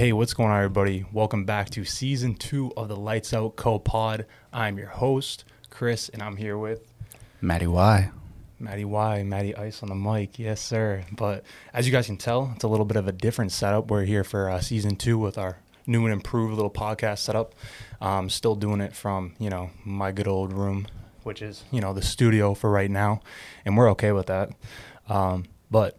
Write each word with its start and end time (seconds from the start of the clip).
Hey, 0.00 0.14
what's 0.14 0.32
going 0.32 0.48
on, 0.48 0.56
everybody? 0.56 1.04
Welcome 1.12 1.44
back 1.44 1.68
to 1.72 1.84
season 1.84 2.34
two 2.34 2.72
of 2.74 2.88
the 2.88 2.96
Lights 2.96 3.34
Out 3.34 3.56
Co 3.56 3.78
Pod. 3.78 4.24
I'm 4.50 4.78
your 4.78 4.88
host, 4.88 5.44
Chris, 5.68 6.08
and 6.08 6.22
I'm 6.22 6.38
here 6.38 6.56
with 6.56 6.90
Matty 7.42 7.66
Y. 7.66 8.10
Matty 8.58 8.86
Y, 8.86 9.22
Matty 9.24 9.54
Ice 9.54 9.82
on 9.82 9.90
the 9.90 9.94
mic. 9.94 10.38
Yes, 10.38 10.62
sir. 10.62 11.04
But 11.12 11.44
as 11.74 11.84
you 11.84 11.92
guys 11.92 12.06
can 12.06 12.16
tell, 12.16 12.50
it's 12.54 12.64
a 12.64 12.68
little 12.68 12.86
bit 12.86 12.96
of 12.96 13.08
a 13.08 13.12
different 13.12 13.52
setup. 13.52 13.90
We're 13.90 14.04
here 14.04 14.24
for 14.24 14.48
uh, 14.48 14.62
season 14.62 14.96
two 14.96 15.18
with 15.18 15.36
our 15.36 15.58
new 15.86 16.06
and 16.06 16.14
improved 16.14 16.54
little 16.54 16.70
podcast 16.70 17.18
setup. 17.18 17.54
Um, 18.00 18.30
still 18.30 18.54
doing 18.54 18.80
it 18.80 18.96
from, 18.96 19.34
you 19.38 19.50
know, 19.50 19.68
my 19.84 20.12
good 20.12 20.28
old 20.28 20.54
room, 20.54 20.86
which 21.24 21.42
is, 21.42 21.62
you 21.70 21.82
know, 21.82 21.92
the 21.92 22.00
studio 22.00 22.54
for 22.54 22.70
right 22.70 22.90
now. 22.90 23.20
And 23.66 23.76
we're 23.76 23.90
okay 23.90 24.12
with 24.12 24.28
that. 24.28 24.48
Um, 25.10 25.44
but 25.70 25.98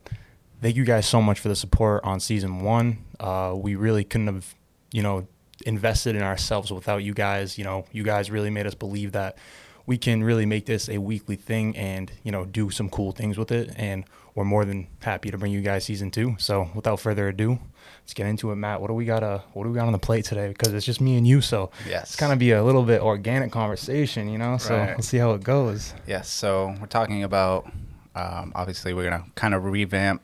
thank 0.62 0.76
you 0.76 0.84
guys 0.86 1.06
so 1.08 1.22
much 1.22 1.40
for 1.40 1.50
the 1.50 1.56
support 1.56 2.04
on 2.04 2.20
season 2.20 2.62
one. 2.62 2.98
Uh, 3.20 3.54
we 3.56 3.76
really 3.76 4.04
couldn't 4.04 4.28
have, 4.28 4.56
you 4.92 5.02
know, 5.04 5.28
invested 5.66 6.16
in 6.16 6.24
ourselves 6.24 6.72
without 6.72 6.98
you 7.04 7.14
guys. 7.14 7.58
You 7.58 7.64
know, 7.64 7.86
you 7.92 8.04
guys 8.04 8.32
really 8.32 8.50
made 8.50 8.66
us 8.68 8.74
believe 8.76 9.12
that 9.14 9.38
we 9.86 9.98
can 9.98 10.24
really 10.24 10.46
make 10.46 10.66
this 10.66 10.90
a 10.90 10.98
weekly 11.00 11.36
thing 11.36 11.76
and 11.76 12.12
you 12.24 12.32
know 12.32 12.46
do 12.46 12.70
some 12.70 12.90
cool 12.90 13.12
things 13.12 13.38
with 13.38 13.52
it. 13.52 13.72
And 13.78 14.06
we're 14.36 14.46
more 14.46 14.64
than 14.64 14.88
happy 15.02 15.30
to 15.32 15.38
bring 15.38 15.52
you 15.52 15.62
guys 15.62 15.84
season 15.84 16.10
two. 16.12 16.36
So 16.40 16.70
without 16.74 17.00
further 17.00 17.28
ado, 17.28 17.60
let's 18.04 18.14
get 18.14 18.28
into 18.28 18.52
it, 18.52 18.56
Matt. 18.56 18.80
What 18.80 18.88
do 18.88 18.94
we 18.94 19.06
got? 19.06 19.24
Uh, 19.24 19.40
what 19.54 19.64
do 19.66 19.70
we 19.70 19.76
got 19.76 19.88
on 19.88 19.92
the 19.92 20.00
plate 20.00 20.26
today? 20.26 20.48
Because 20.48 20.74
it's 20.74 20.86
just 20.86 21.02
me 21.02 21.18
and 21.18 21.28
you, 21.28 21.42
so 21.42 21.72
Yes. 21.88 22.04
it's 22.12 22.16
kind 22.16 22.32
of 22.32 22.40
be 22.40 22.52
a 22.52 22.64
little 22.64 22.84
bit 22.84 23.02
organic 23.02 23.52
conversation, 23.52 24.30
you 24.30 24.38
know. 24.38 24.58
So 24.58 24.78
Right. 24.78 24.90
let's 24.92 25.08
see 25.08 25.18
how 25.18 25.32
it 25.34 25.44
goes. 25.44 25.94
Yes. 26.08 26.30
So 26.30 26.74
we're 26.80 26.88
talking 26.88 27.24
about. 27.24 27.70
Um, 28.14 28.52
obviously, 28.56 28.94
we're 28.94 29.10
gonna 29.10 29.24
kind 29.36 29.54
of 29.54 29.64
revamp 29.64 30.22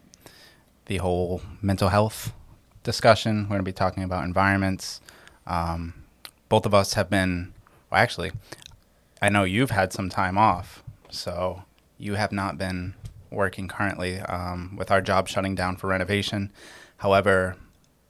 the 0.87 0.97
whole 0.97 1.41
mental 1.61 1.89
health 1.89 2.33
discussion. 2.83 3.43
We're 3.43 3.55
gonna 3.55 3.63
be 3.63 3.71
talking 3.71 4.03
about 4.03 4.23
environments. 4.23 4.99
Um, 5.45 5.93
both 6.49 6.65
of 6.65 6.73
us 6.73 6.93
have 6.93 7.09
been. 7.09 7.53
Well, 7.91 8.01
actually, 8.01 8.31
I 9.21 9.29
know 9.29 9.43
you've 9.43 9.71
had 9.71 9.93
some 9.93 10.09
time 10.09 10.37
off, 10.37 10.83
so 11.09 11.63
you 11.97 12.15
have 12.15 12.31
not 12.31 12.57
been 12.57 12.95
working 13.29 13.67
currently 13.67 14.19
um, 14.19 14.75
with 14.77 14.89
our 14.89 15.01
job 15.01 15.27
shutting 15.27 15.55
down 15.55 15.75
for 15.75 15.87
renovation. 15.87 16.51
However, 16.97 17.57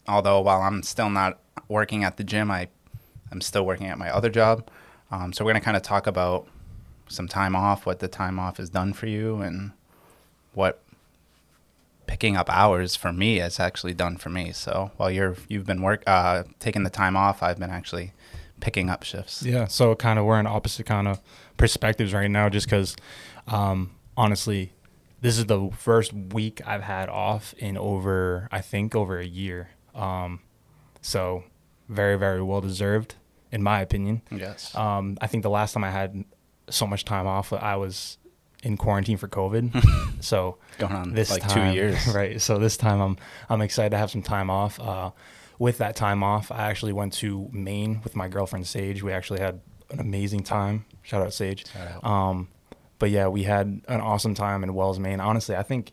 although 0.07 0.39
while 0.41 0.61
I'm 0.61 0.83
still 0.83 1.09
not 1.09 1.39
working 1.67 2.03
at 2.03 2.17
the 2.17 2.23
gym, 2.23 2.49
I 2.51 2.69
I'm 3.31 3.41
still 3.41 3.65
working 3.65 3.87
at 3.87 3.97
my 3.97 4.09
other 4.09 4.29
job. 4.29 4.69
Um, 5.11 5.33
so 5.33 5.43
we're 5.43 5.51
gonna 5.51 5.61
kind 5.61 5.77
of 5.77 5.83
talk 5.83 6.05
about 6.05 6.47
some 7.09 7.27
time 7.27 7.55
off, 7.55 7.85
what 7.85 7.99
the 7.99 8.07
time 8.07 8.37
off 8.37 8.57
has 8.57 8.69
done 8.69 8.93
for 8.93 9.07
you, 9.07 9.37
and 9.41 9.71
what 10.53 10.81
picking 12.07 12.35
up 12.35 12.49
hours 12.49 12.95
for 12.95 13.13
me 13.13 13.37
has 13.37 13.59
actually 13.59 13.93
done 13.93 14.17
for 14.17 14.29
me. 14.29 14.51
So 14.51 14.91
while 14.97 15.11
you're 15.11 15.35
you've 15.47 15.65
been 15.65 15.81
work 15.81 16.03
uh, 16.07 16.43
taking 16.59 16.83
the 16.83 16.89
time 16.89 17.15
off, 17.15 17.43
I've 17.43 17.59
been 17.59 17.69
actually 17.69 18.13
picking 18.59 18.89
up 18.89 19.03
shifts. 19.03 19.43
Yeah, 19.43 19.67
so 19.67 19.93
kind 19.95 20.17
of 20.17 20.25
we're 20.25 20.39
in 20.39 20.47
opposite 20.47 20.85
kind 20.85 21.07
of 21.07 21.21
perspectives 21.57 22.13
right 22.13 22.31
now, 22.31 22.49
just 22.49 22.65
because 22.65 22.95
um, 23.47 23.91
honestly, 24.15 24.73
this 25.21 25.37
is 25.37 25.45
the 25.45 25.69
first 25.77 26.13
week 26.13 26.61
I've 26.65 26.83
had 26.83 27.09
off 27.09 27.53
in 27.57 27.77
over 27.77 28.47
I 28.51 28.61
think 28.61 28.95
over 28.95 29.19
a 29.19 29.25
year. 29.25 29.69
Um, 29.93 30.39
so 31.01 31.43
very 31.89 32.17
very 32.17 32.41
well 32.41 32.61
deserved 32.61 33.15
in 33.51 33.63
my 33.63 33.81
opinion. 33.81 34.21
Yes. 34.31 34.75
Um, 34.75 35.17
I 35.21 35.27
think 35.27 35.43
the 35.43 35.49
last 35.49 35.73
time 35.73 35.83
I 35.83 35.91
had 35.91 36.25
so 36.69 36.85
much 36.85 37.05
time 37.05 37.27
off, 37.27 37.53
I 37.53 37.75
was 37.75 38.17
in 38.63 38.77
quarantine 38.77 39.17
for 39.17 39.27
COVID. 39.27 40.21
so 40.23 40.57
Going 40.77 40.93
on 40.93 41.13
this 41.13 41.29
like 41.31 41.41
time, 41.47 41.71
two 41.71 41.75
years. 41.75 42.07
right? 42.13 42.41
So 42.41 42.57
this 42.57 42.77
time 42.77 42.99
I'm 43.01 43.17
I'm 43.49 43.61
excited 43.61 43.91
to 43.91 43.97
have 43.97 44.09
some 44.11 44.21
time 44.23 44.49
off. 44.49 44.79
Uh, 44.79 45.11
with 45.59 45.79
that 45.79 45.95
time 45.95 46.23
off, 46.23 46.51
I 46.51 46.69
actually 46.69 46.93
went 46.93 47.13
to 47.13 47.49
Maine 47.51 48.01
with 48.03 48.15
my 48.15 48.27
girlfriend 48.27 48.67
Sage. 48.67 49.01
We 49.01 49.11
actually 49.11 49.39
had 49.39 49.59
an 49.89 49.99
amazing 49.99 50.43
time. 50.43 50.85
Shout 51.01 51.21
out 51.21 51.33
Sage. 51.33 51.65
Shout 51.71 51.87
out. 51.87 52.03
Um, 52.03 52.47
but 52.99 53.09
yeah, 53.09 53.27
we 53.27 53.43
had 53.43 53.81
an 53.87 54.01
awesome 54.01 54.33
time 54.35 54.63
in 54.63 54.73
Wells, 54.73 54.99
Maine. 54.99 55.19
Honestly, 55.19 55.55
I 55.55 55.63
think 55.63 55.91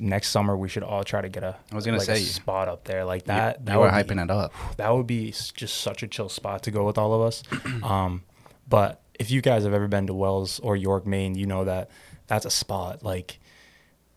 next 0.00 0.28
summer 0.28 0.54
we 0.56 0.68
should 0.68 0.82
all 0.82 1.02
try 1.04 1.22
to 1.22 1.28
get 1.30 1.42
a 1.42 1.56
I 1.72 1.74
was 1.74 1.86
gonna 1.86 1.96
like 1.98 2.08
a 2.08 2.16
say, 2.16 2.22
spot 2.22 2.68
up 2.68 2.84
there 2.84 3.04
like 3.06 3.22
You- 3.22 3.26
that. 3.28 3.60
you, 3.60 3.64
that 3.66 3.76
were 3.78 3.90
would 3.90 4.06
be- 4.06 4.14
hyping 4.14 4.22
it 4.22 4.30
up. 4.30 4.52
that 4.76 4.94
would 4.94 5.06
be 5.06 5.30
just 5.54 5.76
such 5.78 6.02
a 6.02 6.08
chill 6.08 6.28
spot 6.28 6.62
to 6.64 6.70
go 6.70 6.84
with 6.84 6.98
all 6.98 7.14
of 7.14 7.22
us. 7.22 7.42
um, 7.82 8.22
but 8.68 9.00
if 9.18 9.30
you 9.30 9.40
guys 9.40 9.64
have 9.64 9.72
ever 9.72 9.88
been 9.88 10.06
to 10.08 10.12
Wells 10.14 10.60
or 10.60 10.76
York, 10.76 11.06
Maine, 11.06 11.34
you 11.34 11.46
know 11.46 11.64
that 11.64 11.88
that's 12.26 12.44
a 12.46 12.50
spot. 12.50 13.02
Like 13.02 13.38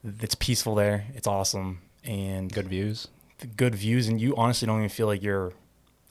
it's 0.03 0.35
peaceful 0.35 0.75
there. 0.75 1.05
It's 1.13 1.27
awesome 1.27 1.79
and 2.03 2.51
Good 2.51 2.67
views. 2.67 3.07
good 3.55 3.75
views, 3.75 4.07
and 4.07 4.19
you 4.19 4.35
honestly 4.35 4.65
don't 4.65 4.77
even 4.79 4.89
feel 4.89 5.07
like 5.07 5.21
you're 5.23 5.53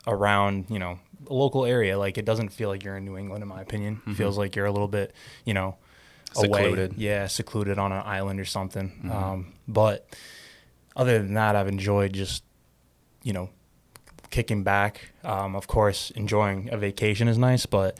around, 0.06 0.66
you 0.70 0.78
know, 0.78 0.98
a 1.28 1.34
local 1.34 1.64
area. 1.64 1.98
Like 1.98 2.19
it 2.19 2.25
doesn't 2.25 2.50
feel 2.50 2.69
like 2.69 2.84
you're 2.84 2.97
in 2.97 3.04
New 3.04 3.16
England, 3.16 3.42
in 3.42 3.48
my 3.48 3.60
opinion. 3.60 4.00
It 4.06 4.14
feels 4.14 4.38
like 4.38 4.56
you're 4.56 4.66
a 4.66 4.72
little 4.72 4.88
bit, 4.88 5.12
you 5.44 5.54
know, 5.54 5.76
away. 6.36 6.47
Secluded. 6.62 6.94
Yeah, 6.97 7.26
secluded 7.26 7.78
on 7.78 7.92
an 7.92 8.03
island 8.04 8.38
or 8.41 8.44
something. 8.44 9.10
Um, 9.12 9.53
but 9.66 10.15
other 10.97 11.19
than 11.19 11.34
that, 11.34 11.56
I've 11.56 11.69
enjoyed 11.69 12.12
just, 12.12 12.44
you 13.22 13.32
know, 13.32 13.50
kicking 14.30 14.62
back. 14.62 15.10
Um, 15.25 15.56
of 15.56 15.66
course, 15.66 16.10
enjoying 16.12 16.69
a 16.72 16.76
vacation 16.78 17.28
is 17.28 17.38
nice, 17.38 17.66
but 17.66 17.98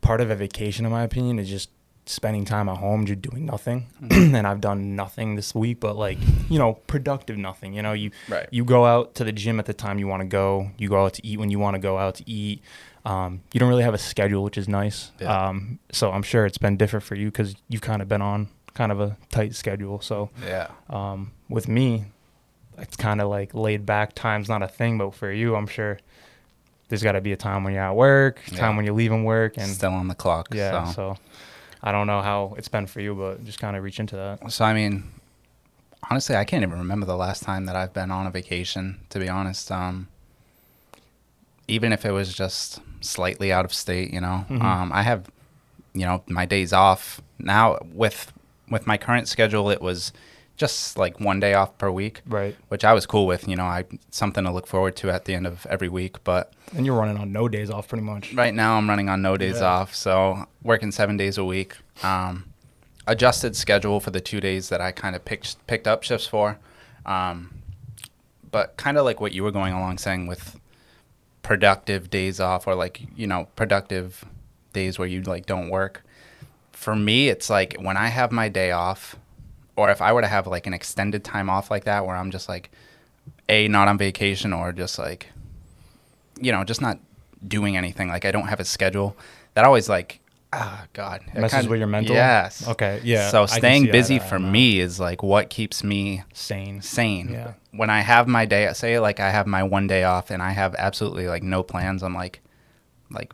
part 0.00 0.20
of 0.20 0.30
a 0.30 0.34
vacation, 0.36 0.84
in 0.86 0.92
my 0.92 1.02
opinion, 1.02 1.38
is 1.38 1.48
just 1.48 1.70
spending 2.08 2.44
time 2.44 2.68
at 2.68 2.78
home, 2.78 3.04
just 3.06 3.20
doing 3.22 3.44
nothing. 3.46 3.86
and 4.10 4.46
I've 4.46 4.60
done 4.60 4.96
nothing 4.96 5.36
this 5.36 5.54
week, 5.54 5.78
but 5.80 5.96
like, 5.96 6.18
you 6.48 6.58
know, 6.58 6.74
productive 6.86 7.36
nothing. 7.36 7.74
You 7.74 7.82
know, 7.82 7.92
you 7.92 8.10
Right. 8.28 8.46
you 8.50 8.64
go 8.64 8.84
out 8.86 9.14
to 9.16 9.24
the 9.24 9.32
gym 9.32 9.58
at 9.60 9.66
the 9.66 9.74
time 9.74 9.98
you 9.98 10.06
want 10.06 10.20
to 10.22 10.26
go. 10.28 10.70
You 10.78 10.88
go 10.88 11.04
out 11.04 11.14
to 11.14 11.26
eat 11.26 11.38
when 11.38 11.50
you 11.50 11.58
want 11.58 11.74
to 11.74 11.78
go 11.80 11.98
out 11.98 12.14
to 12.16 12.30
eat. 12.30 12.62
Um, 13.04 13.40
you 13.52 13.60
don't 13.60 13.68
really 13.68 13.84
have 13.84 13.94
a 13.94 13.98
schedule, 13.98 14.42
which 14.42 14.58
is 14.58 14.68
nice. 14.68 15.12
Yeah. 15.20 15.48
Um, 15.48 15.78
so 15.92 16.10
I'm 16.12 16.22
sure 16.22 16.44
it's 16.46 16.58
been 16.58 16.76
different 16.76 17.04
for 17.04 17.14
you 17.14 17.26
because 17.30 17.54
you've 17.68 17.82
kind 17.82 18.02
of 18.02 18.08
been 18.08 18.22
on 18.22 18.48
kind 18.74 18.92
of 18.92 19.00
a 19.00 19.16
tight 19.30 19.54
schedule. 19.54 20.00
So 20.00 20.30
Yeah. 20.44 20.68
um, 20.90 21.32
with 21.48 21.68
me, 21.68 22.06
it's 22.76 22.96
kind 22.96 23.20
of 23.20 23.28
like 23.28 23.54
laid 23.54 23.84
back. 23.86 24.14
Time's 24.14 24.48
not 24.48 24.62
a 24.62 24.68
thing, 24.68 24.98
but 24.98 25.14
for 25.14 25.32
you, 25.32 25.56
I'm 25.56 25.66
sure 25.66 25.98
there's 26.88 27.02
got 27.02 27.12
to 27.12 27.20
be 27.20 27.32
a 27.32 27.36
time 27.36 27.64
when 27.64 27.74
you're 27.74 27.82
at 27.82 27.96
work, 27.96 28.40
Yeah. 28.50 28.58
time 28.60 28.76
when 28.76 28.84
you're 28.84 28.94
leaving 28.94 29.24
work, 29.24 29.56
and 29.58 29.68
Still 29.70 29.92
on 29.92 30.08
the 30.08 30.14
clock. 30.14 30.48
yeah. 30.52 30.84
So. 30.86 30.92
So 30.92 31.16
I 31.82 31.92
don't 31.92 32.06
know 32.06 32.22
how 32.22 32.54
it's 32.58 32.68
been 32.68 32.86
for 32.86 33.00
you, 33.00 33.14
but 33.14 33.44
just 33.44 33.60
kind 33.60 33.76
of 33.76 33.82
reach 33.84 34.00
into 34.00 34.16
that. 34.16 34.50
So 34.52 34.64
I 34.64 34.74
mean, 34.74 35.04
honestly, 36.10 36.36
I 36.36 36.44
can't 36.44 36.62
even 36.62 36.78
remember 36.78 37.06
the 37.06 37.16
last 37.16 37.42
time 37.42 37.66
that 37.66 37.76
I've 37.76 37.92
been 37.92 38.10
on 38.10 38.26
a 38.26 38.30
vacation. 38.30 39.00
To 39.10 39.18
be 39.18 39.28
honest, 39.28 39.70
um, 39.70 40.08
even 41.66 41.92
if 41.92 42.04
it 42.04 42.12
was 42.12 42.32
just 42.34 42.80
slightly 43.00 43.52
out 43.52 43.64
of 43.64 43.72
state, 43.74 44.12
you 44.12 44.20
know, 44.20 44.44
Mhm. 44.48 44.62
um, 44.62 44.92
I 44.92 45.02
have, 45.02 45.30
you 45.94 46.04
know, 46.06 46.22
my 46.26 46.46
days 46.46 46.72
off 46.72 47.20
now. 47.38 47.78
With 47.92 48.32
with 48.70 48.86
my 48.86 48.98
current 48.98 49.28
schedule, 49.28 49.70
it 49.70 49.80
was 49.80 50.12
just 50.58 50.98
like 50.98 51.18
one 51.20 51.40
day 51.40 51.54
off 51.54 51.78
per 51.78 51.90
week, 51.90 52.20
Right. 52.26 52.54
which 52.68 52.84
I 52.84 52.92
was 52.92 53.06
cool 53.06 53.26
with. 53.26 53.48
You 53.48 53.56
know, 53.56 53.64
I 53.64 53.84
something 54.10 54.44
to 54.44 54.50
look 54.50 54.66
forward 54.66 54.94
to 54.96 55.10
at 55.10 55.24
the 55.24 55.34
end 55.34 55.46
of 55.46 55.66
every 55.70 55.88
week. 55.88 56.22
But 56.24 56.52
And 56.76 56.84
you're 56.84 56.96
running 56.98 57.16
on 57.16 57.32
no 57.32 57.48
days 57.48 57.70
off, 57.70 57.88
pretty 57.88 58.04
much. 58.04 58.34
right 58.34 58.52
now, 58.54 58.76
I'm 58.76 58.88
running 58.88 59.08
on 59.08 59.22
no 59.22 59.36
days 59.36 59.60
Yeah. 59.60 59.66
off, 59.70 59.94
so 59.94 60.46
working 60.62 60.92
seven 60.92 61.16
days 61.16 61.38
a 61.38 61.44
week. 61.44 61.76
Um, 62.02 62.44
adjusted 63.06 63.56
schedule 63.56 64.00
for 64.00 64.10
the 64.10 64.20
two 64.20 64.40
days 64.40 64.68
that 64.68 64.80
I 64.82 64.92
kind 64.92 65.16
of 65.16 65.24
picked 65.24 65.64
picked 65.66 65.86
up 65.86 66.02
shifts 66.02 66.26
for, 66.26 66.58
um, 67.06 67.54
but 68.50 68.76
kind 68.76 68.98
of 68.98 69.04
like 69.04 69.20
what 69.20 69.32
you 69.32 69.42
were 69.44 69.50
going 69.52 69.72
along 69.72 69.96
saying 69.98 70.26
with 70.26 70.58
productive 71.42 72.10
days 72.10 72.40
off 72.40 72.66
or 72.66 72.74
like 72.74 73.00
you 73.16 73.26
know 73.26 73.46
productive 73.56 74.24
days 74.72 74.98
where 74.98 75.08
you 75.08 75.22
like 75.22 75.46
don't 75.46 75.70
work. 75.70 76.02
For 76.72 76.94
me, 76.94 77.28
it's 77.28 77.48
like 77.50 77.76
when 77.80 77.96
I 77.96 78.08
have 78.08 78.30
my 78.30 78.48
day 78.48 78.70
off, 78.70 79.16
or 79.78 79.90
if 79.90 80.02
I 80.02 80.12
were 80.12 80.20
to 80.22 80.26
have 80.28 80.46
like 80.46 80.66
an 80.66 80.74
extended 80.74 81.22
time 81.24 81.48
off 81.48 81.70
like 81.70 81.84
that, 81.84 82.04
where 82.04 82.16
I'm 82.16 82.30
just 82.30 82.48
like, 82.48 82.70
a 83.48 83.68
not 83.68 83.88
on 83.88 83.96
vacation 83.96 84.52
or 84.52 84.72
just 84.72 84.98
like, 84.98 85.28
you 86.40 86.50
know, 86.52 86.64
just 86.64 86.80
not 86.80 86.98
doing 87.46 87.76
anything. 87.76 88.08
Like 88.08 88.24
I 88.24 88.30
don't 88.32 88.48
have 88.48 88.60
a 88.60 88.64
schedule. 88.64 89.16
That 89.54 89.64
always 89.64 89.88
like, 89.88 90.20
ah, 90.52 90.84
God, 90.92 91.22
it 91.28 91.40
Messes 91.40 91.52
kinda- 91.58 91.70
with 91.70 91.78
your 91.78 91.88
mental? 91.88 92.14
Yes. 92.14 92.66
Okay. 92.66 93.00
Yeah. 93.04 93.30
So 93.30 93.44
I 93.44 93.46
can 93.46 93.48
see 93.54 93.58
staying 93.60 93.90
busy 93.92 94.16
eye 94.16 94.28
for 94.28 94.38
me 94.38 94.80
is 94.80 94.98
like 94.98 95.22
what 95.22 95.48
keeps 95.50 95.84
me 95.84 96.24
sane. 96.32 96.82
sane. 96.82 97.28
Yeah. 97.30 97.52
When 97.72 97.90
I 97.90 98.00
have 98.00 98.26
my 98.26 98.44
day, 98.46 98.70
say 98.74 98.98
like 98.98 99.20
I 99.20 99.30
have 99.30 99.46
my 99.46 99.62
one 99.62 99.86
day 99.86 100.04
off 100.04 100.30
and 100.30 100.42
I 100.42 100.50
have 100.50 100.74
absolutely 100.76 101.28
like 101.28 101.42
no 101.44 101.62
plans. 101.62 102.02
I'm 102.02 102.14
like, 102.14 102.40
like 103.10 103.32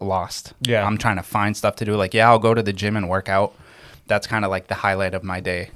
lost. 0.00 0.54
Yeah. 0.60 0.84
I'm 0.86 0.96
trying 0.98 1.16
to 1.16 1.22
find 1.22 1.56
stuff 1.56 1.76
to 1.76 1.84
do. 1.84 1.94
Like, 1.96 2.14
yeah, 2.14 2.28
I'll 2.28 2.38
go 2.38 2.54
to 2.54 2.62
the 2.62 2.72
gym 2.72 2.96
and 2.96 3.08
work 3.08 3.28
out. 3.28 3.54
That's 4.06 4.26
kind 4.26 4.44
of 4.44 4.50
like 4.50 4.68
the 4.68 4.74
highlight 4.74 5.14
of 5.14 5.22
my 5.24 5.40
day. 5.40 5.70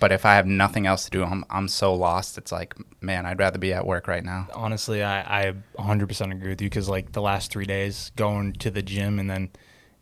But 0.00 0.12
if 0.12 0.24
I 0.24 0.34
have 0.34 0.46
nothing 0.46 0.86
else 0.86 1.04
to 1.04 1.10
do, 1.10 1.22
I'm 1.24 1.44
I'm 1.50 1.68
so 1.68 1.94
lost. 1.94 2.38
It's 2.38 2.52
like, 2.52 2.74
man, 3.02 3.26
I'd 3.26 3.38
rather 3.38 3.58
be 3.58 3.72
at 3.72 3.86
work 3.86 4.06
right 4.08 4.24
now. 4.24 4.48
Honestly, 4.54 5.02
I, 5.02 5.48
I 5.48 5.54
100% 5.78 6.32
agree 6.32 6.50
with 6.50 6.60
you 6.62 6.68
because, 6.68 6.88
like, 6.88 7.12
the 7.12 7.22
last 7.22 7.50
three 7.50 7.64
days 7.66 8.10
going 8.16 8.52
to 8.54 8.70
the 8.70 8.82
gym 8.82 9.18
and 9.18 9.28
then 9.30 9.50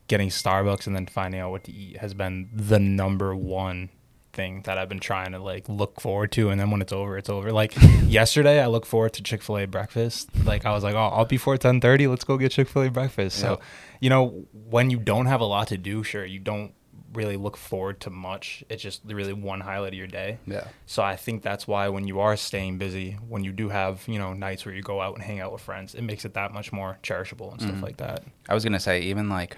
getting 0.07 0.29
Starbucks 0.29 0.87
and 0.87 0.95
then 0.95 1.05
finding 1.05 1.39
out 1.41 1.51
what 1.51 1.63
to 1.65 1.71
eat 1.71 1.97
has 1.97 2.13
been 2.13 2.49
the 2.53 2.79
number 2.79 3.35
one 3.35 3.89
thing 4.33 4.61
that 4.65 4.77
I've 4.77 4.87
been 4.89 4.99
trying 4.99 5.31
to 5.31 5.39
like 5.39 5.67
look 5.67 5.99
forward 5.99 6.31
to, 6.33 6.49
and 6.49 6.59
then 6.59 6.69
when 6.71 6.81
it's 6.81 6.93
over, 6.93 7.17
it's 7.17 7.29
over. 7.29 7.51
Like 7.51 7.73
yesterday, 8.05 8.61
I 8.61 8.67
look 8.67 8.85
forward 8.85 9.13
to 9.13 9.23
Chick 9.23 9.41
Fil 9.41 9.57
A 9.59 9.65
breakfast. 9.65 10.29
Like 10.45 10.65
I 10.65 10.71
was 10.71 10.83
like, 10.83 10.95
oh, 10.95 11.07
I'll 11.13 11.25
be 11.25 11.37
for 11.37 11.57
ten 11.57 11.81
thirty. 11.81 12.07
Let's 12.07 12.23
go 12.23 12.37
get 12.37 12.51
Chick 12.51 12.67
Fil 12.69 12.83
A 12.83 12.89
breakfast. 12.91 13.37
So, 13.39 13.51
Yep. 13.51 13.61
you 14.01 14.09
know, 14.09 14.45
when 14.53 14.89
you 14.89 14.97
don't 14.99 15.25
have 15.25 15.41
a 15.41 15.45
lot 15.45 15.67
to 15.69 15.77
do, 15.77 16.03
sure, 16.03 16.23
you 16.25 16.39
don't 16.39 16.71
really 17.17 17.35
look 17.35 17.57
forward 17.57 17.99
to 18.01 18.09
much. 18.09 18.63
It's 18.69 18.81
just 18.81 19.01
really 19.03 19.33
one 19.33 19.59
highlight 19.59 19.93
of 19.93 19.97
your 19.97 20.07
day. 20.07 20.37
Yeah. 20.45 20.67
So 20.85 21.01
I 21.03 21.15
think 21.15 21.41
that's 21.41 21.67
why 21.67 21.89
when 21.89 22.07
you 22.07 22.19
are 22.19 22.37
staying 22.37 22.77
busy, 22.77 23.17
when 23.27 23.43
you 23.43 23.51
do 23.51 23.69
have 23.69 24.03
you 24.07 24.19
know 24.19 24.33
nights 24.33 24.65
where 24.65 24.73
you 24.73 24.83
go 24.83 25.01
out 25.01 25.15
and 25.15 25.23
hang 25.23 25.41
out 25.41 25.51
with 25.51 25.61
friends, 25.61 25.95
it 25.95 26.03
makes 26.03 26.23
it 26.23 26.35
that 26.35 26.53
much 26.53 26.71
more 26.71 26.99
cherishable 27.03 27.51
and 27.51 27.59
stuff 27.59 27.73
mm-hmm. 27.73 27.83
like 27.83 27.97
that. 27.97 28.23
I 28.47 28.53
was 28.53 28.63
gonna 28.63 28.79
say 28.79 29.01
even 29.01 29.27
like 29.27 29.57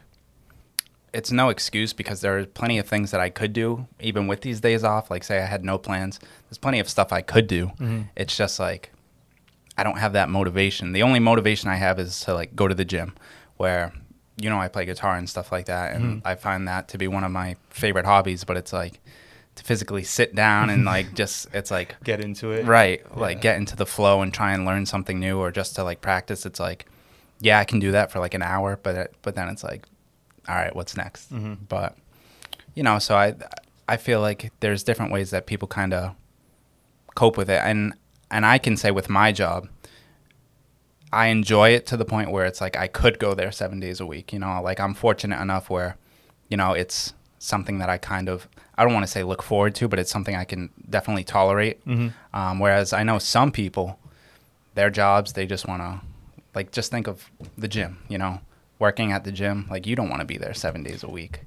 it's 1.13 1.31
no 1.31 1.49
excuse 1.49 1.91
because 1.91 2.21
there 2.21 2.37
are 2.37 2.45
plenty 2.45 2.77
of 2.77 2.87
things 2.87 3.11
that 3.11 3.19
I 3.19 3.29
could 3.29 3.51
do 3.51 3.87
even 3.99 4.27
with 4.27 4.41
these 4.41 4.61
days 4.61 4.83
off. 4.83 5.11
Like 5.11 5.23
say 5.23 5.39
I 5.39 5.45
had 5.45 5.63
no 5.65 5.77
plans. 5.77 6.19
There's 6.47 6.57
plenty 6.57 6.79
of 6.79 6.89
stuff 6.89 7.11
I 7.11 7.21
could 7.21 7.47
do. 7.47 7.67
Mm-hmm. 7.67 8.01
It's 8.15 8.35
just 8.37 8.59
like 8.59 8.91
I 9.77 9.83
don't 9.83 9.97
have 9.97 10.13
that 10.13 10.29
motivation. 10.29 10.93
The 10.93 11.03
only 11.03 11.19
motivation 11.19 11.69
I 11.69 11.75
have 11.75 11.99
is 11.99 12.21
to 12.21 12.33
like 12.33 12.55
go 12.55 12.67
to 12.67 12.75
the 12.75 12.85
gym 12.85 13.15
where 13.57 13.93
you 14.41 14.49
know 14.49 14.59
I 14.59 14.67
play 14.67 14.85
guitar 14.85 15.15
and 15.15 15.29
stuff 15.29 15.51
like 15.51 15.65
that 15.65 15.93
and 15.93 16.03
mm-hmm. 16.03 16.27
I 16.27 16.35
find 16.35 16.67
that 16.67 16.87
to 16.89 16.97
be 16.97 17.07
one 17.07 17.23
of 17.23 17.31
my 17.31 17.55
favorite 17.69 18.05
hobbies, 18.05 18.43
but 18.43 18.57
it's 18.57 18.73
like 18.73 18.99
to 19.55 19.63
physically 19.63 20.03
sit 20.03 20.33
down 20.33 20.69
and 20.69 20.85
like 20.85 21.13
just 21.21 21.47
it's 21.53 21.69
like 21.69 21.95
Get 22.03 22.21
into 22.21 22.51
it, 22.51 22.65
right 22.65 23.01
like 23.17 23.41
get 23.41 23.57
into 23.57 23.75
the 23.75 23.85
flow 23.85 24.21
and 24.21 24.33
try 24.33 24.53
and 24.53 24.65
learn 24.65 24.85
something 24.85 25.19
new 25.19 25.37
or 25.37 25.51
just 25.51 25.75
to 25.75 25.83
like 25.83 25.99
practice 25.99 26.45
it's 26.45 26.61
like 26.61 26.85
yeah 27.41 27.59
i 27.59 27.65
can 27.65 27.79
do 27.79 27.91
that 27.91 28.09
for 28.09 28.19
like 28.19 28.33
an 28.33 28.41
hour 28.41 28.79
but 28.81 28.95
it, 28.95 29.15
but 29.21 29.35
then 29.35 29.49
it's 29.49 29.63
like 29.63 29.85
all 30.47 30.55
right 30.55 30.75
what's 30.75 30.97
next? 30.97 31.31
Mm-hmm. 31.31 31.55
But 31.67 31.95
you 32.73 32.83
know 32.83 32.99
so 32.99 33.15
i 33.15 33.35
i 33.87 33.97
feel 33.97 34.21
like 34.21 34.51
there's 34.61 34.83
different 34.83 35.11
ways 35.11 35.31
that 35.31 35.45
people 35.45 35.67
kind 35.67 35.93
of 35.93 36.15
cope 37.15 37.35
with 37.35 37.49
it 37.49 37.61
and 37.63 37.93
and 38.31 38.45
i 38.45 38.57
can 38.57 38.77
say 38.77 38.91
with 38.91 39.09
my 39.09 39.31
job 39.31 39.67
i 41.11 41.27
enjoy 41.27 41.69
it 41.69 41.85
to 41.85 41.97
the 41.97 42.05
point 42.05 42.31
where 42.31 42.45
it's 42.45 42.61
like 42.61 42.75
i 42.77 42.87
could 42.87 43.19
go 43.19 43.33
there 43.33 43.51
seven 43.51 43.79
days 43.79 43.99
a 43.99 44.05
week 44.05 44.31
you 44.33 44.39
know? 44.39 44.61
Like 44.61 44.79
i'm 44.79 44.93
fortunate 44.93 45.41
enough 45.41 45.69
where 45.69 45.97
you 46.49 46.57
know 46.57 46.73
it's 46.73 47.13
something 47.39 47.79
that 47.79 47.89
i 47.89 47.97
kind 47.97 48.27
of 48.29 48.47
i 48.77 48.83
don't 48.83 48.93
want 48.93 49.05
to 49.05 49.11
say 49.11 49.23
look 49.23 49.41
forward 49.41 49.73
to 49.75 49.87
but 49.87 49.97
it's 49.99 50.11
something 50.11 50.35
i 50.35 50.43
can 50.43 50.69
definitely 50.89 51.23
tolerate. 51.23 51.79
Um, 52.33 52.59
whereas 52.59 52.93
i 52.93 53.03
know 53.03 53.17
some 53.19 53.51
people 53.51 53.99
their 54.75 54.89
jobs 54.89 55.33
they 55.33 55.45
just 55.45 55.67
want 55.67 55.81
to 55.81 56.01
like 56.55 56.71
just 56.71 56.91
think 56.91 57.07
of 57.07 57.29
the 57.57 57.67
gym 57.67 57.99
you 58.07 58.17
know? 58.17 58.39
Working 58.79 59.11
at 59.11 59.23
the 59.25 59.31
gym 59.31 59.67
like 59.69 59.85
you 59.87 59.95
don't 59.95 60.09
want 60.09 60.21
to 60.21 60.25
be 60.25 60.37
there 60.37 60.53
seven 60.53 60.83
days 60.83 61.03
a 61.03 61.09
week. 61.09 61.41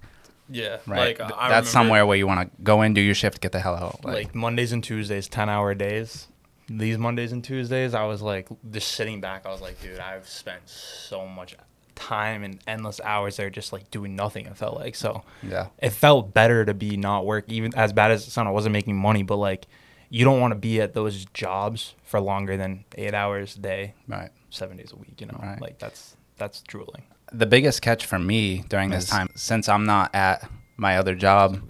Yeah, 0.50 0.78
right? 0.86 1.18
Like 1.18 1.20
uh, 1.20 1.34
I 1.34 1.48
that's 1.48 1.70
somewhere 1.70 2.04
where 2.04 2.16
you 2.16 2.26
want 2.26 2.40
to 2.42 2.62
go 2.62 2.82
in 2.82 2.92
do 2.92 3.00
your 3.00 3.14
shift 3.14 3.40
get 3.40 3.52
the 3.52 3.60
hell 3.60 3.74
out 3.74 4.04
like, 4.04 4.34
Mondays 4.34 4.72
and 4.72 4.84
Tuesdays, 4.84 5.28
ten 5.28 5.48
hour 5.48 5.74
days. 5.74 6.28
These 6.78 6.98
Mondays 6.98 7.32
and 7.32 7.42
Tuesdays, 7.44 7.94
I 7.94 8.04
was 8.04 8.22
like 8.22 8.48
just 8.70 8.88
sitting 8.92 9.20
back. 9.20 9.46
I 9.46 9.50
was 9.50 9.60
like, 9.60 9.80
dude, 9.82 9.98
I've 9.98 10.28
spent 10.28 10.68
so 10.68 11.26
much 11.26 11.54
time 11.94 12.42
and 12.42 12.58
endless 12.66 13.00
hours 13.04 13.36
there 13.36 13.50
just 13.50 13.72
like 13.72 13.90
doing 13.90 14.16
nothing. 14.16 14.46
It 14.46 14.56
felt 14.56 14.76
like 14.76 14.94
so. 14.94 15.22
yeah 15.42 15.66
It 15.78 15.90
felt 15.90 16.32
better 16.32 16.64
to 16.64 16.74
be 16.74 16.96
not 16.96 17.26
work, 17.26 17.44
even 17.48 17.74
as 17.76 17.92
bad 17.92 18.10
as 18.10 18.26
it 18.26 18.30
sounded. 18.30 18.50
I 18.50 18.52
wasn't 18.54 18.72
making 18.72 18.96
money, 18.96 19.22
but 19.22 19.36
like, 19.36 19.66
you 20.08 20.24
don't 20.24 20.40
want 20.40 20.52
to 20.52 20.58
be 20.58 20.80
at 20.80 20.94
those 20.94 21.24
jobs 21.26 21.94
for 22.04 22.20
longer 22.20 22.56
than 22.56 22.84
eight 22.96 23.14
hours 23.14 23.56
a 23.56 23.60
day, 23.60 23.94
right 24.08 24.30
seven 24.50 24.76
days 24.76 24.92
a 24.92 24.96
week. 24.96 25.20
You 25.20 25.26
know, 25.28 25.38
Right. 25.42 25.60
like 25.60 25.78
that's 25.78 26.16
that's 26.36 26.62
drooling. 26.62 27.02
the 27.32 27.46
biggest 27.46 27.80
catch 27.82 28.04
for 28.06 28.18
me 28.18 28.64
during 28.68 28.90
this 28.90 29.08
time, 29.08 29.28
since 29.36 29.68
I'm 29.68 29.84
not 29.86 30.14
at 30.14 30.48
my 30.76 30.96
other 30.98 31.14
job, 31.14 31.60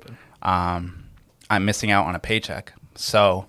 um, 0.43 1.05
I'm 1.51 1.65
missing 1.65 1.91
out 1.91 2.07
on 2.07 2.15
a 2.15 2.19
paycheck. 2.19 2.73
So 2.95 3.47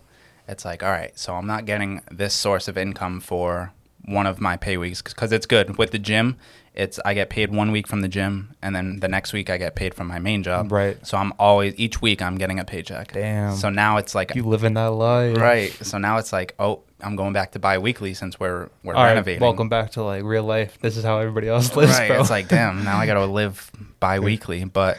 it's 0.47 0.65
like, 0.65 0.83
all 0.83 0.91
right, 0.91 1.17
so 1.17 1.35
I'm 1.35 1.47
not 1.47 1.65
getting 1.65 2.01
this 2.11 2.33
source 2.33 2.67
of 2.67 2.77
income 2.77 3.19
for 3.19 3.73
one 4.05 4.27
of 4.27 4.41
my 4.41 4.57
pay 4.57 4.77
weeks 4.77 5.01
because 5.01 5.31
it's 5.31 5.45
good 5.45 5.77
with 5.77 5.91
the 5.91 5.99
gym. 5.99 6.37
It's 6.73 6.99
I 7.05 7.13
get 7.13 7.29
paid 7.29 7.53
one 7.53 7.71
week 7.71 7.87
from 7.87 8.01
the 8.01 8.07
gym, 8.07 8.55
and 8.61 8.75
then 8.75 8.99
the 8.99 9.07
next 9.07 9.31
week 9.31 9.49
I 9.49 9.57
get 9.57 9.75
paid 9.75 9.93
from 9.93 10.07
my 10.07 10.17
main 10.17 10.41
job. 10.41 10.71
Right. 10.71 10.97
So 11.05 11.17
I'm 11.17 11.31
always 11.37 11.75
each 11.77 12.01
week 12.01 12.21
I'm 12.21 12.35
getting 12.37 12.59
a 12.59 12.65
paycheck. 12.65 13.11
Damn. 13.13 13.55
So 13.55 13.69
now 13.69 13.97
it's 13.97 14.15
like 14.15 14.33
You 14.33 14.43
live 14.43 14.63
in 14.63 14.73
that 14.73 14.87
life, 14.87 15.37
right. 15.37 15.71
So 15.85 15.99
now 15.99 16.17
it's 16.17 16.33
like, 16.33 16.55
oh, 16.57 16.81
I'm 16.99 17.15
going 17.15 17.31
back 17.31 17.51
to 17.51 17.59
bi-weekly 17.59 18.15
since 18.15 18.39
we're 18.39 18.69
we're 18.83 18.95
All 18.95 19.03
right, 19.03 19.09
renovating. 19.09 19.41
welcome 19.41 19.69
back 19.69 19.91
to 19.91 20.03
like 20.03 20.23
real 20.23 20.43
life. 20.43 20.79
This 20.81 20.97
is 20.97 21.03
how 21.03 21.19
everybody 21.19 21.47
else 21.47 21.75
lives, 21.75 21.91
right. 21.93 22.07
bro. 22.07 22.21
It's 22.21 22.31
like, 22.31 22.47
damn, 22.47 22.83
now 22.83 22.97
I 22.97 23.05
got 23.05 23.15
to 23.15 23.25
live 23.25 23.71
bi-weekly. 23.99 24.65
But 24.65 24.97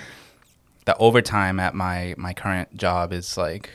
the 0.85 0.97
overtime 0.99 1.59
at 1.59 1.75
my 1.75 2.15
my 2.17 2.35
current 2.35 2.77
job 2.77 3.13
is 3.13 3.37
like 3.37 3.69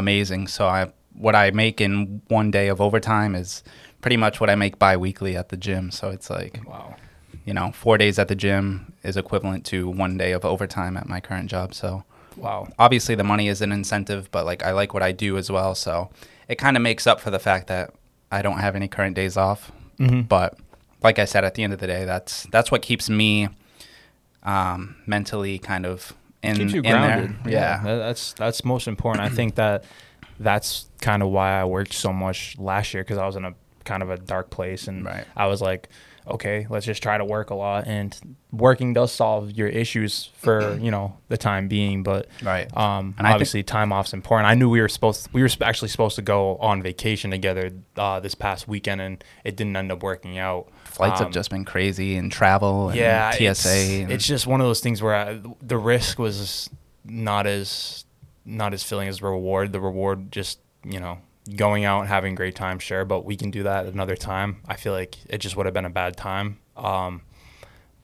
amazing. 0.00 0.48
So 0.48 0.66
I 0.66 0.90
what 1.14 1.34
I 1.36 1.50
make 1.50 1.80
in 1.80 2.22
one 2.28 2.50
day 2.50 2.68
of 2.68 2.80
overtime 2.80 3.34
is 3.34 3.62
pretty 4.00 4.16
much 4.16 4.40
what 4.40 4.48
I 4.50 4.54
make 4.54 4.78
bi-weekly 4.78 5.36
at 5.36 5.48
the 5.50 5.56
gym. 5.56 5.90
So 5.90 6.08
it's 6.10 6.30
like, 6.30 6.60
wow. 6.66 6.94
you 7.44 7.52
know, 7.52 7.72
4 7.72 7.98
days 7.98 8.18
at 8.18 8.28
the 8.28 8.34
gym 8.34 8.92
is 9.02 9.16
equivalent 9.16 9.64
to 9.66 9.88
1 9.88 10.16
day 10.16 10.32
of 10.32 10.44
overtime 10.44 10.96
at 10.96 11.06
my 11.08 11.20
current 11.20 11.50
job. 11.50 11.74
So 11.74 12.04
Wow. 12.36 12.68
obviously 12.78 13.14
the 13.16 13.24
money 13.24 13.48
is 13.48 13.60
an 13.60 13.72
incentive, 13.72 14.30
but 14.30 14.46
like 14.46 14.62
I 14.64 14.72
like 14.72 14.94
what 14.94 15.02
I 15.02 15.12
do 15.12 15.36
as 15.36 15.50
well. 15.50 15.74
So 15.74 16.10
it 16.48 16.56
kind 16.56 16.76
of 16.76 16.82
makes 16.82 17.06
up 17.06 17.20
for 17.20 17.30
the 17.30 17.38
fact 17.40 17.66
that 17.66 17.92
I 18.32 18.40
don't 18.42 18.58
have 18.58 18.74
any 18.76 18.88
current 18.88 19.14
days 19.16 19.36
off. 19.36 19.70
Mhm. 19.98 20.26
But 20.28 20.56
like 21.02 21.18
I 21.18 21.24
said, 21.26 21.44
at 21.44 21.54
the 21.54 21.62
end 21.64 21.72
of 21.72 21.80
the 21.80 21.86
day, 21.86 22.04
that's 22.04 22.46
that's 22.52 22.70
what 22.70 22.80
keeps 22.82 23.10
me 23.10 23.48
um, 24.42 24.96
mentally 25.06 25.58
kind 25.58 25.84
of 25.84 26.14
in, 26.42 26.56
keeps 26.56 26.72
you 26.72 26.78
in 26.82 26.84
there. 26.84 26.92
grounded. 27.26 27.36
Yeah. 27.52 27.82
that- 27.82 27.96
that's 27.96 28.32
that's 28.34 28.64
most 28.64 28.88
important. 28.88 29.24
I 29.24 29.28
think 29.28 29.54
that 29.56 29.84
that's 30.38 30.86
kind 31.00 31.22
of 31.22 31.28
why 31.30 31.60
I 31.60 31.64
worked 31.64 31.92
so 31.92 32.12
much 32.12 32.56
last 32.58 32.94
year 32.94 33.02
because 33.02 33.18
I 33.18 33.26
was 33.26 33.36
in 33.36 33.44
a 33.44 33.54
kind 33.84 34.02
of 34.02 34.10
a 34.10 34.16
dark 34.16 34.50
place 34.50 34.88
and 34.88 35.04
Right. 35.04 35.24
I 35.36 35.46
was 35.46 35.60
like, 35.60 35.88
okay, 36.26 36.66
let's 36.70 36.84
just 36.86 37.02
try 37.02 37.16
to 37.18 37.24
work 37.24 37.50
a 37.50 37.54
lot 37.54 37.86
and 37.86 38.16
working 38.52 38.92
does 38.92 39.10
solve 39.10 39.52
your 39.52 39.68
issues 39.68 40.30
for 40.36 40.76
you 40.78 40.90
know 40.90 41.16
the 41.28 41.36
time 41.36 41.66
being, 41.68 42.02
but 42.02 42.26
Right. 42.42 42.74
um, 42.76 43.14
And 43.18 43.26
I 43.26 43.30
think- 43.30 43.34
obviously 43.34 43.62
time 43.62 43.92
off's 43.92 44.12
important. 44.12 44.48
I 44.48 44.54
knew 44.54 44.68
we 44.70 44.80
were 44.80 44.88
supposed 44.88 45.28
we 45.32 45.42
were 45.42 45.48
actually 45.62 45.88
supposed 45.88 46.16
to 46.16 46.22
go 46.22 46.56
on 46.56 46.82
vacation 46.82 47.30
together 47.30 47.70
uh, 47.96 48.20
this 48.20 48.34
past 48.34 48.68
weekend 48.68 49.00
and 49.00 49.24
it 49.44 49.56
didn't 49.56 49.76
end 49.76 49.90
up 49.92 50.02
working 50.02 50.38
out. 50.38 50.68
Flights 50.90 51.20
Um, 51.20 51.26
have 51.26 51.32
just 51.34 51.50
been 51.50 51.64
crazy 51.64 52.16
and 52.16 52.30
travel 52.30 52.88
and 52.90 52.98
yeah, 52.98 53.30
TSA. 53.30 53.44
It's, 53.50 53.66
and- 53.66 54.12
it's 54.12 54.26
just 54.26 54.46
one 54.46 54.60
of 54.60 54.66
those 54.66 54.80
things 54.80 55.00
where 55.02 55.14
I, 55.14 55.40
the 55.62 55.78
risk 55.78 56.18
was 56.18 56.68
not 57.04 57.46
as 57.46 58.04
not 58.44 58.74
as 58.74 58.82
filling 58.82 59.08
as 59.08 59.18
the 59.20 59.26
reward. 59.26 59.72
The 59.72 59.80
reward 59.80 60.32
just 60.32 60.58
you 60.84 60.98
know 61.00 61.18
going 61.56 61.84
out 61.84 62.00
and 62.00 62.08
having 62.08 62.32
a 62.34 62.36
great 62.36 62.54
time, 62.54 62.78
sure, 62.78 63.04
but 63.04 63.24
we 63.24 63.36
can 63.36 63.50
do 63.50 63.62
that 63.64 63.86
another 63.86 64.16
time. 64.16 64.60
I 64.68 64.76
feel 64.76 64.92
like 64.92 65.16
it 65.28 65.38
just 65.38 65.56
would 65.56 65.66
have 65.66 65.74
been 65.74 65.84
a 65.84 65.90
bad 65.90 66.16
time. 66.16 66.58
Um, 66.76 67.22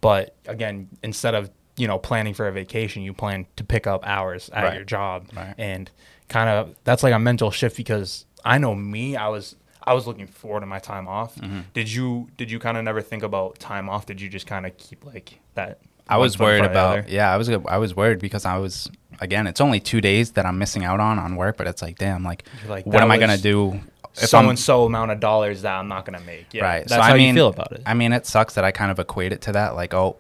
but 0.01 0.35
again, 0.47 0.89
instead 1.03 1.35
of 1.35 1.51
you 1.77 1.87
know 1.87 1.99
planning 1.99 2.35
for 2.35 2.47
a 2.49 2.53
vacation, 2.53 3.03
you 3.03 3.13
plan 3.13 3.47
to 3.57 3.65
pick 3.65 3.87
up 3.87 4.07
hours 4.07 4.49
at 4.51 4.65
Right. 4.65 4.75
your 4.77 4.85
job, 4.85 5.29
Right. 5.35 5.55
and 5.59 5.91
kind 6.29 6.49
of 6.49 6.75
that's 6.85 7.03
like 7.03 7.13
a 7.15 7.19
mental 7.19 7.51
shift 7.51 7.77
because 7.77 8.25
I 8.45 8.59
know 8.59 8.75
me, 8.75 9.17
I 9.17 9.29
was. 9.29 9.57
I 9.87 9.95
was 9.95 10.07
looking 10.07 10.27
forward 10.27 10.61
to 10.61 10.67
my 10.67 10.81
time 10.81 11.07
off. 11.07 11.37
Mm-hmm. 11.37 11.61
Did 11.73 11.91
you 11.91 12.29
did 12.37 12.51
you 12.51 12.59
kind 12.59 12.77
of 12.77 12.85
never 12.85 13.01
think 13.01 13.23
about 13.23 13.59
time 13.59 13.89
off? 13.89 14.07
Did 14.07 14.21
you 14.21 14.29
just 14.29 14.47
kind 14.47 14.67
of 14.67 14.77
keep 14.77 15.05
like 15.05 15.39
that? 15.55 15.81
I 16.09 16.19
was 16.19 16.39
worried 16.39 16.59
front 16.59 16.71
of 16.71 16.75
the 16.75 17.01
about 17.01 17.09
yeah 17.09 17.33
I 17.33 17.37
was 17.37 17.49
I 17.51 17.79
was 17.79 17.97
worried 17.97 18.21
because 18.21 18.45
I 18.45 18.59
was 18.59 18.91
again 19.21 19.47
it's 19.47 19.61
only 19.61 19.81
two 19.81 20.01
days 20.01 20.33
that 20.33 20.47
I'm 20.47 20.59
missing 20.59 20.85
out 20.85 21.01
on 21.01 21.19
on 21.19 21.35
work 21.35 21.57
but 21.57 21.67
it's 21.67 21.83
like 21.83 21.99
damn 21.99 22.23
like, 22.23 22.45
like, 22.69 22.87
what 22.87 23.03
am 23.03 23.11
I 23.11 23.19
gonna 23.19 23.39
do 23.39 23.81
if 24.15 24.29
so 24.29 24.39
I'm 24.39 24.49
and 24.49 24.59
so 24.59 24.85
amount 24.85 25.11
of 25.11 25.21
dollars 25.21 25.63
that 25.63 25.75
I'm 25.75 25.89
not 25.89 26.07
gonna 26.07 26.21
make. 26.21 26.47
Yeah, 26.55 26.63
right 26.63 26.87
That's 26.87 26.93
so 26.93 27.01
how 27.01 27.15
I 27.15 27.17
mean 27.17 27.29
you 27.29 27.35
feel 27.35 27.49
about 27.49 27.73
it. 27.73 27.83
I 27.85 27.95
mean 27.95 28.13
it 28.13 28.25
sucks 28.25 28.55
that 28.55 28.65
I 28.65 28.71
kind 28.71 28.91
of 28.91 28.99
equate 28.99 29.33
it 29.33 29.41
to 29.43 29.53
that 29.53 29.75
like 29.75 29.95
oh 29.95 30.17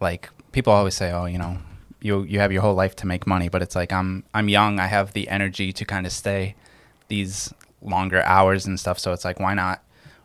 like 0.00 0.30
people 0.52 0.72
always 0.72 0.94
say 0.94 1.12
oh 1.12 1.26
you 1.26 1.38
know 1.38 1.58
you 2.00 2.22
you 2.22 2.40
have 2.40 2.50
your 2.50 2.62
whole 2.62 2.74
life 2.74 2.96
to 2.96 3.06
make 3.06 3.26
money 3.26 3.48
but 3.48 3.60
it's 3.60 3.76
like 3.76 3.92
I'm 3.92 4.24
I'm 4.32 4.48
young 4.48 4.80
I 4.80 4.86
have 4.86 5.12
the 5.12 5.28
energy 5.28 5.72
to 5.74 5.84
kind 5.84 6.06
of 6.06 6.12
stay 6.12 6.54
these 7.08 7.52
longer 7.82 8.22
hours 8.22 8.66
and 8.66 8.78
stuff 8.78 8.98
so 8.98 9.12
it's 9.12 9.24
like 9.24 9.38
why 9.40 9.54
not 9.54 9.82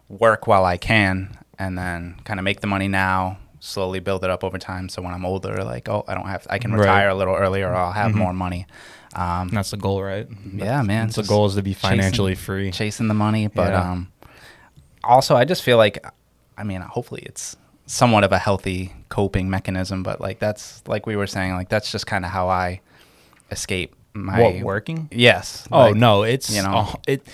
work 0.10 0.48
while 0.48 0.66
I 0.66 0.78
can 0.78 1.38
and 1.60 1.78
then 1.78 2.16
kind 2.24 2.40
of 2.40 2.44
make 2.44 2.62
the 2.62 2.68
money 2.68 2.88
now 2.88 3.38
slowly 3.60 4.00
build 4.00 4.24
it 4.24 4.30
up 4.30 4.44
over 4.44 4.58
time 4.58 4.90
so 4.90 5.02
when 5.02 5.14
I'm 5.14 5.26
older 5.26 5.64
like 5.64 5.88
oh 5.88 6.04
I 6.08 6.16
don't 6.16 6.28
have 6.28 6.46
I 6.50 6.58
can 6.58 6.72
Right. 6.74 6.80
retire 6.82 7.10
a 7.10 7.16
little 7.16 7.36
earlier 7.36 7.70
or 7.70 7.76
I'll 7.76 7.92
have 7.92 8.12
Mhm. 8.12 8.16
more 8.16 8.34
money 8.34 8.66
um, 9.16 9.50
That's 9.50 9.70
the 9.70 9.78
goal, 9.78 10.02
right? 10.02 10.28
Yeah, 10.56 10.82
man, 10.82 11.06
That's 11.06 11.18
the 11.18 11.24
goal 11.24 11.46
is 11.46 11.54
to 11.54 11.62
be 11.62 11.76
chasing- 11.76 11.90
financially 11.92 12.34
free. 12.36 12.72
chasing 12.72 13.08
the 13.08 13.14
money 13.14 13.48
but 13.48 13.72
Yeah. 13.74 13.92
um 13.92 14.12
also 15.04 15.36
i 15.36 15.44
just 15.46 15.62
feel 15.64 15.78
like 15.78 16.04
i 16.58 16.64
mean 16.64 16.82
hopefully 16.82 17.22
it's 17.26 17.56
somewhat 17.86 18.24
of 18.24 18.32
a 18.32 18.40
healthy 18.40 18.94
coping 19.10 19.50
mechanism 19.50 20.02
but 20.02 20.20
like 20.22 20.40
that's 20.40 20.82
like 20.88 21.06
we 21.06 21.16
were 21.16 21.28
saying 21.28 21.54
like 21.54 21.70
that's 21.70 21.92
just 21.92 22.08
kind 22.08 22.24
of 22.26 22.32
how 22.32 22.48
i 22.50 22.80
escape 23.52 23.94
my 24.14 24.40
what 24.42 24.60
working? 24.62 25.10
yes 25.12 25.68
Oh 25.72 25.80
like, 25.82 25.96
no, 25.96 26.24
it's 26.24 26.50
you 26.56 26.62
know. 26.64 26.94
it. 27.08 27.26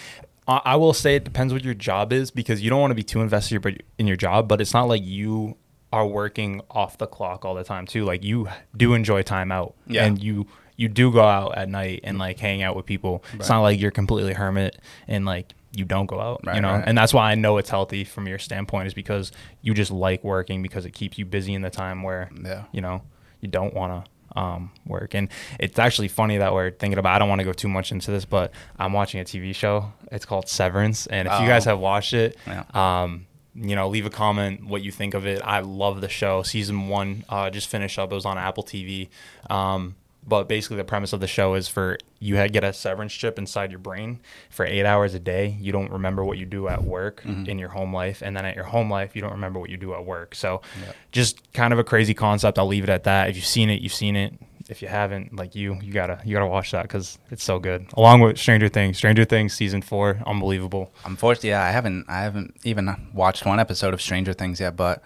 I 0.47 0.77
will 0.77 0.93
say 0.93 1.15
it 1.15 1.23
depends 1.23 1.53
what 1.53 1.63
your 1.63 1.75
job 1.75 2.11
is 2.11 2.31
because 2.31 2.59
you 2.59 2.71
don't 2.71 2.81
want 2.81 2.89
to 2.89 2.95
be 2.95 3.03
too 3.03 3.21
invested 3.21 3.83
in 3.99 4.07
your- 4.07 4.17
job, 4.17 4.47
but 4.47 4.59
it's 4.59 4.73
not 4.73 4.85
like 4.87 5.03
you 5.05 5.55
are 5.93 6.07
working 6.07 6.61
off 6.71 6.97
the 6.97 7.05
clock 7.05 7.45
all 7.45 7.53
the 7.53 7.63
time 7.63 7.85
too. 7.85 8.03
Like 8.03 8.23
you 8.23 8.47
do 8.75 8.95
enjoy 8.95 9.21
time 9.21 9.51
out, 9.51 9.75
Yeah. 9.85 10.05
and 10.05 10.21
you 10.21 10.47
you 10.75 10.87
do 10.87 11.11
go 11.11 11.21
out 11.23 11.55
at 11.57 11.69
night 11.69 11.99
and 12.03 12.17
like 12.17 12.39
hang 12.39 12.63
out 12.63 12.75
with 12.75 12.85
people. 12.87 13.23
It's 13.33 13.49
not 13.49 13.59
like 13.61 13.79
you're 13.79 13.91
completely 13.91 14.33
hermit 14.33 14.77
and 15.07 15.23
like 15.25 15.53
you 15.71 15.85
don't 15.85 16.07
go 16.07 16.19
out, 16.19 16.41
you 16.55 16.61
know. 16.61 16.71
right. 16.73 16.83
And 16.87 16.97
that's 16.97 17.13
why 17.13 17.31
I 17.31 17.35
know 17.35 17.57
it's 17.59 17.69
healthy 17.69 18.03
from 18.03 18.27
your 18.27 18.39
standpoint 18.39 18.87
is 18.87 18.93
because 18.95 19.31
you 19.61 19.75
just 19.75 19.91
like 19.91 20.23
working 20.23 20.63
because 20.63 20.83
it 20.85 20.91
keeps 20.95 21.19
you 21.19 21.25
busy 21.25 21.53
in 21.53 21.61
the 21.61 21.69
time 21.69 22.01
where 22.01 22.31
Yeah. 22.43 22.63
you 22.71 22.81
know 22.81 23.03
you 23.39 23.49
don't 23.49 23.73
want 23.75 24.03
to 24.05 24.11
um, 24.35 24.71
work. 24.85 25.13
And 25.15 25.29
it's 25.59 25.79
actually 25.79 26.07
funny 26.07 26.37
that 26.37 26.53
we're 26.53 26.71
thinking 26.71 26.97
about. 26.97 27.15
I 27.15 27.19
don't 27.19 27.29
want 27.29 27.39
to 27.39 27.45
go 27.45 27.53
too 27.53 27.67
much 27.67 27.91
into 27.91 28.11
this, 28.11 28.25
but 28.25 28.51
I'm 28.77 28.93
watching 28.93 29.19
a 29.19 29.23
TV 29.23 29.53
show. 29.55 29.91
It's 30.11 30.25
called 30.25 30.47
Severance, 30.49 31.07
and 31.07 31.27
if 31.27 31.39
you 31.41 31.47
guys 31.47 31.65
Oh. 31.67 31.71
have 31.71 31.79
watched 31.79 32.13
it, 32.13 32.37
Yeah. 32.47 32.63
um, 32.73 33.25
you 33.55 33.75
know, 33.75 33.89
leave 33.89 34.05
a 34.05 34.09
comment 34.09 34.65
what 34.65 34.81
you 34.83 34.91
think 34.91 35.13
of 35.13 35.25
it. 35.25 35.41
I 35.43 35.59
love 35.59 36.01
the 36.01 36.09
show. 36.09 36.43
Season 36.43 36.87
one 36.87 37.25
uh, 37.29 37.49
just 37.49 37.67
finished 37.67 37.97
up. 37.99 38.11
It 38.11 38.15
was 38.15 38.25
on 38.25 38.37
Apple 38.37 38.63
TV. 38.63 39.09
Um, 39.49 39.95
but 40.29 40.47
basically, 40.47 40.77
the 40.77 40.83
premise 40.83 41.11
of 41.11 41.19
the 41.19 41.27
show 41.27 41.55
is 41.55 41.67
for 41.67 41.97
you 42.19 42.35
had 42.35 42.53
get 42.53 42.63
a 42.63 42.71
severance 42.71 43.13
chip 43.13 43.39
inside 43.39 43.71
your 43.71 43.79
brain 43.79 44.19
for 44.49 44.65
eight 44.65 44.85
hours 44.85 45.13
a 45.15 45.19
day. 45.19 45.57
You 45.59 45.71
don't 45.71 45.91
remember 45.91 46.23
what 46.23 46.37
you 46.37 46.45
do 46.45 46.67
at 46.67 46.83
work 46.83 47.23
mm-hmm. 47.23 47.49
in 47.49 47.57
your 47.57 47.69
home 47.69 47.93
life, 47.93 48.21
and 48.21 48.37
then 48.37 48.45
at 48.45 48.55
your 48.55 48.65
home 48.65 48.91
life, 48.91 49.15
you 49.15 49.21
don't 49.21 49.31
remember 49.31 49.59
what 49.59 49.69
you 49.69 49.77
do 49.77 49.93
at 49.95 50.05
work. 50.05 50.35
So, 50.35 50.61
Yeah. 50.81 50.91
just 51.11 51.51
kind 51.53 51.73
of 51.73 51.79
a 51.79 51.83
crazy 51.83 52.13
concept. 52.13 52.59
I'll 52.59 52.67
leave 52.67 52.83
it 52.83 52.89
at 52.89 53.05
that. 53.05 53.29
If 53.29 53.35
you've 53.35 53.45
seen 53.45 53.69
it, 53.69 53.81
you've 53.81 53.93
seen 53.93 54.15
it. 54.15 54.33
If 54.69 54.83
you 54.83 54.87
haven't, 54.87 55.35
like 55.35 55.55
you, 55.55 55.79
you 55.81 55.91
gotta 55.91 56.21
you 56.23 56.35
gotta 56.35 56.45
watch 56.45 56.69
that 56.71 56.83
because 56.83 57.17
it's 57.31 57.43
so 57.43 57.57
good. 57.57 57.87
Along 57.97 58.21
with 58.21 58.37
Stranger 58.37 58.69
Things, 58.69 58.97
Stranger 58.97 59.25
Things 59.25 59.53
season 59.55 59.81
four, 59.81 60.21
unbelievable. 60.27 60.93
Unfortunately, 61.05 61.49
yeah, 61.49 61.63
I 61.63 61.71
haven't 61.71 62.05
I 62.07 62.21
haven't 62.21 62.55
even 62.63 63.09
watched 63.11 63.47
one 63.47 63.59
episode 63.59 63.95
of 63.95 64.01
Stranger 64.01 64.33
Things 64.33 64.59
yet, 64.59 64.75
but 64.75 65.01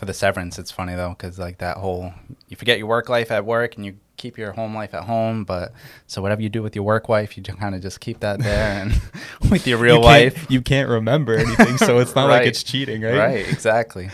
for 0.00 0.06
the 0.06 0.14
Severance, 0.14 0.58
it's 0.58 0.70
funny 0.70 0.94
though 0.94 1.10
because 1.10 1.38
like 1.38 1.58
that 1.58 1.76
whole 1.76 2.12
you 2.48 2.56
forget 2.56 2.78
your 2.78 2.86
work 2.88 3.08
life 3.08 3.30
at 3.30 3.44
work 3.44 3.76
and 3.76 3.84
you 3.84 3.96
keep 4.20 4.36
your 4.38 4.52
home 4.52 4.74
life 4.74 4.92
at 4.94 5.04
home, 5.04 5.44
but 5.44 5.72
so 6.06 6.20
whatever 6.20 6.42
you 6.42 6.48
do 6.48 6.62
with 6.62 6.74
your 6.76 6.84
work 6.84 7.08
wife, 7.08 7.36
you 7.36 7.42
kind 7.42 7.74
of 7.74 7.80
just 7.80 8.00
keep 8.00 8.20
that 8.20 8.38
there, 8.40 8.82
and 8.82 9.00
with 9.50 9.66
your 9.66 9.78
real 9.78 9.96
you 9.96 10.02
can't- 10.02 10.34
life, 10.34 10.46
you 10.50 10.60
can't 10.62 10.88
remember 10.88 11.34
anything, 11.36 11.76
so 11.78 11.98
it's 11.98 12.14
not 12.14 12.28
like 12.28 12.46
it's 12.50 12.62
cheating, 12.62 13.02
right? 13.02 13.16
right? 13.18 13.48
Exactly. 13.48 14.10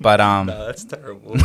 But 0.00 0.20
um, 0.30 0.46
no, 0.48 0.66
that's 0.66 0.84
terrible. 0.84 1.36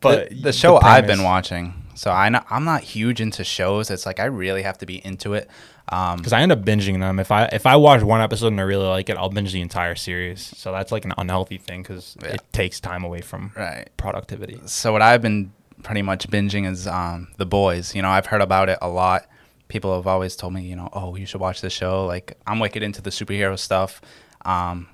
but 0.00 0.30
the, 0.30 0.34
the 0.42 0.52
show 0.52 0.76
I've 0.80 1.06
been 1.06 1.22
watching, 1.22 1.74
so 1.94 2.10
I 2.10 2.28
know, 2.30 2.42
I'm 2.50 2.64
not 2.64 2.82
huge 2.82 3.20
into 3.20 3.44
shows. 3.44 3.90
It's 3.90 4.06
like 4.06 4.18
I 4.20 4.24
really 4.24 4.62
have 4.62 4.78
to 4.78 4.86
be 4.86 5.04
into 5.04 5.34
it. 5.34 5.48
Um, 5.92 6.18
because 6.18 6.32
I 6.32 6.40
end 6.40 6.52
up 6.52 6.60
binging 6.62 7.00
them. 7.00 7.18
If 7.18 7.32
I 7.32 7.46
if 7.46 7.66
I 7.66 7.74
watch 7.74 8.02
one 8.02 8.20
episode 8.20 8.48
and 8.48 8.60
I 8.60 8.62
really 8.62 8.86
like 8.86 9.08
it, 9.10 9.16
I'll 9.16 9.28
binge 9.28 9.52
the 9.52 9.60
entire 9.60 9.96
series. 9.96 10.40
So 10.56 10.70
that's 10.70 10.92
like 10.92 11.04
an 11.04 11.12
unhealthy 11.18 11.58
thing 11.58 11.82
because 11.82 12.16
Yeah. 12.22 12.34
it 12.34 12.42
takes 12.52 12.78
time 12.78 13.02
away 13.02 13.22
from 13.22 13.50
right. 13.56 13.88
productivity. 13.96 14.60
so 14.66 14.92
what 14.92 15.02
I've 15.02 15.20
been 15.20 15.52
pretty 15.82 16.02
much 16.02 16.28
binging 16.28 16.70
is 16.70 16.86
um, 16.86 17.28
The 17.36 17.46
Boys. 17.46 17.94
You 17.94 18.02
know, 18.02 18.10
I've 18.10 18.26
heard 18.26 18.42
about 18.42 18.68
it 18.68 18.78
a 18.80 18.88
lot. 18.88 19.26
People 19.68 19.94
have 19.94 20.06
always 20.06 20.36
told 20.36 20.52
me, 20.52 20.62
you 20.62 20.76
know, 20.76 20.88
oh, 20.92 21.14
you 21.16 21.26
should 21.26 21.40
watch 21.40 21.60
this 21.60 21.72
show. 21.72 22.06
Like, 22.06 22.36
I'm 22.46 22.58
wicked 22.58 22.82
into 22.82 23.00
the 23.02 23.10
superhero 23.10 23.58
stuff. 23.58 24.00
Um, 24.44 24.88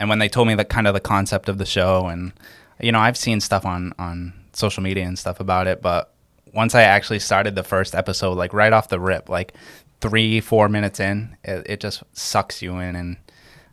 and 0.00 0.08
when 0.08 0.18
they 0.18 0.28
told 0.28 0.48
me 0.48 0.54
the 0.54 0.64
kind 0.64 0.86
of 0.86 0.94
the 0.94 1.00
concept 1.00 1.48
of 1.48 1.58
the 1.58 1.66
show, 1.66 2.06
and 2.06 2.32
you 2.80 2.92
know, 2.92 3.00
I've 3.00 3.16
seen 3.16 3.40
stuff 3.40 3.64
on 3.64 3.92
on 3.98 4.32
social 4.52 4.82
media 4.82 5.04
and 5.04 5.18
stuff 5.18 5.40
about 5.40 5.66
it, 5.66 5.82
but 5.82 6.12
once 6.54 6.74
I 6.74 6.82
actually 6.82 7.18
started 7.18 7.54
the 7.54 7.62
first 7.62 7.94
episode, 7.94 8.36
like 8.36 8.52
right 8.52 8.72
off 8.72 8.88
the 8.88 9.00
rip, 9.00 9.28
like 9.28 9.54
three 10.00 10.40
four 10.40 10.68
minutes 10.68 11.00
in, 11.00 11.36
it, 11.44 11.66
it 11.68 11.80
just 11.80 12.02
sucks 12.12 12.62
you 12.62 12.78
in, 12.78 12.96
and 12.96 13.16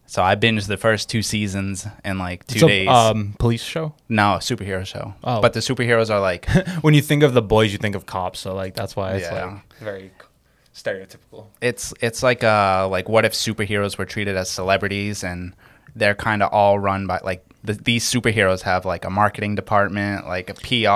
so 0.07 0.21
I 0.23 0.35
binged 0.35 0.67
the 0.67 0.77
first 0.77 1.09
two 1.09 1.21
seasons 1.21 1.87
in 2.03 2.17
like 2.19 2.45
two 2.47 2.55
It's 2.57 2.63
a, 2.63 2.67
days. 2.67 2.87
um, 2.89 3.35
police 3.39 3.63
show. 3.63 3.93
no, 4.09 4.35
a 4.35 4.37
superhero 4.37 4.85
show. 4.85 5.13
Oh. 5.23 5.41
But 5.41 5.53
the 5.53 5.59
superheroes 5.61 6.09
are 6.09 6.19
like 6.19 6.47
when 6.81 6.93
you 6.93 7.01
think 7.01 7.23
of 7.23 7.33
the 7.33 7.41
boys, 7.41 7.71
you 7.71 7.77
think 7.77 7.95
of 7.95 8.05
cops. 8.05 8.39
So 8.39 8.53
like 8.53 8.75
that's 8.75 8.95
why 8.95 9.13
it's 9.15 9.25
Yeah. 9.29 9.45
like 9.45 9.77
very 9.79 10.11
stereotypical. 10.73 11.45
it's 11.61 11.93
it's 12.01 12.21
like 12.21 12.43
uh 12.43 12.87
like 12.89 13.07
what 13.07 13.23
if 13.25 13.33
superheroes 13.33 13.97
were 13.97 14.05
treated 14.05 14.35
as 14.35 14.49
celebrities 14.49 15.23
and 15.23 15.53
they're 15.95 16.15
kind 16.15 16.43
of 16.43 16.51
all 16.51 16.77
run 16.77 17.07
by 17.07 17.19
like 17.23 17.45
the, 17.65 17.73
these 17.73 18.03
superheroes 18.05 18.61
have 18.61 18.85
like 18.85 19.05
a 19.05 19.09
marketing 19.09 19.55
department, 19.55 20.27
like 20.27 20.49
a 20.49 20.53
PR. 20.53 20.87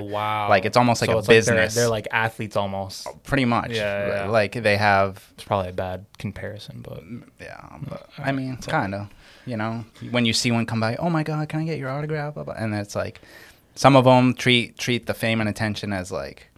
oh 0.00 0.04
wow! 0.04 0.48
Like 0.48 0.64
it's 0.64 0.76
almost 0.76 1.00
like 1.00 1.08
So 1.10 1.16
a 1.16 1.18
it's 1.18 1.26
they're- 1.26 1.36
business. 1.38 1.74
they're, 1.74 1.88
like 1.88 2.08
athletes 2.10 2.56
almost. 2.56 3.06
pretty 3.24 3.44
much. 3.44 3.70
Yeah, 3.72 4.24
yeah. 4.24 4.28
Like 4.30 4.52
they 4.52 4.76
have 4.76 5.24
It's 5.34 5.44
probably 5.44 5.70
a 5.70 5.72
bad 5.72 6.06
comparison, 6.18 6.80
but 6.82 7.04
mm, 7.04 7.22
yeah, 7.40 7.64
but, 7.88 8.10
mm, 8.12 8.26
I 8.26 8.32
mean, 8.32 8.56
kind 8.58 8.94
of. 8.94 9.08
You 9.46 9.56
know, 9.56 9.84
when 10.10 10.24
you 10.26 10.32
see 10.32 10.50
one 10.50 10.66
come 10.66 10.80
by, 10.80 10.96
oh 10.96 11.08
my 11.08 11.22
god, 11.22 11.48
can 11.48 11.60
I 11.60 11.64
get 11.64 11.78
your 11.78 11.88
autograph? 11.88 12.34
Blah, 12.34 12.42
blah. 12.42 12.54
And 12.58 12.74
it's 12.74 12.96
like 12.96 13.20
some 13.76 13.94
of 13.94 14.04
them 14.04 14.34
treat 14.34 14.76
treat 14.76 15.06
the 15.06 15.14
fame 15.14 15.40
and 15.40 15.48
attention 15.48 15.92
as 15.92 16.10
like 16.10 16.48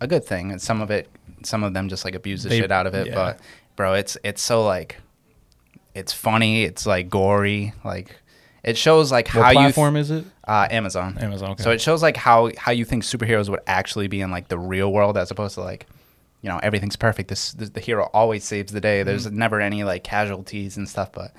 a 0.00 0.06
good 0.08 0.24
thing, 0.24 0.50
and 0.50 0.60
some 0.60 0.82
of 0.82 0.90
it, 0.90 1.08
some 1.44 1.62
of 1.62 1.72
them 1.72 1.88
just 1.88 2.04
like 2.04 2.16
abuse 2.16 2.42
the 2.42 2.48
They- 2.48 2.60
shit 2.60 2.72
out 2.72 2.86
of 2.88 2.94
it. 2.94 3.06
yeah. 3.06 3.14
But 3.14 3.40
bro, 3.76 3.94
it's 3.94 4.16
it's 4.24 4.42
so 4.42 4.64
like 4.64 4.96
it's 5.94 6.12
funny. 6.12 6.64
It's 6.64 6.84
like 6.84 7.08
gory. 7.08 7.72
Like 7.84 8.16
it 8.66 8.76
shows 8.76 9.10
like 9.10 9.28
what 9.28 9.42
how 9.44 9.50
you 9.52 9.58
platform 9.58 9.96
is 9.96 10.10
it? 10.10 10.24
uh, 10.46 10.68
Amazon. 10.70 11.16
Amazon. 11.18 11.52
Okay. 11.52 11.62
So 11.62 11.70
it 11.70 11.80
shows 11.80 12.02
like 12.02 12.16
how 12.16 12.50
how 12.58 12.72
you 12.72 12.84
think 12.84 13.02
superheroes 13.04 13.48
would 13.48 13.60
actually 13.66 14.08
be 14.08 14.20
in 14.20 14.30
like 14.30 14.48
the 14.48 14.58
real 14.58 14.92
world 14.92 15.16
as 15.16 15.30
opposed 15.30 15.54
to 15.54 15.62
like 15.62 15.86
you 16.42 16.50
know 16.50 16.58
everything's 16.62 16.96
perfect. 16.96 17.28
This, 17.28 17.52
this 17.52 17.70
the 17.70 17.80
hero 17.80 18.10
always 18.12 18.44
saves 18.44 18.72
the 18.72 18.80
day. 18.80 19.02
There's 19.02 19.26
Mm-hmm. 19.26 19.38
never 19.38 19.60
any 19.60 19.84
like 19.84 20.04
casualties 20.04 20.76
and 20.76 20.88
stuff. 20.88 21.12
But 21.12 21.32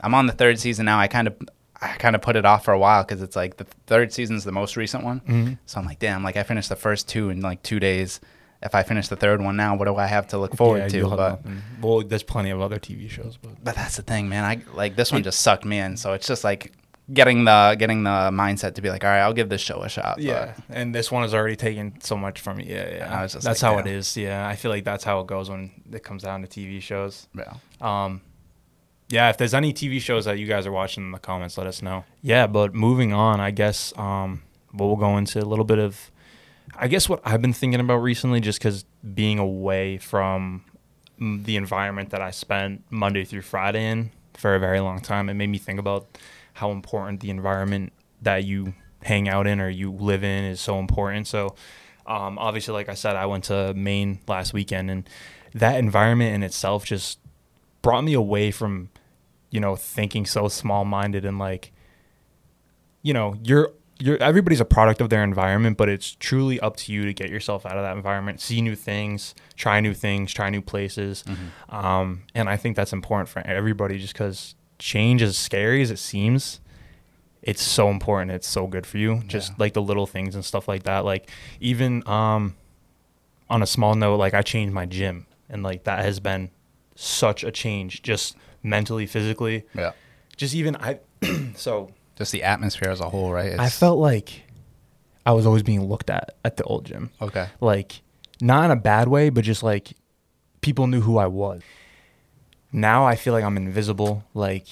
I'm 0.00 0.14
on 0.14 0.26
the 0.26 0.32
third 0.34 0.58
season 0.58 0.84
now. 0.86 0.98
I 0.98 1.08
kind 1.08 1.26
of 1.28 1.34
I 1.80 1.88
kind 1.98 2.14
of 2.16 2.22
put 2.22 2.34
it 2.36 2.44
off 2.44 2.64
for 2.64 2.72
a 2.72 2.78
while 2.78 3.04
because 3.04 3.22
it's 3.22 3.36
like 3.36 3.56
the 3.56 3.64
third 3.86 4.12
season's 4.12 4.44
the 4.44 4.52
most 4.52 4.76
recent 4.76 5.04
one. 5.04 5.20
Mhm. 5.20 5.58
So 5.66 5.78
I'm 5.80 5.86
like, 5.86 6.00
damn, 6.00 6.22
like 6.24 6.36
I 6.36 6.42
finished 6.42 6.68
the 6.68 6.76
first 6.76 7.08
two 7.08 7.30
in 7.30 7.40
like 7.40 7.62
two 7.62 7.78
days. 7.80 8.20
If 8.62 8.74
I 8.74 8.82
finish 8.82 9.06
the 9.08 9.16
third 9.16 9.40
one 9.40 9.56
now, 9.56 9.76
what 9.76 9.84
do 9.86 9.94
I 9.96 10.06
have 10.06 10.26
to 10.28 10.38
look 10.38 10.56
forward 10.56 10.92
Yeah, 10.92 11.02
to? 11.02 11.08
But 11.10 11.44
nothing. 11.44 11.62
well, 11.80 12.00
there's 12.02 12.24
plenty 12.24 12.50
of 12.50 12.60
other 12.60 12.78
TV 12.78 13.08
shows, 13.08 13.36
but 13.40 13.62
but 13.62 13.74
that's 13.76 13.96
the 13.96 14.02
thing, 14.02 14.28
man. 14.28 14.44
I 14.44 14.62
like 14.74 14.96
this 14.96 15.12
one 15.12 15.22
just 15.22 15.40
sucked 15.42 15.64
me 15.64 15.78
in. 15.78 15.96
So 15.96 16.12
it's 16.14 16.26
just 16.26 16.42
like 16.42 16.72
getting 17.12 17.44
the 17.44 17.76
getting 17.78 18.02
the 18.02 18.10
mindset 18.32 18.74
to 18.74 18.82
be 18.82 18.90
like, 18.90 19.04
all 19.04 19.10
right, 19.10 19.20
I'll 19.20 19.32
give 19.32 19.48
this 19.48 19.60
show 19.60 19.82
a 19.82 19.88
shot. 19.88 20.16
but- 20.16 20.24
Yeah, 20.24 20.54
and 20.70 20.92
this 20.94 21.10
one 21.12 21.22
has 21.22 21.34
already 21.34 21.54
taken 21.56 22.00
so 22.00 22.16
much 22.16 22.40
from 22.40 22.56
me. 22.56 22.64
Yeah, 22.68 22.96
yeah. 22.96 23.18
I 23.18 23.22
was 23.22 23.32
just 23.34 23.44
that's 23.44 23.62
like, 23.62 23.72
how 23.72 23.78
it 23.78 23.86
yeah. 23.86 23.92
is. 23.92 24.16
Yeah, 24.16 24.48
I 24.48 24.56
feel 24.56 24.70
like 24.72 24.82
that's 24.84 25.04
how 25.04 25.20
it 25.20 25.28
goes 25.28 25.48
when 25.48 25.70
it 25.92 26.02
comes 26.02 26.24
down 26.24 26.42
to 26.42 26.48
TV 26.48 26.82
shows. 26.82 27.28
yeah. 27.34 27.54
Um, 27.80 28.22
yeah, 29.10 29.30
if 29.30 29.38
there's 29.38 29.54
any 29.54 29.72
TV 29.72 30.00
shows 30.02 30.26
that 30.26 30.38
you 30.38 30.46
guys 30.46 30.66
are 30.66 30.72
watching 30.72 31.04
in 31.04 31.12
the 31.12 31.18
comments, 31.18 31.56
let 31.56 31.66
us 31.66 31.80
know. 31.80 32.04
Yeah, 32.20 32.46
but 32.46 32.74
moving 32.74 33.14
on, 33.14 33.40
I 33.40 33.52
guess 33.52 33.96
um, 33.96 34.42
we'll 34.74 34.96
go 34.96 35.16
into 35.16 35.38
a 35.40 35.46
little 35.46 35.64
bit 35.64 35.78
of, 35.78 36.10
I 36.80 36.86
guess 36.86 37.08
what 37.08 37.20
I've 37.24 37.42
been 37.42 37.52
thinking 37.52 37.80
about 37.80 37.96
recently, 37.96 38.40
just 38.40 38.60
because 38.60 38.84
being 39.14 39.40
away 39.40 39.98
from 39.98 40.64
the 41.18 41.56
environment 41.56 42.10
that 42.10 42.22
I 42.22 42.30
spent 42.30 42.84
Monday 42.88 43.24
through 43.24 43.42
Friday 43.42 43.84
in 43.84 44.12
for 44.34 44.54
a 44.54 44.60
very 44.60 44.78
long 44.78 45.00
time, 45.00 45.28
it 45.28 45.34
made 45.34 45.48
me 45.48 45.58
think 45.58 45.80
about 45.80 46.06
how 46.54 46.70
important 46.70 47.20
the 47.20 47.30
environment 47.30 47.92
that 48.22 48.44
you 48.44 48.74
hang 49.02 49.28
out 49.28 49.48
in 49.48 49.60
or 49.60 49.68
you 49.68 49.90
live 49.90 50.22
in 50.22 50.44
is 50.44 50.60
so 50.60 50.78
important. 50.78 51.26
So, 51.26 51.56
um, 52.06 52.38
obviously, 52.38 52.74
like 52.74 52.88
I 52.88 52.94
said, 52.94 53.16
I 53.16 53.26
went 53.26 53.44
to 53.44 53.74
Maine 53.74 54.20
last 54.28 54.52
weekend, 54.52 54.88
and 54.88 55.08
that 55.54 55.78
environment 55.78 56.34
in 56.36 56.44
itself 56.44 56.84
just 56.84 57.18
brought 57.82 58.02
me 58.02 58.14
away 58.14 58.52
from, 58.52 58.90
you 59.50 59.58
know, 59.58 59.74
thinking 59.74 60.26
so 60.26 60.46
small 60.46 60.84
minded 60.84 61.24
and 61.24 61.40
like, 61.40 61.72
you 63.02 63.12
know, 63.12 63.36
you're 63.42 63.72
you're 64.00 64.16
everybody's 64.22 64.60
a 64.60 64.64
product 64.64 65.00
of 65.00 65.10
their 65.10 65.24
environment, 65.24 65.76
but 65.76 65.88
it's 65.88 66.14
truly 66.20 66.60
up 66.60 66.76
to 66.76 66.92
you 66.92 67.04
to 67.04 67.12
get 67.12 67.30
yourself 67.30 67.66
out 67.66 67.76
of 67.76 67.82
that 67.82 67.96
environment, 67.96 68.40
see 68.40 68.60
new 68.62 68.74
things, 68.76 69.34
try 69.56 69.80
new 69.80 69.94
things, 69.94 70.32
try 70.32 70.50
new 70.50 70.62
places, 70.62 71.24
um, 71.68 72.22
and 72.34 72.48
I 72.48 72.56
think 72.56 72.76
that's 72.76 72.92
important 72.92 73.28
for 73.28 73.40
everybody, 73.46 73.98
just 73.98 74.12
because 74.14 74.54
change, 74.78 75.22
as 75.22 75.36
scary 75.36 75.82
as 75.82 75.90
it 75.90 75.98
seems, 75.98 76.60
it's 77.42 77.62
so 77.62 77.88
important. 77.90 78.30
It's 78.30 78.46
so 78.46 78.66
good 78.66 78.86
for 78.86 78.98
you. 78.98 79.22
Just 79.26 79.50
Yeah. 79.50 79.56
like 79.58 79.72
the 79.74 79.82
little 79.82 80.06
things 80.06 80.34
and 80.34 80.44
stuff 80.44 80.68
like 80.68 80.84
that. 80.84 81.04
Like 81.04 81.28
even 81.60 82.06
um, 82.08 82.54
on 83.50 83.62
a 83.62 83.66
small 83.66 83.94
note, 83.94 84.16
like 84.16 84.34
I 84.34 84.42
changed 84.42 84.72
my 84.74 84.86
gym, 84.86 85.26
and 85.48 85.62
like 85.62 85.84
that 85.84 86.04
has 86.04 86.20
been 86.20 86.50
such 86.94 87.42
a 87.44 87.50
change, 87.50 88.02
just 88.02 88.36
mentally, 88.62 89.06
physically. 89.06 89.64
Yeah. 89.74 89.92
Just 90.36 90.54
even 90.54 90.76
I, 90.76 91.00
so 91.56 91.90
Just 92.18 92.32
the 92.32 92.42
atmosphere 92.42 92.90
as 92.90 93.00
a 93.00 93.08
whole, 93.08 93.32
right? 93.32 93.58
I 93.58 93.70
felt 93.70 93.98
like 93.98 94.42
I 95.24 95.32
was 95.32 95.46
always 95.46 95.62
being 95.62 95.84
looked 95.84 96.10
at 96.10 96.34
at 96.44 96.56
the 96.58 96.64
old 96.64 96.84
gym. 96.84 97.10
okay. 97.22 97.48
Like 97.60 98.02
not 98.40 98.64
in 98.66 98.70
a 98.72 98.76
bad 98.76 99.08
way, 99.08 99.30
but 99.30 99.44
just 99.44 99.62
like 99.62 99.92
people 100.60 100.86
knew 100.88 101.00
who 101.00 101.16
I 101.18 101.26
was. 101.28 101.62
Now 102.72 103.06
I 103.06 103.16
feel 103.16 103.32
like 103.32 103.44
I'm 103.44 103.56
invisible. 103.56 104.24
Like 104.34 104.66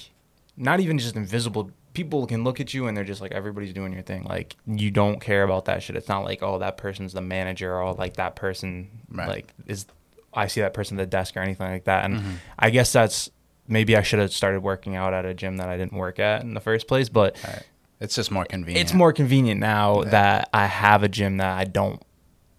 not 0.55 0.79
even 0.79 0.97
just 0.99 1.15
invisible. 1.15 1.71
People 1.93 2.27
can 2.27 2.43
look 2.43 2.59
at 2.59 2.73
you 2.73 2.85
and 2.87 2.95
they're 2.95 3.03
just 3.03 3.21
like 3.21 3.31
everybody's 3.31 3.73
doing 3.73 3.91
your 3.93 4.03
thing. 4.03 4.23
Like 4.23 4.55
you 4.67 4.91
don't 4.91 5.19
care 5.19 5.43
about 5.43 5.65
that 5.65 5.81
shit. 5.81 5.95
It's 5.95 6.07
not 6.07 6.23
like 6.23 6.43
oh 6.43 6.59
that 6.59 6.77
person's 6.77 7.13
the 7.13 7.21
manager 7.21 7.73
or 7.75 7.93
like 7.93 8.15
that 8.17 8.35
person 8.35 8.89
Right. 9.09 9.27
like 9.27 9.53
is 9.65 9.85
I 10.33 10.47
see 10.47 10.61
that 10.61 10.73
person 10.73 10.99
at 10.99 11.03
the 11.03 11.07
desk 11.09 11.35
or 11.35 11.39
anything 11.39 11.67
like 11.71 11.85
that. 11.85 12.05
And 12.05 12.19
Mhm. 12.19 12.33
I 12.59 12.69
guess 12.69 12.91
that's 12.93 13.31
maybe 13.67 13.95
I 13.97 14.01
should 14.01 14.19
have 14.19 14.31
started 14.33 14.61
working 14.61 14.95
out 14.95 15.13
at 15.13 15.25
a 15.25 15.33
gym 15.33 15.57
that 15.57 15.69
I 15.69 15.77
didn't 15.77 15.93
work 15.97 16.19
at 16.19 16.41
in 16.41 16.53
the 16.53 16.59
first 16.61 16.87
place. 16.87 17.09
But 17.09 17.37
right. 17.43 17.63
It's 17.99 18.15
just 18.15 18.29
more 18.31 18.45
convenient. 18.45 18.85
it's 18.85 18.93
more 18.93 19.11
convenient 19.11 19.59
now 19.59 20.03
Yeah. 20.03 20.09
that 20.11 20.49
I 20.53 20.67
have 20.67 21.01
a 21.03 21.09
gym 21.09 21.37
that 21.37 21.57
I 21.57 21.63
don't 21.63 22.01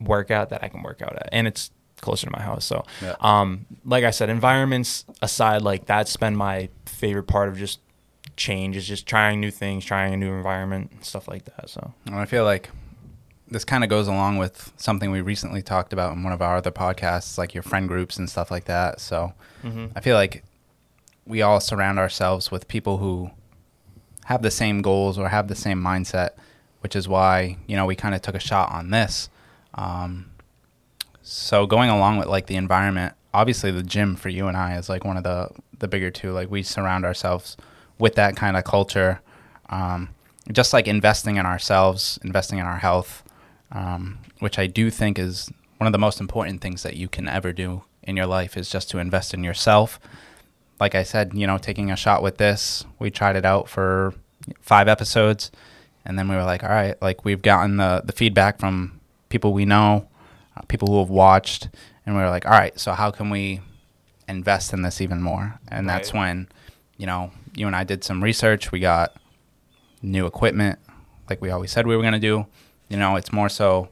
work 0.01 0.31
out 0.33 0.51
that 0.51 0.65
I 0.65 0.69
can 0.69 0.83
work 0.83 1.01
out 1.03 1.15
at, 1.17 1.29
and 1.33 1.47
it's 1.47 1.71
closer 2.01 2.27
to 2.27 2.33
my 2.33 2.43
house. 2.43 2.65
So, 2.65 2.85
Yeah. 3.03 3.15
um, 3.21 3.67
like 3.85 4.03
I 4.05 4.11
said, 4.11 4.31
environments 4.31 5.05
aside, 5.23 5.63
like 5.63 5.87
that's 5.87 6.17
been 6.17 6.35
my 6.37 6.69
favorite 6.87 7.25
part 7.29 7.49
of 7.49 7.57
just 7.57 7.79
change 8.37 8.77
is 8.77 8.87
just 8.87 9.07
trying 9.07 9.41
new 9.41 9.51
things, 9.51 9.85
trying 9.85 10.13
a 10.15 10.17
new 10.17 10.33
environment, 10.33 11.05
stuff 11.05 11.27
like 11.29 11.45
that. 11.45 11.69
So, 11.71 11.93
And 12.07 12.15
I 12.17 12.25
feel 12.25 12.45
like 12.45 12.71
this 13.49 13.65
kind 13.65 13.83
of 13.83 13.91
goes 13.91 14.07
along 14.09 14.39
with 14.39 14.73
something 14.77 15.11
we 15.11 15.21
recently 15.21 15.63
talked 15.63 15.93
about 15.93 16.15
in 16.15 16.23
one 16.23 16.33
of 16.33 16.43
our 16.43 16.57
other 16.57 16.71
podcasts, 16.71 17.39
like 17.39 17.55
your 17.55 17.63
friend 17.63 17.89
groups 17.89 18.17
and 18.17 18.29
stuff 18.29 18.51
like 18.51 18.65
that. 18.67 19.01
So 19.01 19.33
I 19.97 20.01
feel 20.01 20.15
like 20.17 20.43
we 21.29 21.43
all 21.43 21.61
surround 21.61 21.99
ourselves 21.99 22.51
with 22.51 22.67
people 22.67 22.99
who 22.99 23.31
have 24.25 24.43
the 24.43 24.51
same 24.51 24.83
goals 24.83 25.19
or 25.19 25.29
have 25.29 25.49
the 25.49 25.55
same 25.55 25.81
mindset, 25.81 26.31
which 26.81 26.97
is 26.97 27.07
why, 27.07 27.59
you 27.67 27.77
know, 27.77 27.87
we 27.87 27.95
kind 27.95 28.15
of 28.15 28.23
took 28.23 28.35
a 28.35 28.41
shot 28.41 28.73
on 28.73 28.91
this. 28.91 29.29
Um, 29.75 30.31
so 31.23 31.67
going 31.67 31.91
along 31.91 32.17
with 32.17 32.29
like 32.29 32.47
the 32.47 32.57
environment, 32.57 33.15
obviously 33.35 33.71
the 33.71 33.83
gym 33.83 34.17
for 34.17 34.31
you 34.31 34.49
and 34.49 34.57
I 34.57 34.77
is 34.77 34.89
like 34.89 35.05
one 35.05 35.17
of 35.17 35.23
the 35.23 35.51
the 35.79 35.87
bigger 35.87 36.11
two. 36.11 36.33
Like 36.33 36.51
we 36.51 36.63
surround 36.63 37.05
ourselves 37.05 37.57
with 37.99 38.15
that 38.15 38.35
kind 38.35 38.57
of 38.57 38.65
culture. 38.65 39.21
Um, 39.71 40.09
just 40.51 40.73
like 40.73 40.89
investing 40.89 41.37
in 41.37 41.45
ourselves, 41.45 42.19
investing 42.25 42.59
in 42.59 42.65
our 42.65 42.79
health, 42.79 43.23
um, 43.71 44.19
which 44.39 44.59
I 44.59 44.67
do 44.67 44.91
think 44.91 45.19
is 45.19 45.51
one 45.77 45.87
of 45.87 45.93
the 45.93 45.99
most 45.99 46.21
important 46.21 46.63
things 46.63 46.83
that 46.83 46.97
you 46.97 47.07
can 47.09 47.29
ever 47.29 47.53
do 47.53 47.83
in 48.03 48.17
your 48.17 48.27
life 48.27 48.57
is 48.57 48.71
just 48.71 48.91
to 48.91 48.99
invest 48.99 49.35
in 49.35 49.45
yourself. 49.45 50.01
Like 50.81 50.95
I 50.95 51.03
said, 51.03 51.33
you 51.35 51.47
know, 51.47 51.59
taking 51.59 51.91
a 51.91 51.97
shot 51.97 52.23
with 52.23 52.39
this, 52.39 52.85
we 52.99 53.11
tried 53.11 53.37
it 53.37 53.45
out 53.45 53.69
for 53.69 54.15
five 54.61 54.89
episodes, 54.89 55.51
and 56.05 56.19
then 56.19 56.29
we 56.29 56.37
were 56.37 56.45
like, 56.45 56.63
all 56.63 56.71
right, 56.71 57.01
like 57.03 57.25
we've 57.25 57.43
gotten 57.43 57.77
the 57.77 58.03
the 58.05 58.13
feedback 58.13 58.59
from 58.59 59.01
people 59.29 59.53
we 59.53 59.65
know, 59.65 60.09
uh, 60.57 60.63
people 60.63 60.89
who 60.89 60.99
have 61.01 61.11
watched, 61.11 61.69
and 62.07 62.17
we 62.17 62.23
were 62.23 62.31
like, 62.31 62.47
all 62.47 62.53
right, 62.53 62.79
so 62.79 62.93
how 62.93 63.11
can 63.11 63.31
we 63.31 63.61
invest 64.29 64.73
in 64.73 64.83
this 64.83 65.01
even 65.01 65.21
more? 65.21 65.59
And 65.69 65.89
that's 65.89 66.13
when, 66.13 66.49
you 66.97 67.07
know, 67.07 67.31
you 67.57 67.67
and 67.67 67.75
I 67.75 67.85
did 67.85 68.05
some 68.05 68.23
research. 68.23 68.71
We 68.73 68.81
got 68.81 69.17
new 70.03 70.27
equipment, 70.27 70.79
like 71.29 71.41
we 71.43 71.51
always 71.51 71.73
said 71.73 71.87
we 71.87 71.97
were 71.97 72.03
going 72.03 72.15
to 72.15 72.21
do. 72.21 72.47
You 72.89 72.97
know, 72.97 73.17
it's 73.17 73.33
more 73.33 73.49
so 73.49 73.89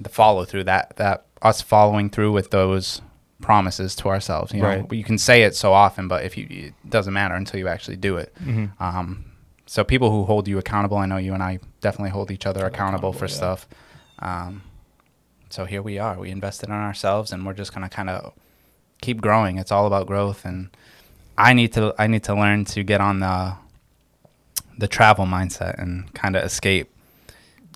the 0.00 0.08
follow 0.08 0.44
through 0.44 0.64
that 0.64 0.96
that 0.96 1.26
us 1.40 1.60
following 1.62 2.10
through 2.10 2.32
with 2.32 2.50
those 2.50 3.02
promises 3.42 3.94
to 3.96 4.08
ourselves. 4.08 4.52
You 4.54 4.62
know, 4.62 4.68
Right. 4.68 4.92
you 4.92 5.04
can 5.04 5.18
say 5.18 5.42
it 5.42 5.54
so 5.54 5.72
often, 5.72 6.08
but 6.08 6.24
if 6.24 6.38
you 6.38 6.46
it 6.50 6.74
doesn't 6.88 7.12
matter 7.12 7.34
until 7.34 7.58
you 7.60 7.68
actually 7.68 7.96
do 7.96 8.16
it. 8.16 8.34
Um, 8.80 9.24
so 9.66 9.84
people 9.84 10.10
who 10.10 10.24
hold 10.24 10.48
you 10.48 10.58
accountable, 10.58 10.96
I 10.98 11.06
know 11.06 11.16
you 11.18 11.34
and 11.34 11.42
I 11.42 11.58
definitely 11.80 12.10
hold 12.10 12.30
each 12.30 12.46
other 12.46 12.64
accountable, 12.66 13.12
for 13.12 13.26
yeah. 13.26 13.34
stuff. 13.34 13.68
Um, 14.20 14.62
so 15.50 15.64
here 15.66 15.82
we 15.82 15.98
are. 15.98 16.18
We 16.18 16.30
invested 16.30 16.68
in 16.68 16.74
ourselves, 16.74 17.32
and 17.32 17.44
we're 17.44 17.52
just 17.54 17.74
gonna 17.74 17.88
kind 17.90 18.08
of 18.10 18.32
keep 19.02 19.20
growing. 19.20 19.58
It's 19.58 19.72
all 19.72 19.86
about 19.86 20.06
growth, 20.06 20.44
and 20.44 20.70
I 21.36 21.52
need 21.52 21.72
to 21.74 21.94
I 21.98 22.06
need 22.06 22.24
to 22.24 22.34
learn 22.34 22.64
to 22.66 22.82
get 22.82 23.00
on 23.00 23.20
the 23.20 23.54
the 24.78 24.88
travel 24.88 25.26
mindset 25.26 25.78
and 25.82 26.12
kind 26.14 26.36
of 26.36 26.42
escape. 26.44 26.88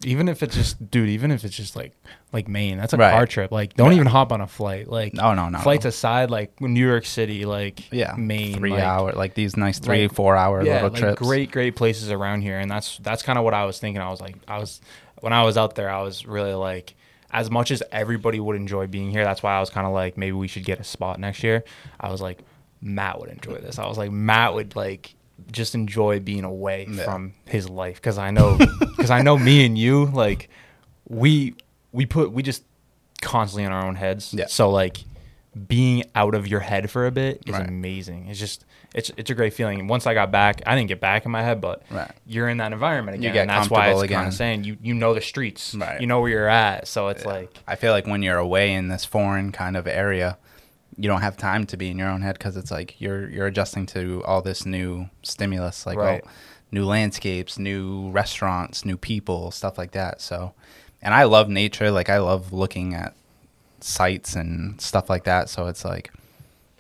Even 0.05 0.29
if 0.29 0.43
it's 0.43 0.55
just, 0.55 0.91
dude, 0.91 1.09
even 1.09 1.31
if 1.31 1.45
it's 1.45 1.57
just 1.57 1.75
like 1.77 1.93
like 2.33 2.49
Maine, 2.49 2.77
that's 2.77 2.93
a 2.93 2.97
Right. 2.97 3.13
car 3.13 3.27
trip. 3.27 3.51
Like, 3.51 3.75
don't 3.75 3.91
Yeah. 3.93 3.97
even 3.97 4.07
hop 4.09 4.31
on 4.33 4.41
a 4.41 4.47
flight. 4.47 4.89
Like, 4.89 5.15
No, 5.15 5.33
no, 5.35 5.49
no. 5.49 5.59
flights 5.59 5.85
no. 5.85 5.89
aside, 5.89 6.31
like 6.31 6.61
New 6.61 6.87
York 6.87 7.07
City, 7.07 7.45
like 7.47 7.91
yeah, 7.93 8.15
Maine, 8.17 8.57
three 8.59 8.73
like, 8.73 8.83
hour 8.83 9.13
like 9.13 9.35
these 9.35 9.57
nice 9.57 9.79
three 9.79 10.03
like- 10.03 10.15
four 10.15 10.37
hour 10.37 10.63
yeah, 10.63 10.75
little 10.75 10.91
like 10.91 10.99
trips. 11.01 11.19
great, 11.23 11.51
great 11.51 11.77
places 11.77 12.11
around 12.11 12.43
here, 12.43 12.59
and 12.59 12.71
that's 12.71 12.99
that's 12.99 13.23
kind 13.23 13.39
of 13.39 13.45
what 13.45 13.55
I 13.55 13.65
was 13.65 13.79
thinking. 13.79 14.03
I 14.03 14.11
was 14.11 14.21
like, 14.21 14.37
I 14.47 14.59
was 14.59 14.81
when 15.21 15.33
I 15.33 15.45
was 15.45 15.57
out 15.57 15.75
there, 15.77 15.89
I 15.91 16.03
was 16.03 16.27
really 16.27 16.53
like, 16.55 16.95
as 17.33 17.51
much 17.51 17.71
as 17.71 17.83
everybody 17.91 18.39
would 18.39 18.57
enjoy 18.57 18.87
being 18.87 19.11
here, 19.11 19.25
that's 19.25 19.43
why 19.43 19.57
I 19.57 19.61
was 19.61 19.71
kind 19.71 19.87
of 19.87 19.93
like, 19.95 20.17
maybe 20.19 20.33
we 20.33 20.47
should 20.47 20.65
get 20.65 20.79
a 20.79 20.85
spot 20.85 21.19
next 21.19 21.43
year. 21.43 21.65
I 21.99 22.11
was 22.11 22.21
like, 22.21 22.39
Matt 22.83 23.19
would 23.19 23.31
enjoy 23.31 23.55
this. 23.59 23.79
I 23.79 23.87
was 23.87 23.97
like, 23.99 24.11
Matt 24.13 24.53
would 24.55 24.77
like 24.77 25.15
just 25.53 25.75
enjoy 25.75 26.21
being 26.21 26.45
away 26.45 26.87
Yeah. 26.91 27.05
from 27.05 27.35
his 27.47 27.69
life 27.69 27.97
because 27.97 28.19
I 28.19 28.31
know 28.31 28.59
because 28.81 29.11
I 29.11 29.23
know 29.23 29.39
me 29.39 29.65
and 29.67 29.77
you 29.79 30.07
like 30.07 30.49
we 31.09 31.55
we 31.93 32.07
put 32.07 32.33
we 32.33 32.43
just 32.43 32.65
constantly 33.23 33.65
in 33.65 33.73
our 33.73 33.85
own 33.87 33.95
heads. 33.97 34.35
Yeah. 34.35 34.47
So 34.47 34.71
like 34.71 34.99
being 35.69 36.05
out 36.15 36.35
of 36.35 36.47
your 36.47 36.61
head 36.61 36.91
for 36.91 37.07
a 37.07 37.11
bit 37.11 37.43
is 37.47 37.53
Right. 37.55 37.67
amazing. 37.67 38.27
It's 38.29 38.39
just 38.39 38.65
it's 38.95 39.11
it's 39.17 39.31
a 39.31 39.35
great 39.35 39.55
feeling. 39.55 39.81
And 39.81 39.89
once 39.89 40.07
I 40.07 40.13
got 40.15 40.31
back, 40.31 40.61
I 40.67 40.75
didn't 40.77 40.89
get 40.89 41.01
back 41.01 41.25
in 41.25 41.31
my 41.31 41.43
head, 41.43 41.61
but 41.61 41.83
Right. 41.91 42.11
you're 42.27 42.49
in 42.49 42.59
that 42.59 42.73
environment 42.73 43.23
You 43.23 43.31
again. 43.31 43.43
and 43.43 43.51
that's 43.51 43.71
why 43.71 43.87
it's 43.89 43.95
comfortable 44.01 44.17
kind 44.17 44.29
of 44.29 44.35
saying 44.35 44.65
you 44.65 44.77
you 44.83 44.95
know 44.95 45.15
the 45.15 45.21
streets. 45.23 45.75
Right. 45.75 46.01
You 46.01 46.07
know 46.07 46.21
where 46.21 46.31
you're 46.31 46.49
at. 46.49 46.89
So 46.89 47.09
it's 47.09 47.23
Yeah. 47.25 47.31
like 47.31 47.51
I 47.67 47.77
feel 47.77 47.93
like 47.93 48.07
when 48.07 48.23
you're 48.23 48.39
away 48.39 48.73
in 48.75 48.89
this 48.89 49.05
foreign 49.05 49.51
kind 49.53 49.77
of 49.77 49.87
area, 49.87 50.37
you 50.99 51.09
don't 51.09 51.21
have 51.23 51.37
time 51.37 51.67
to 51.67 51.77
be 51.77 51.91
in 51.91 51.99
your 51.99 52.09
own 52.09 52.23
head 52.23 52.39
because 52.39 52.57
it's 52.57 52.71
like 52.71 53.01
you're 53.01 53.29
you're 53.29 53.47
adjusting 53.47 53.87
to 53.87 54.23
all 54.25 54.43
this 54.43 54.65
new 54.67 55.09
stimulus, 55.23 55.87
like 55.87 55.99
oh, 55.99 56.01
Right. 56.01 56.23
all, 56.25 56.31
new 56.73 56.85
landscapes, 56.85 57.59
new 57.59 58.11
restaurants, 58.11 58.85
new 58.85 58.97
people, 58.97 59.51
stuff 59.51 59.79
like 59.79 59.93
that. 59.93 60.21
So, 60.21 60.53
and 61.03 61.15
I 61.15 61.25
love 61.25 61.49
nature. 61.49 61.91
Like 61.91 62.09
I 62.11 62.19
love 62.19 62.53
looking 62.53 62.95
at 62.95 63.15
sites 63.81 64.35
and 64.35 64.81
stuff 64.81 65.09
like 65.11 65.25
that. 65.25 65.49
So 65.49 65.67
it's 65.67 65.85
like 65.85 66.11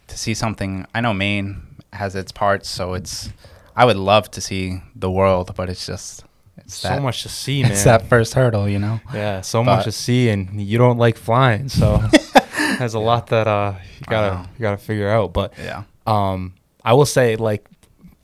to 0.08 0.18
see 0.18 0.34
something. 0.34 0.86
I 0.94 1.00
know 1.00 1.12
Maine 1.14 1.62
has 1.92 2.14
its 2.14 2.32
parts, 2.32 2.68
so 2.68 2.94
it's. 2.94 3.30
I 3.78 3.84
would 3.84 3.96
love 3.98 4.30
to 4.30 4.40
see 4.40 4.80
the 4.94 5.10
world, 5.10 5.52
but 5.54 5.68
it's 5.68 5.84
just 5.84 6.24
it's 6.56 6.74
so 6.76 6.88
that, 6.88 7.02
much 7.02 7.22
to 7.24 7.28
see, 7.28 7.62
man. 7.62 7.72
It's 7.72 7.84
that 7.84 8.08
first 8.08 8.32
hurdle, 8.32 8.66
you 8.68 8.78
know. 8.78 9.00
yeah, 9.12 9.42
so 9.42 9.62
But- 9.62 9.76
much 9.76 9.84
to 9.84 9.92
see, 9.92 10.30
and 10.30 10.58
you 10.60 10.78
don't 10.78 10.96
like 10.96 11.18
flying, 11.18 11.68
so 11.68 12.02
there's 12.78 12.94
a 12.94 12.98
lot 12.98 13.28
that 13.28 13.46
uh 13.46 13.74
you 13.98 14.06
gotta 14.06 14.48
you 14.56 14.62
gotta 14.62 14.76
figure 14.78 15.08
out. 15.08 15.32
But 15.32 15.52
Yeah. 15.58 15.84
um 16.06 16.54
i 16.84 16.92
will 16.92 17.06
say 17.06 17.36
like 17.36 17.66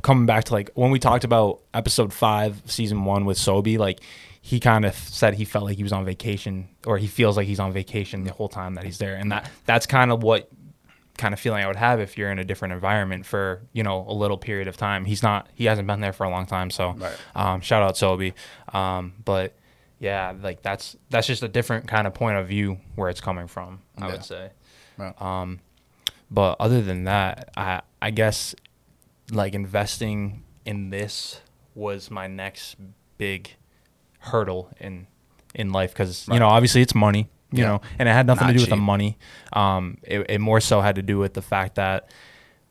coming 0.02 0.26
back 0.26 0.44
to 0.44 0.52
like 0.52 0.70
when 0.74 0.90
we 0.90 0.98
talked 0.98 1.24
about 1.24 1.60
episode 1.74 2.12
five 2.12 2.60
season 2.66 3.04
one 3.04 3.24
with 3.24 3.38
Sobi, 3.38 3.78
like 3.78 4.00
he 4.40 4.58
kind 4.58 4.84
of 4.84 4.94
said 4.94 5.34
he 5.34 5.44
felt 5.44 5.64
like 5.64 5.76
he 5.76 5.82
was 5.84 5.92
on 5.92 6.04
vacation 6.04 6.68
or 6.86 6.98
he 6.98 7.06
feels 7.06 7.36
like 7.36 7.46
he's 7.46 7.60
on 7.60 7.72
vacation 7.72 8.24
the 8.24 8.32
whole 8.32 8.48
time 8.48 8.74
that 8.74 8.84
he's 8.84 8.98
there 8.98 9.14
and 9.14 9.30
that 9.30 9.48
that's 9.66 9.86
kind 9.86 10.10
of 10.10 10.22
what 10.24 10.48
kind 11.18 11.32
of 11.34 11.38
feeling 11.38 11.62
i 11.62 11.66
would 11.66 11.76
have 11.76 12.00
if 12.00 12.16
you're 12.18 12.30
in 12.32 12.38
a 12.40 12.44
different 12.44 12.72
environment 12.74 13.24
for 13.26 13.60
you 13.72 13.82
know 13.84 14.04
a 14.08 14.12
little 14.14 14.38
period 14.38 14.66
of 14.66 14.76
time 14.76 15.04
he's 15.04 15.22
not 15.22 15.46
he 15.54 15.66
hasn't 15.66 15.86
been 15.86 16.00
there 16.00 16.12
for 16.12 16.24
a 16.24 16.30
long 16.30 16.46
time 16.46 16.70
so 16.70 16.92
Right. 16.92 17.16
um, 17.36 17.60
shout 17.60 17.82
out 17.82 17.94
Sobi, 17.94 18.32
um, 18.74 19.12
but 19.24 19.54
yeah 20.02 20.34
like 20.42 20.60
that's 20.62 20.96
that's 21.10 21.26
just 21.28 21.42
a 21.42 21.48
different 21.48 21.86
kind 21.86 22.06
of 22.06 22.12
point 22.12 22.36
of 22.36 22.48
view 22.48 22.76
where 22.96 23.08
it's 23.08 23.20
coming 23.20 23.46
from 23.46 23.80
i 23.98 24.06
Yeah. 24.06 24.12
would 24.12 24.24
say 24.24 24.50
Right. 24.98 25.14
um, 25.22 25.60
but 26.30 26.56
other 26.60 26.82
than 26.82 27.04
that, 27.04 27.50
I 27.56 27.80
I 28.00 28.10
guess 28.10 28.54
like 29.30 29.54
investing 29.54 30.42
in 30.66 30.90
this 30.90 31.40
was 31.74 32.10
my 32.10 32.26
next 32.26 32.76
big 33.16 33.50
hurdle 34.18 34.70
in 34.78 35.06
in 35.54 35.72
life 35.72 35.92
because 35.92 36.28
you 36.28 36.38
know 36.38 36.48
obviously 36.48 36.82
it's 36.82 36.94
money 36.94 37.28
you 37.50 37.60
Yeah. 37.62 37.68
know 37.68 37.80
and 37.98 38.08
it 38.08 38.12
had 38.12 38.26
nothing 38.26 38.46
Not 38.48 38.52
to 38.52 38.58
do 38.58 38.62
with 38.62 38.70
the 38.70 38.76
money 38.76 39.18
um 39.52 39.98
it, 40.02 40.20
it 40.28 40.40
more 40.40 40.60
so 40.60 40.80
had 40.80 40.96
to 40.96 41.02
do 41.02 41.18
with 41.18 41.32
the 41.34 41.42
fact 41.42 41.74
that 41.76 42.10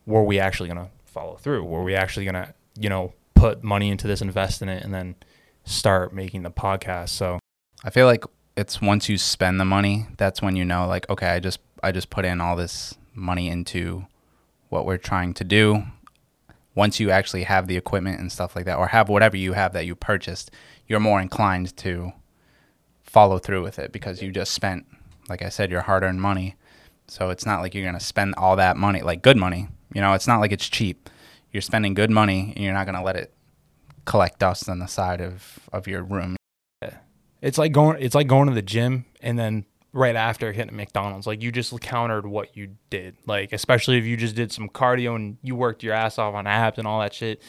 were 0.06 0.24
we 0.24 0.40
actually 0.40 0.70
gonna 0.70 0.90
follow 1.06 1.36
through 1.38 1.64
were 1.64 1.84
we 1.84 1.96
actually 1.96 2.26
gonna 2.26 2.54
you 2.80 2.90
know 2.90 3.14
put 3.36 3.64
money 3.64 3.90
into 3.90 4.08
this 4.08 4.22
invest 4.22 4.62
in 4.62 4.70
it 4.70 4.84
and 4.84 4.94
then 4.94 5.16
start 5.64 6.14
making 6.14 6.44
the 6.44 6.52
podcast 6.52 7.10
so 7.10 7.40
I 7.84 7.90
feel 7.90 8.06
like 8.06 8.24
it's 8.56 8.82
once 8.82 9.10
you 9.10 9.18
spend 9.18 9.60
the 9.60 9.66
money, 9.66 10.08
that's 10.18 10.42
when 10.42 10.56
you 10.56 10.66
know 10.66 10.86
like 10.88 11.10
okay, 11.10 11.28
I 11.28 11.40
just 11.40 11.60
I 11.82 11.92
just 11.92 12.10
put 12.10 12.26
in 12.26 12.40
all 12.40 12.56
this 12.56 12.96
money 13.14 13.50
into 13.50 14.06
what 14.70 14.86
we're 14.86 14.98
trying 14.98 15.34
to 15.36 15.44
do. 15.44 15.84
Once 16.76 17.00
you 17.00 17.10
actually 17.10 17.44
have 17.44 17.68
the 17.68 17.76
equipment 17.76 18.20
and 18.20 18.32
stuff 18.32 18.56
like 18.56 18.66
that 18.66 18.78
or 18.78 18.88
have 18.88 19.10
whatever 19.10 19.36
you 19.36 19.54
have 19.54 19.74
that 19.74 19.86
you 19.86 19.96
purchased, 19.96 20.52
you're 20.88 21.00
more 21.00 21.20
inclined 21.20 21.76
to 21.78 22.14
follow 23.04 23.40
through 23.40 23.62
with 23.62 23.78
it 23.78 23.92
because 23.92 24.22
you 24.22 24.32
just 24.32 24.54
spent 24.54 24.86
like 25.28 25.42
I 25.42 25.50
said 25.50 25.72
your 25.72 25.82
hard-earned 25.82 26.22
money. 26.22 26.56
So 27.08 27.30
it's 27.30 27.46
not 27.46 27.62
like 27.62 27.74
you're 27.74 27.84
going 27.84 27.98
to 27.98 28.00
spend 28.00 28.36
all 28.38 28.56
that 28.58 28.78
money 28.78 29.02
like 29.02 29.22
good 29.22 29.38
money. 29.38 29.68
You 29.94 30.02
know, 30.02 30.14
it's 30.14 30.28
not 30.28 30.40
like 30.40 30.52
it's 30.52 30.70
cheap. 30.70 31.10
You're 31.52 31.62
spending 31.62 31.94
good 31.94 32.12
money 32.12 32.54
and 32.56 32.64
you're 32.64 32.74
not 32.74 32.86
going 32.86 32.96
to 32.96 33.02
let 33.02 33.16
it 33.16 33.34
collect 34.06 34.40
dust 34.40 34.70
on 34.70 34.80
the 34.80 34.88
side 34.88 35.22
of 35.22 35.60
of 35.72 35.88
your 35.88 36.04
room. 36.04 36.36
It's 37.42 37.58
like 37.58 37.72
going 37.72 37.98
it's 38.00 38.16
like 38.16 38.28
going 38.28 38.48
to 38.48 38.54
the 38.54 38.62
gym 38.62 39.06
and 39.22 39.38
then 39.38 39.66
right 39.94 40.16
after 40.16 40.52
hitting 40.52 40.76
McDonald's. 40.76 41.28
Like 41.28 41.42
you 41.42 41.52
just 41.52 41.80
countered 41.82 42.26
what 42.26 42.56
you 42.56 42.76
did. 42.90 43.18
Like 43.26 43.52
especially 43.52 43.98
if 43.98 44.06
you 44.06 44.16
just 44.16 44.36
did 44.36 44.52
some 44.52 44.70
cardio 44.70 45.16
and 45.16 45.38
you 45.42 45.56
worked 45.56 45.84
your 45.84 45.94
ass 45.94 46.18
off 46.18 46.34
on 46.34 46.48
abs 46.48 46.78
and 46.78 46.88
all 46.88 47.02
that 47.02 47.14
shit. 47.14 47.42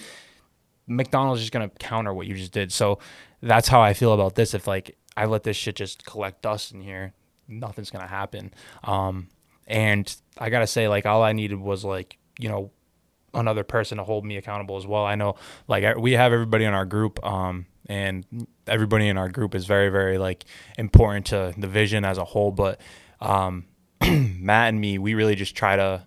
McDonald's 0.87 1.41
is 1.41 1.45
just 1.45 1.53
gonna 1.53 1.69
counter 1.69 2.13
what 2.13 2.27
you 2.27 2.35
just 2.35 2.53
did. 2.53 2.73
So 2.73 2.99
that's 3.43 3.69
how 3.69 3.81
I 3.81 3.93
feel 3.93 4.13
about 4.13 4.35
this. 4.35 4.55
If 4.55 4.67
like 4.67 4.97
I 5.17 5.27
let 5.27 5.43
this 5.43 5.57
shit 5.57 5.77
just 5.77 6.07
collect 6.07 6.43
dust 6.43 6.73
in 6.73 6.81
here, 6.81 7.13
nothing's 7.47 7.91
gonna 7.91 8.07
happen. 8.07 8.53
Um 8.83 9.29
and 9.67 10.15
I 10.39 10.51
gotta 10.51 10.67
say, 10.67 10.89
like 10.89 11.07
all 11.07 11.23
I 11.23 11.33
needed 11.33 11.61
was 11.61 11.85
like, 11.85 12.19
you 12.39 12.49
know, 12.49 12.71
another 13.35 13.65
person 13.65 13.99
to 13.99 14.05
hold 14.05 14.25
me 14.25 14.37
accountable 14.37 14.77
as 14.77 14.87
well. 14.87 15.05
I 15.05 15.15
know 15.15 15.37
like 15.69 15.97
we 15.97 16.13
have 16.13 16.33
everybody 16.33 16.65
in 16.65 16.75
our 16.75 16.87
group 16.87 17.25
um 17.25 17.67
and 17.87 18.25
everybody 18.67 19.09
in 19.09 19.19
our 19.19 19.29
group 19.29 19.55
is 19.55 19.67
very 19.67 19.89
very 19.89 20.19
like 20.19 20.45
important 20.79 21.27
to 21.27 21.53
the 21.57 21.69
vision 21.69 22.05
as 22.05 22.19
a 22.19 22.25
whole. 22.25 22.51
But 22.53 22.81
um, 23.21 23.67
Matt 24.03 24.69
and 24.69 24.81
me, 24.81 24.99
we 24.99 25.15
really 25.15 25.35
just 25.35 25.55
try 25.55 25.77
to 25.77 26.07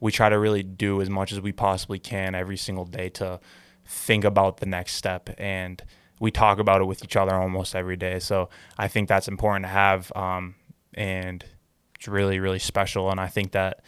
we 0.00 0.12
try 0.12 0.28
to 0.28 0.38
really 0.38 0.62
do 0.62 1.00
as 1.00 1.08
much 1.08 1.32
as 1.32 1.40
we 1.40 1.50
possibly 1.50 1.98
can 1.98 2.34
every 2.34 2.58
single 2.58 2.84
day 2.84 3.08
to 3.08 3.40
think 3.86 4.24
about 4.24 4.58
the 4.58 4.66
next 4.66 4.94
step 4.94 5.30
and 5.38 5.82
we 6.20 6.30
talk 6.30 6.58
about 6.58 6.82
it 6.82 6.84
with 6.84 7.02
each 7.02 7.16
other 7.16 7.34
almost 7.34 7.74
every 7.74 7.96
day 7.96 8.18
so 8.18 8.48
i 8.78 8.86
think 8.86 9.08
that's 9.08 9.28
important 9.28 9.64
to 9.64 9.68
have 9.68 10.12
um, 10.14 10.54
and 10.92 11.44
it's 11.94 12.06
really 12.06 12.38
really 12.38 12.58
special 12.58 13.10
and 13.10 13.18
i 13.18 13.26
think 13.26 13.52
that 13.52 13.82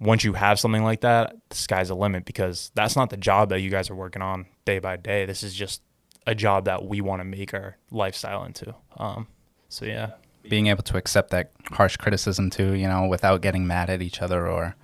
once 0.00 0.24
you 0.24 0.32
have 0.32 0.58
something 0.58 0.82
like 0.82 1.02
that 1.02 1.36
the 1.50 1.56
sky's 1.56 1.88
the 1.88 1.94
limit 1.94 2.24
because 2.24 2.70
that's 2.74 2.96
not 2.96 3.10
the 3.10 3.16
job 3.16 3.50
that 3.50 3.60
you 3.60 3.70
guys 3.70 3.90
are 3.90 3.94
working 3.94 4.22
on 4.22 4.46
day 4.64 4.78
by 4.78 4.96
day 4.96 5.26
this 5.26 5.42
is 5.42 5.54
just 5.54 5.82
a 6.26 6.34
job 6.34 6.64
that 6.64 6.84
we 6.84 7.00
want 7.00 7.20
to 7.20 7.24
make 7.24 7.52
our 7.54 7.76
lifestyle 7.90 8.44
into 8.44 8.74
um, 8.96 9.26
so 9.68 9.84
yeah 9.84 10.10
being 10.48 10.68
able 10.68 10.82
to 10.82 10.96
accept 10.96 11.30
that 11.30 11.50
harsh 11.72 11.96
criticism 11.96 12.48
too 12.50 12.72
you 12.72 12.88
know 12.88 13.06
without 13.06 13.40
getting 13.42 13.66
mad 13.66 13.90
at 13.90 14.00
each 14.02 14.22
other 14.22 14.46
or 14.48 14.74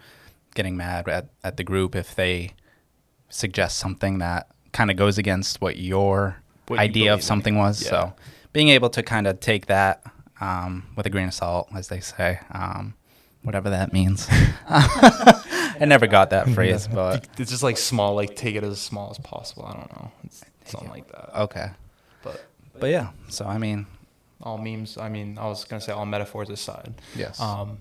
getting 0.55 0.77
mad 0.77 1.09
at, 1.09 1.29
at 1.43 1.57
the 1.57 1.65
group 1.65 1.95
if 1.97 2.15
they 2.15 2.53
suggest 3.29 3.79
something 3.79 4.19
that 4.19 4.47
kind 4.73 4.91
of 4.91 4.97
goes 4.97 5.19
against 5.19 5.61
what 5.61 5.77
your 5.79 6.37
What 6.69 6.77
you 6.77 6.81
idea 6.83 7.13
of 7.13 7.19
believe 7.19 7.19
in. 7.19 7.23
something 7.27 7.57
was. 7.57 7.83
Yeah. 7.83 7.89
So 7.91 8.13
being 8.53 8.69
able 8.69 8.91
to 8.91 9.03
kind 9.03 9.27
of 9.27 9.41
take 9.41 9.67
that 9.67 10.03
um, 10.41 10.85
with 10.97 11.07
a 11.07 11.11
grain 11.11 11.29
of 11.29 11.35
salt, 11.35 11.69
as 11.75 11.89
they 11.89 12.01
say, 12.01 12.41
um, 12.53 12.95
whatever 13.47 13.71
that 13.71 13.93
means. 13.93 14.27
I 14.69 15.85
never 15.87 16.07
got 16.07 16.31
that 16.31 16.49
phrase, 16.51 16.89
but 16.93 17.27
it's 17.39 17.51
just 17.51 17.63
like 17.63 17.77
small 17.79 18.15
like 18.15 18.35
take 18.37 18.57
it 18.57 18.65
as 18.65 18.81
small 18.81 19.11
as 19.11 19.19
possible 19.19 19.65
i 19.67 19.73
don't 19.75 19.93
know 19.93 20.11
it's 20.25 20.43
something 20.65 20.91
like 20.91 21.07
that 21.13 21.31
okay. 21.43 21.69
but 22.23 22.45
But 22.81 22.91
yeah, 22.91 23.11
so 23.29 23.45
I 23.47 23.59
mean, 23.59 23.87
all 24.43 24.59
memes 24.59 24.97
i 24.99 25.09
mean 25.09 25.39
i 25.39 25.47
was 25.47 25.65
gonna 25.65 25.81
say 25.81 25.93
all 25.93 26.07
metaphors 26.07 26.49
aside 26.51 26.95
yes. 27.15 27.41
um, 27.41 27.79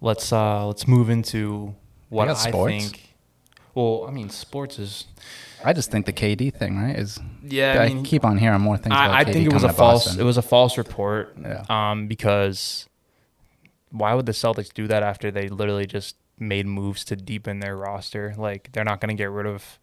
let's 0.00 0.32
uh 0.32 0.66
let's 0.66 0.86
move 0.86 1.08
into 1.10 1.74
what 2.08 2.28
i 2.28 2.32
got 2.32 2.38
sports. 2.38 2.72
think 2.90 3.14
well 3.74 4.04
i 4.08 4.10
mean 4.10 4.28
sports 4.30 4.78
is 4.78 5.04
I 5.64 5.72
just 5.72 5.90
think 5.90 6.04
the 6.06 6.12
KD 6.12 6.52
thing, 6.54 6.76
right, 6.78 6.96
is 6.96 7.18
yeah 7.42 7.82
I, 7.82 8.02
keep 8.04 8.24
on 8.24 8.36
hearing 8.38 8.60
more 8.60 8.76
things. 8.76 8.92
about 8.94 9.10
I, 9.10 9.20
I 9.20 9.24
KD 9.24 9.32
think 9.32 9.46
it 9.46 9.52
was 9.54 9.64
a 9.64 9.68
coming 9.68 9.74
to 9.74 9.78
false 9.78 10.04
Boston. 10.04 10.20
it 10.20 10.24
was 10.24 10.36
a 10.36 10.42
false 10.42 10.78
report 10.78 11.36
Yeah. 11.42 11.64
um 11.68 12.06
because 12.06 12.86
why 13.90 14.14
would 14.14 14.26
the 14.26 14.32
Celtics 14.32 14.72
do 14.72 14.86
that 14.88 15.02
after 15.02 15.30
they 15.30 15.48
literally 15.48 15.86
just 15.86 16.16
made 16.38 16.66
moves 16.66 17.04
to 17.06 17.16
deepen 17.16 17.60
their 17.60 17.76
roster 17.76 18.34
like 18.36 18.70
they're 18.72 18.84
not 18.84 19.00
going 19.00 19.08
to 19.08 19.20
get 19.20 19.30
rid 19.30 19.46
of 19.46 19.78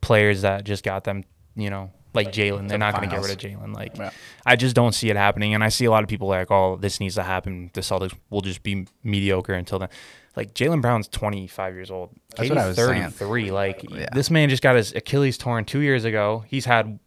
players 0.00 0.42
that 0.42 0.64
just 0.64 0.84
got 0.84 1.04
them 1.04 1.24
you 1.56 1.68
know 1.68 1.90
like 2.14 2.32
Jaylen 2.32 2.68
they're 2.68 2.78
not 2.78 2.94
going 2.94 3.08
to 3.08 3.14
get 3.14 3.22
rid 3.22 3.32
of 3.32 3.38
Jaylen 3.38 3.74
like 3.74 3.96
Yeah. 3.96 4.10
I 4.46 4.56
just 4.56 4.74
don't 4.74 4.92
see 4.94 5.10
it 5.10 5.16
happening 5.16 5.54
and 5.54 5.62
I 5.62 5.68
see 5.68 5.84
a 5.84 5.90
lot 5.90 6.02
of 6.02 6.08
people 6.08 6.28
like 6.28 6.50
oh 6.50 6.76
this 6.76 7.00
needs 7.00 7.16
to 7.16 7.22
happen 7.22 7.70
the 7.74 7.80
Celtics 7.82 8.14
will 8.30 8.40
just 8.40 8.62
be 8.62 8.86
mediocre 9.04 9.52
until 9.52 9.78
then 9.78 9.88
like 10.36 10.54
Jaylen 10.54 10.80
Brown's 10.80 11.08
25 11.08 11.74
years 11.74 11.90
old 11.90 12.10
That's 12.36 12.48
what 12.48 12.58
I 12.58 12.68
was 12.68 12.76
saying. 12.76 13.10
33 13.10 13.50
like 13.50 13.84
Yeah. 13.90 14.08
this 14.14 14.30
man 14.30 14.48
just 14.48 14.62
got 14.62 14.76
his 14.76 14.94
Achilles 14.94 15.36
torn 15.36 15.64
2 15.64 15.80
years 15.80 16.04
ago 16.04 16.44
he's 16.48 16.64
had 16.64 16.98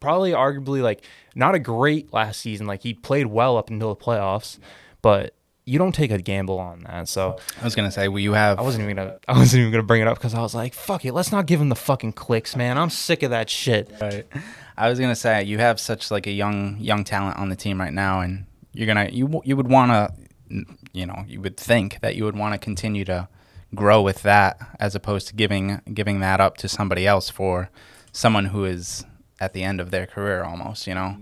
probably 0.00 0.32
arguably 0.32 0.82
like 0.82 1.02
not 1.34 1.54
a 1.54 1.58
great 1.58 2.12
last 2.12 2.40
season. 2.40 2.66
Like 2.66 2.82
he 2.82 2.92
played 2.94 3.26
well 3.26 3.56
up 3.56 3.70
until 3.70 3.88
the 3.92 4.00
playoffs, 4.00 4.58
but 5.02 5.34
you 5.66 5.78
don't 5.78 5.94
take 5.94 6.10
a 6.10 6.18
gamble 6.18 6.58
on 6.58 6.80
that. 6.84 7.08
So 7.08 7.38
I 7.60 7.64
was 7.64 7.74
gonna 7.74 7.90
say, 7.90 8.08
well, 8.08 8.18
you 8.18 8.32
have 8.32 8.58
I 8.58 8.62
wasn't 8.62 8.84
even 8.84 8.96
gonna 8.96 9.18
I 9.28 9.36
wasn't 9.36 9.60
even 9.60 9.72
gonna 9.72 9.82
bring 9.82 10.02
it 10.02 10.08
up 10.08 10.18
because 10.18 10.34
I 10.34 10.40
was 10.40 10.54
like, 10.54 10.74
fuck 10.74 11.04
it, 11.04 11.12
let's 11.12 11.32
not 11.32 11.46
give 11.46 11.60
him 11.60 11.68
the 11.68 11.76
fucking 11.76 12.12
clicks, 12.12 12.54
man. 12.56 12.76
I'm 12.78 12.90
sick 12.90 13.22
of 13.22 13.30
that 13.30 13.48
shit. 13.48 13.90
Right. 14.00 14.26
I 14.76 14.88
was 14.88 14.98
gonna 14.98 15.16
say 15.16 15.42
you 15.44 15.58
have 15.58 15.80
such 15.80 16.10
like 16.10 16.26
a 16.26 16.32
young 16.32 16.78
young 16.78 17.04
talent 17.04 17.38
on 17.38 17.48
the 17.48 17.56
team 17.56 17.80
right 17.80 17.92
now, 17.92 18.20
and 18.20 18.46
you're 18.72 18.86
gonna 18.86 19.08
you 19.10 19.40
you 19.44 19.56
would 19.56 19.68
want 19.68 19.90
to, 19.90 20.64
you 20.92 21.06
know, 21.06 21.24
you 21.26 21.40
would 21.40 21.56
think 21.56 22.00
that 22.00 22.16
you 22.16 22.24
would 22.24 22.36
want 22.36 22.52
to 22.54 22.58
continue 22.58 23.04
to 23.06 23.28
grow 23.74 24.02
with 24.02 24.22
that 24.22 24.58
as 24.78 24.94
opposed 24.94 25.28
to 25.28 25.34
giving 25.34 25.80
giving 25.92 26.20
that 26.20 26.40
up 26.40 26.56
to 26.58 26.68
somebody 26.68 27.06
else 27.06 27.30
for 27.30 27.70
someone 28.12 28.46
who 28.46 28.64
is 28.64 29.04
at 29.40 29.52
the 29.52 29.62
end 29.62 29.80
of 29.80 29.90
their 29.90 30.06
career 30.06 30.42
almost. 30.44 30.86
You 30.86 30.94
know, 30.94 31.16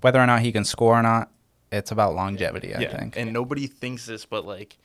whether 0.00 0.20
or 0.20 0.26
not 0.26 0.40
he 0.40 0.52
can 0.52 0.64
score 0.64 0.98
or 0.98 1.02
not, 1.02 1.30
it's 1.72 1.90
about 1.90 2.14
longevity. 2.14 2.74
I 2.74 2.86
think. 2.86 3.16
and 3.16 3.32
nobody 3.32 3.66
thinks 3.66 4.06
this, 4.06 4.24
but 4.26 4.46
like. 4.46 4.78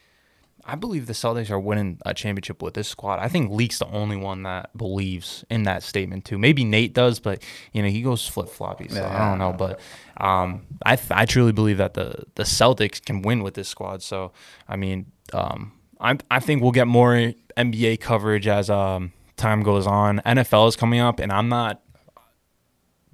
I 0.67 0.73
believe 0.73 1.05
the 1.05 1.13
Celtics 1.13 1.51
are 1.51 1.59
winning 1.59 1.99
a 2.07 2.13
championship 2.15 2.63
with 2.63 2.73
this 2.73 2.87
squad. 2.87 3.19
I 3.19 3.27
think 3.27 3.51
Leak's 3.51 3.77
the 3.77 3.87
only 3.87 4.15
one 4.15 4.43
that 4.43 4.75
believes 4.75 5.45
in 5.51 5.63
that 5.63 5.83
statement 5.83 6.25
too. 6.25 6.39
Maybe 6.39 6.63
Nate 6.63 6.91
does, 6.93 7.19
but 7.19 7.43
you 7.71 7.83
know 7.83 7.89
he 7.89 8.01
goes 8.01 8.27
flip 8.27 8.49
floppy, 8.49 8.87
so 8.87 9.03
I 9.05 9.29
don't 9.29 9.37
know. 9.37 9.53
But 9.53 9.79
um, 10.17 10.65
I 10.83 10.95
th- 10.95 11.11
I 11.11 11.25
truly 11.25 11.51
believe 11.51 11.77
that 11.77 11.93
the 11.93 12.23
the 12.33 12.43
Celtics 12.43 13.03
can 13.03 13.21
win 13.21 13.43
with 13.43 13.53
this 13.53 13.67
squad. 13.67 14.01
So 14.01 14.31
I 14.67 14.75
mean, 14.75 15.11
um, 15.33 15.73
I 15.99 16.17
I 16.31 16.39
think 16.39 16.63
we'll 16.63 16.71
get 16.71 16.87
more 16.87 17.33
NBA 17.55 17.99
coverage 17.99 18.47
as 18.47 18.69
um, 18.69 19.11
time 19.37 19.61
goes 19.61 19.85
on. 19.85 20.19
NFL 20.25 20.69
is 20.69 20.75
coming 20.75 20.99
up, 20.99 21.19
and 21.19 21.31
I'm 21.31 21.49
not. 21.49 21.81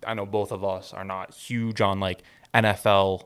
I 0.08 0.14
know 0.14 0.26
both 0.26 0.52
of 0.54 0.64
us 0.64 0.94
are 0.94 1.04
not 1.04 1.34
huge 1.34 1.82
on 1.82 2.00
like 2.00 2.22
NFL 2.54 3.26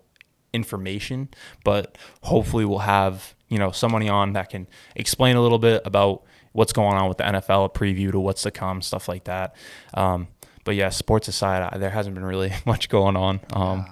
information, 0.56 1.30
but 1.64 1.98
hopefully 2.24 2.66
we'll 2.66 2.80
have 2.80 3.36
you 3.50 3.60
know 3.60 3.72
somebody 3.72 4.10
on 4.10 4.34
that 4.34 4.50
can 4.50 4.68
explain 4.96 5.36
a 5.36 5.42
little 5.42 5.60
bit 5.60 5.82
about 5.86 6.24
what's 6.54 6.74
going 6.74 6.96
on 6.96 7.08
with 7.10 7.18
the 7.18 7.24
NFL, 7.26 7.66
a 7.66 7.70
preview 7.70 8.12
to 8.12 8.20
what's 8.20 8.42
to 8.44 8.52
come, 8.52 8.82
stuff 8.82 9.08
like 9.10 9.26
that. 9.26 9.56
Um, 9.94 10.28
but 10.64 10.74
yeah, 10.76 10.90
sports 10.90 11.28
aside, 11.28 11.70
I, 11.74 11.78
there 11.78 11.90
hasn't 11.90 12.16
been 12.16 12.24
really 12.26 12.54
much 12.66 12.88
going 12.90 13.16
on. 13.18 13.40
Um, 13.54 13.86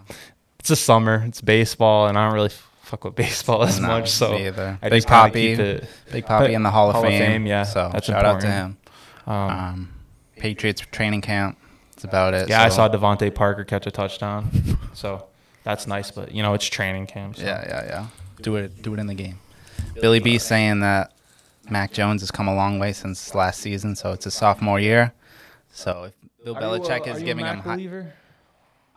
It's 0.60 0.70
the 0.70 0.76
summer, 0.78 1.24
it's 1.28 1.42
baseball, 1.42 2.08
and 2.08 2.18
I 2.18 2.26
don't 2.26 2.34
really 2.34 2.52
fuck 2.82 3.04
with 3.04 3.16
baseball 3.16 3.64
as 3.64 3.80
No, 3.80 3.88
much. 3.90 4.10
So 4.10 4.34
either. 4.38 4.80
I 4.82 4.90
Big 4.90 5.06
Poppy. 5.06 5.56
Big 6.12 6.26
Poppy 6.26 6.54
in 6.54 6.64
the 6.64 6.72
Hall 6.72 6.90
of 6.90 6.96
Hall 6.96 7.04
of 7.04 7.10
Fame. 7.10 7.22
Fame, 7.22 7.46
yeah, 7.46 7.64
So 7.64 7.90
that's 7.92 8.08
shout 8.08 8.24
out 8.26 8.40
to 8.42 8.48
him. 8.48 8.78
Um, 9.28 9.36
Um, 9.36 9.94
Patriots 10.38 10.82
training 10.92 11.22
camp. 11.22 11.58
That's 11.92 12.06
about 12.06 12.34
it. 12.34 12.50
yeah, 12.50 12.64
I 12.64 12.70
saw 12.70 12.88
DeVante 12.90 13.34
Parker 13.36 13.64
catch 13.66 13.86
a 13.88 13.92
touchdown, 13.92 14.50
so 14.94 15.26
that's 15.64 15.88
nice. 15.88 16.12
But 16.12 16.34
you 16.34 16.42
know, 16.44 16.54
it's 16.54 16.66
training 16.66 17.08
camp. 17.08 17.38
So. 17.38 17.44
Yeah, 17.44 17.64
yeah, 17.68 17.86
yeah. 17.86 18.08
Do 18.42 18.56
it, 18.58 18.82
do 18.82 18.94
it 18.94 19.00
in 19.00 19.08
the 19.08 19.14
game. 19.14 19.40
Billy 20.02 20.20
B 20.20 20.38
saying 20.38 20.80
that 20.82 21.14
Mac 21.70 21.94
Jones 21.94 22.22
has 22.22 22.32
come 22.32 22.48
a 22.48 22.56
long 22.56 22.80
way 22.80 22.94
since 22.94 23.34
last 23.36 23.60
season, 23.60 23.96
so 23.96 24.12
it's 24.12 24.26
his 24.26 24.34
sophomore 24.34 24.80
year. 24.80 25.14
So 25.72 26.06
if 26.06 26.44
Bill 26.44 26.56
Belichick 26.56 27.08
is 27.08 27.22
giving 27.24 27.46
him, 27.46 27.60
high, 27.60 27.76
believer? 27.76 28.14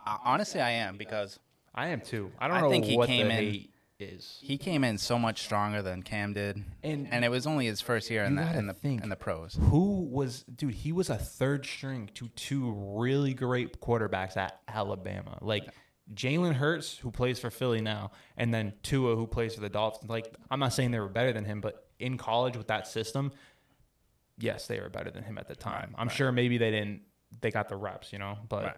Uh, 0.05 0.17
honestly, 0.23 0.61
I 0.61 0.71
am 0.71 0.97
because 0.97 1.39
I 1.73 1.87
am 1.89 2.01
too. 2.01 2.31
I 2.39 2.47
don't 2.47 2.57
I 2.57 2.61
know 2.61 2.69
think 2.69 2.85
he 2.85 2.97
what 2.97 3.07
came 3.07 3.27
the 3.27 3.33
in- 3.33 3.37
hate 3.39 3.71
is. 3.99 4.39
he 4.41 4.57
came 4.57 4.83
in 4.83 4.97
so 4.97 5.17
much 5.17 5.41
stronger 5.43 5.81
than 5.81 6.03
Cam 6.03 6.33
did, 6.33 6.63
And- 6.83 7.07
and 7.11 7.23
it 7.25 7.29
was 7.29 7.47
only 7.47 7.65
his 7.67 7.81
first 7.81 8.09
year 8.09 8.23
in 8.23 8.35
the 8.35 8.57
in 8.57 8.67
the 8.67 8.73
think. 8.73 9.01
in 9.03 9.09
the 9.09 9.15
pros. 9.15 9.57
Who 9.69 10.01
was 10.01 10.43
dude? 10.43 10.73
He 10.73 10.91
was 10.91 11.09
a 11.09 11.17
third 11.17 11.65
string 11.65 12.09
to 12.15 12.27
two 12.29 12.71
really 12.95 13.33
great 13.33 13.79
quarterbacks 13.81 14.35
at 14.37 14.59
Alabama. 14.67 15.37
Like 15.41 15.67
Jalen 16.13 16.53
Hurts, 16.53 16.97
who 16.97 17.11
plays 17.11 17.39
for 17.39 17.49
Philly 17.49 17.81
now, 17.81 18.11
and 18.37 18.53
then 18.53 18.73
Tua, 18.83 19.15
who 19.15 19.27
plays 19.27 19.55
for 19.55 19.61
the 19.61 19.69
Dolphins. 19.69 20.09
Like 20.09 20.33
I'm 20.49 20.59
not 20.59 20.73
saying 20.73 20.91
they 20.91 20.99
were 20.99 21.09
better 21.09 21.33
than 21.33 21.45
him, 21.45 21.61
but 21.61 21.87
in 21.99 22.17
college 22.17 22.55
with 22.55 22.67
that 22.67 22.87
system, 22.87 23.31
yes, 24.37 24.67
they 24.67 24.79
were 24.79 24.89
better 24.89 25.11
than 25.11 25.23
him 25.23 25.37
at 25.37 25.47
the 25.47 25.55
time. 25.55 25.93
I'm 25.97 26.09
sure 26.09 26.31
maybe 26.31 26.57
they 26.57 26.71
didn't. 26.71 27.01
They 27.41 27.51
got 27.51 27.69
the 27.69 27.75
reps, 27.75 28.13
you 28.13 28.19
know, 28.19 28.37
but. 28.47 28.63
Right. 28.63 28.77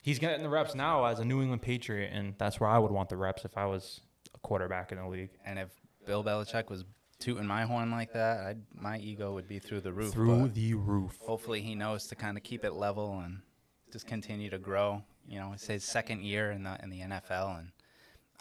He's 0.00 0.18
getting 0.18 0.42
the 0.42 0.50
reps 0.50 0.74
now 0.74 1.06
as 1.06 1.18
a 1.18 1.24
New 1.24 1.40
England 1.40 1.62
Patriot, 1.62 2.10
and 2.12 2.34
that's 2.36 2.60
where 2.60 2.68
I 2.68 2.78
would 2.78 2.90
want 2.90 3.08
the 3.08 3.16
reps 3.16 3.46
if 3.46 3.56
I 3.56 3.64
was 3.64 4.02
a 4.34 4.38
quarterback 4.40 4.92
in 4.92 4.98
the 4.98 5.08
league. 5.08 5.30
And 5.46 5.58
if 5.58 5.70
Bill 6.04 6.22
Belichick 6.22 6.68
was 6.68 6.84
tooting 7.18 7.46
my 7.46 7.64
horn 7.64 7.90
like 7.90 8.12
that, 8.12 8.40
I'd, 8.46 8.60
my 8.74 8.98
ego 8.98 9.32
would 9.32 9.48
be 9.48 9.58
through 9.58 9.80
the 9.80 9.94
roof. 9.94 10.12
Through 10.12 10.48
the 10.48 10.74
roof. 10.74 11.18
hopefully 11.22 11.62
he 11.62 11.74
knows 11.74 12.06
to 12.08 12.16
kind 12.16 12.36
of 12.36 12.42
keep 12.42 12.66
it 12.66 12.74
level 12.74 13.20
and 13.20 13.40
just 13.92 14.06
continue 14.06 14.50
to 14.50 14.58
grow. 14.58 15.02
You 15.26 15.38
know, 15.40 15.52
it's 15.54 15.66
his 15.66 15.84
second 15.84 16.22
year 16.22 16.50
in 16.50 16.62
the 16.64 16.78
in 16.82 16.90
the 16.90 17.00
NFL, 17.00 17.58
and 17.58 17.68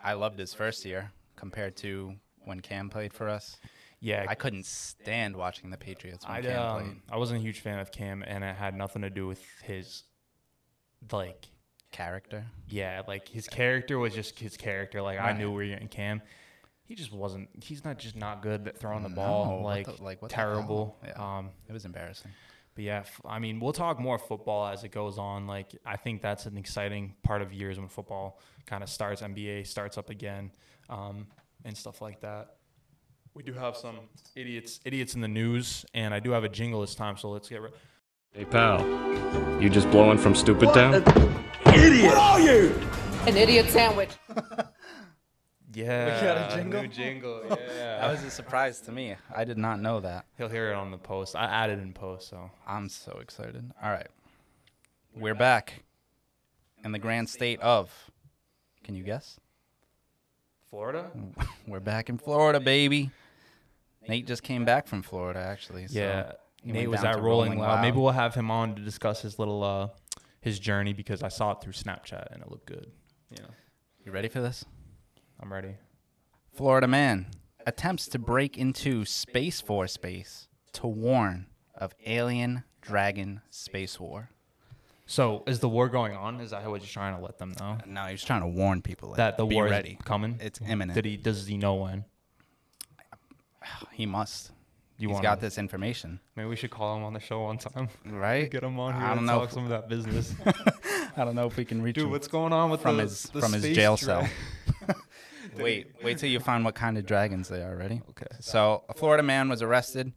I 0.04 0.13
loved 0.13 0.39
his 0.39 0.54
first 0.54 0.84
year 0.86 1.12
compared 1.36 1.76
to 1.78 2.15
when 2.46 2.60
Cam 2.62 2.89
played 2.89 3.13
for 3.13 3.30
us. 3.30 3.58
Yeah, 4.02 4.26
I 4.28 4.36
couldn't 4.36 4.65
stand 4.65 5.36
watching 5.38 5.69
the 5.69 5.78
Patriots 5.78 6.26
when 6.28 6.36
I 6.38 6.41
Cam 6.41 6.52
played. 6.76 6.89
um, 6.89 7.02
I 7.10 7.17
wasn't 7.17 7.39
a 7.39 7.41
huge 7.41 7.62
fan 7.62 7.80
of 7.80 7.91
Cam, 7.91 8.22
and 8.28 8.43
it 8.43 8.56
had 8.56 8.76
nothing 8.76 9.02
to 9.04 9.10
do 9.10 9.28
with 9.28 9.41
his, 9.63 10.04
like, 11.12 11.48
Character. 11.91 12.43
yeah, 12.67 13.04
like 13.08 13.28
his 13.30 13.48
character 13.48 14.00
was 14.00 14.13
just 14.15 14.39
his 14.39 14.58
character. 14.58 15.02
Like 15.02 15.19
I 15.19 15.32
knew 15.34 15.52
we 15.52 15.56
were 15.69 15.74
getting 15.74 15.88
Cam. 15.88 16.22
He 16.86 16.96
just 16.96 17.13
wasn't. 17.13 17.50
He's 17.63 17.86
not 17.86 17.98
just 18.00 18.15
not 18.15 18.41
good 18.41 18.67
at 18.67 18.78
throwing 18.78 19.04
the 19.04 19.10
No, 19.10 19.15
ball. 19.15 19.62
Like, 19.63 19.86
the- 19.86 20.04
like, 20.04 20.22
what 20.22 20.32
terrible. 20.32 20.98
Yeah. 21.06 21.38
Um, 21.38 21.52
It 21.69 21.72
was 21.72 21.86
embarrassing. 21.86 22.32
But 22.75 22.83
yeah, 22.83 22.99
f- 22.99 23.21
I 23.25 23.39
mean, 23.39 23.59
we'll 23.59 23.73
talk 23.73 23.99
more 23.99 24.17
football 24.17 24.67
as 24.67 24.83
it 24.83 24.91
goes 24.91 25.17
on. 25.17 25.47
Like, 25.47 25.75
I 25.86 25.95
think 25.97 26.21
that's 26.21 26.45
an 26.45 26.57
exciting 26.57 27.15
part 27.23 27.41
of 27.41 27.53
years 27.53 27.79
when 27.79 27.88
football 27.88 28.39
kind 28.65 28.83
of 28.83 28.89
starts, 28.89 29.21
NBA 29.21 29.67
starts 29.67 29.97
up 29.97 30.09
again, 30.09 30.51
um, 30.89 31.27
and 31.65 31.77
stuff 31.77 32.01
like 32.01 32.21
that. 32.21 32.55
We 33.36 33.43
do 33.43 33.53
have 33.53 33.75
some 33.75 33.95
idiots, 34.36 34.79
idiots 34.86 35.15
in 35.15 35.21
the 35.21 35.27
news, 35.27 35.86
and 35.93 36.13
I 36.13 36.19
do 36.19 36.31
have 36.31 36.43
a 36.43 36.49
jingle 36.49 36.81
this 36.81 36.95
time. 36.95 37.17
So 37.17 37.29
let's 37.29 37.49
get. 37.49 37.62
Re- 37.62 37.69
Hey 38.36 38.45
pal, 38.45 38.81
you 39.62 39.69
just 39.69 39.88
blowing 39.91 40.17
from 40.17 40.33
Stupid 40.33 40.73
Town? 40.73 40.95
Idiot! 41.67 42.05
What 42.05 42.17
are 42.17 42.39
you? 42.41 42.73
An 43.27 43.38
idiot 43.38 43.69
sandwich. 43.69 44.09
Yeah, 45.73 46.15
we 46.21 46.27
got 46.27 46.51
a 46.51 46.55
jingle? 46.55 46.81
New 46.81 46.88
jingle. 46.88 47.41
That 48.03 48.12
was 48.12 48.23
a 48.23 48.29
surprise 48.29 48.81
to 48.81 48.91
me. 48.91 49.15
I 49.33 49.45
did 49.45 49.57
not 49.57 49.79
know 49.79 50.01
that. 50.01 50.25
he'll 50.38 50.49
hear 50.49 50.71
it 50.71 50.75
on 50.75 50.91
the 50.91 50.97
post. 50.97 51.36
I 51.38 51.45
added 51.45 51.79
in 51.79 51.93
post, 51.93 52.27
so 52.29 52.51
I'm 52.67 52.89
so 52.89 53.17
excited. 53.21 53.71
All 53.81 53.91
right. 53.91 54.07
We're 55.15 55.36
back 55.36 55.83
in 56.83 56.91
the 56.91 56.99
grand 56.99 57.29
state 57.29 57.62
of. 57.62 57.89
Can 58.83 58.95
you 58.95 59.03
guess? 59.03 59.39
Florida. 60.69 61.12
We're 61.67 61.79
back 61.79 62.09
in 62.09 62.17
Florida, 62.17 62.59
baby. 62.59 63.12
Nate 64.09 64.27
just 64.27 64.43
came 64.43 64.65
back 64.65 64.86
from 64.88 65.01
Florida, 65.01 65.39
actually. 65.39 65.88
so 65.88 65.97
yeah, 65.97 66.31
Nate 66.65 66.89
was 66.89 67.03
at 67.05 67.13
to 67.13 67.21
Rolling 67.21 67.57
Loud. 67.57 67.75
Loud. 67.75 67.81
Maybe 67.81 67.97
we'll 67.97 68.12
have 68.12 68.36
him 68.36 68.51
on 68.51 68.75
to 68.75 68.81
discuss 68.81 69.21
his 69.21 69.39
little 69.39 69.63
uh 69.63 69.88
his 70.41 70.59
journey 70.59 70.91
because 70.91 71.23
I 71.23 71.29
saw 71.29 71.51
it 71.51 71.62
through 71.62 71.71
Snapchat 71.73 72.33
and 72.33 72.41
it 72.43 72.51
looked 72.51 72.65
good. 72.65 72.91
Yeah, 73.31 73.45
You 74.05 74.12
ready 74.12 74.27
for 74.27 74.41
this? 74.41 74.65
I'm 75.41 75.52
ready. 75.52 75.76
Florida 76.54 76.88
man 76.88 77.28
attempts 77.65 78.08
to 78.08 78.19
break 78.19 78.58
into 78.58 79.06
Space 79.06 79.62
Force 79.62 79.98
base 79.98 80.48
to 80.74 80.88
warn 80.88 81.48
of 81.76 81.93
alien 82.06 82.63
dragon 82.82 83.41
space 83.50 84.00
war. 84.00 84.30
So 85.06 85.43
is 85.48 85.60
the 85.60 85.69
war 85.69 85.89
going 85.89 86.15
on? 86.15 86.39
Is 86.39 86.52
that 86.52 86.65
what 86.69 86.82
he's 86.82 86.91
trying 86.91 87.15
to 87.17 87.22
let 87.22 87.38
them 87.38 87.54
know 87.60 87.78
No, 87.86 88.06
he's 88.06 88.24
trying 88.24 88.41
to 88.41 88.48
warn 88.48 88.82
people 88.82 89.10
like, 89.10 89.17
that 89.17 89.38
the 89.38 89.46
war 89.46 89.65
ready. 89.65 89.91
is 90.00 90.06
coming? 90.06 90.38
It's 90.41 90.60
imminent. 90.62 90.96
Did 90.96 91.06
he? 91.06 91.17
Does 91.17 91.46
he 91.48 91.58
know 91.58 91.76
when? 91.76 92.06
He 93.91 94.06
must. 94.06 94.52
You 94.98 95.10
He's 95.10 95.15
wanna- 95.15 95.24
got 95.24 95.41
this 95.41 95.58
information, 95.58 96.19
Maybe 96.36 96.48
we 96.48 96.56
should 96.56 96.69
call 96.69 96.96
him 96.96 97.04
on 97.04 97.13
the 97.13 97.19
show 97.19 97.43
one 97.43 97.58
time. 97.58 97.89
right? 98.06 98.50
Get 98.50 98.63
him 98.63 98.80
on 98.80 98.93
here 98.93 99.04
I 99.04 99.10
don't 99.10 99.17
and 99.19 99.28
know 99.28 99.39
talk 99.39 99.48
if- 99.50 99.54
some 99.54 99.63
of 99.63 99.69
that 99.69 99.89
business. 99.89 100.34
I 101.17 101.26
don't 101.26 101.36
know 101.36 101.48
if 101.48 101.58
we 101.58 101.65
can 101.65 101.82
reach 101.82 101.96
Dude, 101.96 102.06
him 102.06 102.12
what's 102.12 102.28
going 102.28 102.54
on 102.54 102.69
with 102.69 102.82
from 102.82 102.98
the, 102.98 103.04
his 103.04 103.24
the 103.34 103.39
from 103.41 103.54
his 103.54 103.63
jail 103.76 103.98
cell. 103.98 104.28
wait, 105.57 105.87
wait 106.03 106.17
till 106.17 106.29
you 106.29 106.39
find 106.39 106.63
what 106.65 106.75
kind 106.75 106.97
of 106.97 107.05
dragons 107.05 107.49
they 107.49 107.61
are. 107.61 107.75
Ready? 107.75 108.01
Okay. 108.11 108.27
So 108.39 108.83
a 108.89 108.93
Florida 108.93 109.23
man 109.23 109.49
was 109.49 109.61
arrested 109.61 110.13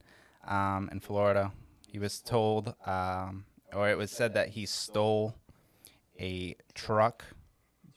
um, 0.47 0.89
in 0.93 1.01
Florida. 1.01 1.53
He 1.89 1.99
was 1.99 2.21
told, 2.21 2.75
um, 2.87 3.45
or 3.73 3.89
it 3.89 3.97
was 3.99 4.11
said 4.11 4.35
that 4.35 4.51
he 4.51 4.67
stole 4.67 5.35
a 6.21 6.57
truck 6.75 7.25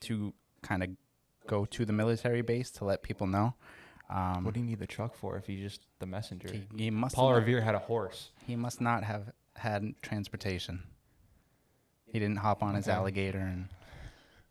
to 0.02 0.34
kind 0.62 0.84
of 0.84 0.90
go 1.48 1.66
to 1.66 1.86
the 1.86 1.94
military 1.94 2.42
base 2.42 2.70
to 2.72 2.86
let 2.86 3.02
people 3.04 3.28
know. 3.28 3.56
Um, 4.10 4.44
What 4.44 4.54
do 4.54 4.60
you 4.60 4.66
need 4.66 4.80
the 4.80 4.88
truck 4.88 5.14
for 5.16 5.38
if 5.38 5.46
he's 5.48 5.60
just 5.62 5.82
the 6.00 6.06
messenger? 6.06 6.50
he, 6.52 6.64
he 6.76 6.90
must 6.92 7.16
Paul 7.16 7.30
not, 7.30 7.38
Revere 7.38 7.62
had 7.62 7.76
a 7.76 7.80
horse. 7.80 8.30
he 8.46 8.56
must 8.56 8.82
not 8.82 9.04
have 9.04 9.32
had 9.56 9.94
transportation. 10.02 10.84
He 12.12 12.18
didn't 12.20 12.38
hop 12.38 12.64
on 12.64 12.76
his 12.76 12.88
alligator 12.88 13.40
and. 13.40 13.68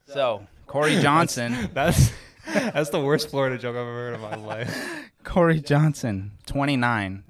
So 0.06 0.46
Corey 0.66 0.98
Johnson, 1.02 1.70
That's 1.74 2.08
that's 2.08 2.12
the 2.90 3.00
worst 3.00 3.28
Florida 3.28 3.58
joke 3.58 3.76
I've 3.76 3.82
ever 3.82 3.92
heard 3.92 4.14
in 4.14 4.20
my 4.20 4.36
life. 4.36 5.10
Corey 5.24 5.60
Johnson, 5.60 6.32
29. 6.46 7.24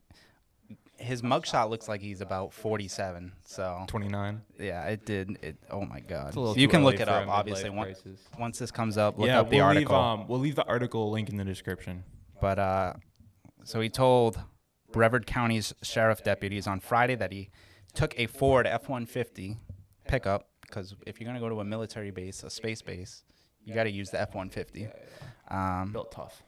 His 0.96 1.22
mugshot 1.22 1.70
looks 1.70 1.88
like 1.88 2.00
he's 2.00 2.20
about 2.20 2.52
47. 2.52 3.32
So 3.44 3.84
29. 3.88 4.42
yeah, 4.58 4.84
it 4.84 5.04
did. 5.04 5.38
It. 5.42 5.56
Oh 5.70 5.84
my 5.84 6.00
God. 6.00 6.28
It's 6.28 6.36
a 6.36 6.40
little 6.40 6.58
You 6.58 6.68
can 6.68 6.84
look 6.84 7.00
it 7.00 7.08
up. 7.08 7.26
Obviously, 7.28 7.70
once, 7.70 8.02
once 8.38 8.58
this 8.58 8.70
comes 8.70 8.96
up, 8.98 9.18
look 9.18 9.28
yeah, 9.28 9.40
up 9.40 9.50
the 9.50 9.56
we'll 9.56 9.64
article. 9.64 9.96
leave 9.96 10.04
um 10.04 10.28
we'll 10.28 10.40
leave 10.40 10.56
the 10.56 10.66
article 10.66 11.10
link 11.10 11.28
in 11.28 11.36
the 11.36 11.44
description. 11.44 12.04
But 12.40 12.58
uh, 12.58 12.92
so 13.64 13.80
he 13.80 13.88
told 13.88 14.40
Brevard 14.92 15.26
County's 15.26 15.74
sheriff 15.82 16.22
deputies 16.22 16.66
on 16.66 16.80
Friday 16.80 17.14
that 17.16 17.32
he 17.32 17.50
took 17.94 18.18
a 18.18 18.26
Ford 18.26 18.66
F-150 18.66 19.56
pickup 20.06 20.48
because 20.62 20.94
if 21.06 21.20
you're 21.20 21.26
gonna 21.26 21.40
go 21.40 21.48
to 21.48 21.60
a 21.60 21.64
military 21.64 22.10
base, 22.10 22.42
a 22.42 22.50
space 22.50 22.82
base, 22.82 23.24
you 23.68 23.74
got 23.74 23.84
to 23.84 23.90
use 23.90 24.10
the 24.10 24.20
F-150. 24.22 24.90
Um, 25.50 25.92
Built 25.92 26.10
tough. 26.10 26.42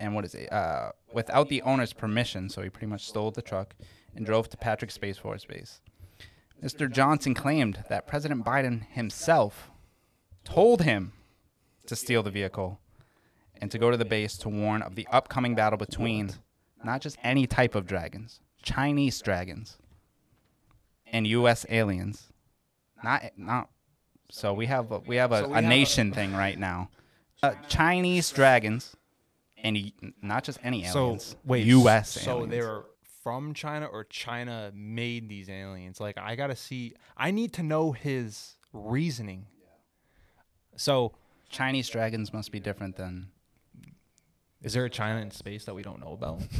and 0.00 0.14
what 0.14 0.24
is 0.24 0.34
it? 0.34 0.50
Uh, 0.52 0.92
without 1.12 1.48
the 1.48 1.60
owner's 1.62 1.92
permission, 1.92 2.48
so 2.48 2.62
he 2.62 2.70
pretty 2.70 2.86
much 2.86 3.06
stole 3.06 3.30
the 3.30 3.42
truck 3.42 3.74
and 4.14 4.24
drove 4.24 4.48
to 4.48 4.56
Patrick 4.56 4.90
Space 4.90 5.18
Force 5.18 5.44
Base. 5.44 5.80
Mr. 6.62 6.90
Johnson 6.90 7.34
claimed 7.34 7.84
that 7.90 8.06
President 8.06 8.44
Biden 8.44 8.86
himself 8.88 9.70
told 10.42 10.82
him 10.82 11.12
to 11.86 11.94
steal 11.94 12.22
the 12.22 12.30
vehicle 12.30 12.80
and 13.60 13.70
to 13.70 13.78
go 13.78 13.90
to 13.90 13.96
the 13.96 14.04
base 14.06 14.38
to 14.38 14.48
warn 14.48 14.80
of 14.80 14.94
the 14.94 15.06
upcoming 15.12 15.54
battle 15.54 15.76
between 15.78 16.30
not 16.82 17.00
just 17.02 17.18
any 17.22 17.46
type 17.46 17.74
of 17.74 17.86
dragons, 17.86 18.40
Chinese 18.62 19.20
dragons, 19.20 19.76
and 21.12 21.26
U.S. 21.26 21.66
aliens. 21.68 22.32
Not 23.04 23.22
not. 23.36 23.68
So 24.30 24.52
we 24.52 24.66
have 24.66 24.90
a, 24.92 24.98
we 25.00 25.16
have 25.16 25.32
a, 25.32 25.40
So 25.42 25.46
we 25.48 25.52
a 25.52 25.54
have 25.56 25.64
a- 25.64 25.68
nation 25.68 26.12
thing 26.12 26.34
right 26.34 26.58
now. 26.58 26.90
Uh, 27.42 27.54
Chinese 27.68 28.30
dragons, 28.30 28.96
and 29.58 29.92
not 30.22 30.42
just 30.44 30.58
any 30.62 30.84
aliens. 30.86 31.22
So 31.24 31.36
wait, 31.44 31.66
U.S. 31.66 32.10
So 32.10 32.38
aliens. 32.38 32.50
they 32.50 32.60
were 32.60 32.86
from 33.22 33.54
China 33.54 33.86
or 33.86 34.04
China 34.04 34.70
made 34.74 35.28
these 35.28 35.48
aliens? 35.48 36.00
Like 36.00 36.16
I 36.18 36.36
gotta 36.36 36.56
see. 36.56 36.94
I 37.16 37.30
need 37.30 37.52
to 37.54 37.62
know 37.62 37.92
his 37.92 38.54
reasoning. 38.72 39.46
So 40.76 41.12
Chinese 41.50 41.88
dragons 41.88 42.32
must 42.32 42.52
be 42.52 42.60
different 42.60 42.96
than 42.96 43.28
is 44.62 44.72
there 44.72 44.84
a 44.84 44.90
China 44.90 45.20
in 45.20 45.30
space 45.30 45.64
that 45.66 45.74
we 45.74 45.82
don't 45.82 46.00
know 46.00 46.12
about? 46.12 46.40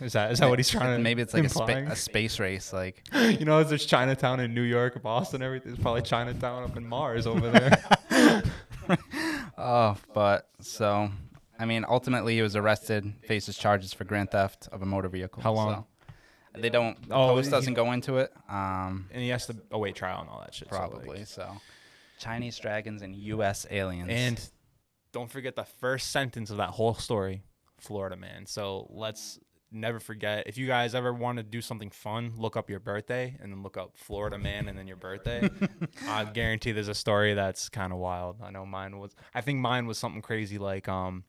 Is 0.00 0.12
that 0.12 0.32
is 0.32 0.40
that 0.40 0.48
what 0.48 0.58
he's 0.58 0.68
trying 0.68 0.96
to? 0.96 1.02
maybe 1.02 1.22
it's 1.22 1.32
like 1.32 1.44
a, 1.44 1.48
spa- 1.48 1.66
a 1.66 1.96
space 1.96 2.38
race. 2.38 2.72
Like 2.72 3.02
you 3.14 3.44
know, 3.44 3.62
there's 3.64 3.86
Chinatown 3.86 4.40
in 4.40 4.54
New 4.54 4.62
York, 4.62 5.02
Boston, 5.02 5.42
everything. 5.42 5.72
It's 5.72 5.80
probably 5.82 6.02
Chinatown 6.02 6.64
up 6.64 6.76
in 6.76 6.86
Mars 6.86 7.26
over 7.26 7.50
there. 7.50 8.42
oh, 9.58 9.96
but 10.12 10.48
so 10.60 11.10
I 11.58 11.64
mean, 11.64 11.84
ultimately 11.88 12.34
he 12.34 12.42
was 12.42 12.56
arrested, 12.56 13.14
faces 13.24 13.56
charges 13.56 13.94
for 13.94 14.04
grand 14.04 14.30
theft 14.30 14.68
of 14.70 14.82
a 14.82 14.86
motor 14.86 15.08
vehicle. 15.08 15.42
How 15.42 15.52
long? 15.52 15.86
So 16.54 16.60
they 16.60 16.70
don't. 16.70 16.98
Oh, 17.10 17.28
post 17.34 17.50
doesn't 17.50 17.74
go 17.74 17.92
into 17.92 18.18
it. 18.18 18.32
Um, 18.48 19.08
and 19.12 19.22
he 19.22 19.28
has 19.30 19.46
to 19.46 19.56
await 19.70 19.94
trial 19.94 20.20
and 20.20 20.28
all 20.28 20.40
that 20.40 20.54
shit. 20.54 20.68
so, 20.68 20.76
like- 20.76 20.90
probably 20.90 21.24
so. 21.24 21.56
Chinese 22.18 22.58
dragons 22.58 23.02
and 23.02 23.14
U.S. 23.14 23.66
aliens. 23.70 24.08
and 24.10 24.50
don't 25.12 25.30
forget 25.30 25.54
the 25.54 25.64
first 25.64 26.10
sentence 26.10 26.50
of 26.50 26.56
that 26.56 26.70
whole 26.70 26.94
story, 26.94 27.42
Florida 27.78 28.16
man. 28.16 28.46
So 28.46 28.86
let's 28.90 29.38
never 29.70 30.00
forget. 30.00 30.46
If 30.46 30.58
you 30.58 30.66
guys 30.66 30.94
ever 30.94 31.12
want 31.12 31.38
to 31.38 31.42
do 31.42 31.60
something 31.60 31.90
fun, 31.90 32.32
look 32.36 32.56
up 32.56 32.70
your 32.70 32.80
birthday 32.80 33.36
and 33.40 33.52
then 33.52 33.62
look 33.62 33.76
up 33.76 33.96
Florida 33.96 34.38
man 34.38 34.68
and 34.68 34.78
then 34.78 34.86
your 34.86 34.96
birthday. 34.96 35.48
I 36.08 36.24
guarantee 36.24 36.72
there's 36.72 36.88
a 36.88 36.94
story 36.94 37.34
that's 37.34 37.68
kind 37.68 37.92
of 37.92 37.98
wild. 37.98 38.36
I 38.42 38.50
know 38.50 38.64
mine 38.66 38.98
was. 38.98 39.14
I 39.34 39.40
think 39.40 39.60
mine 39.60 39.86
was 39.86 39.98
something 39.98 40.22
crazy 40.22 40.58
like 40.58 40.88
um. 40.88 41.24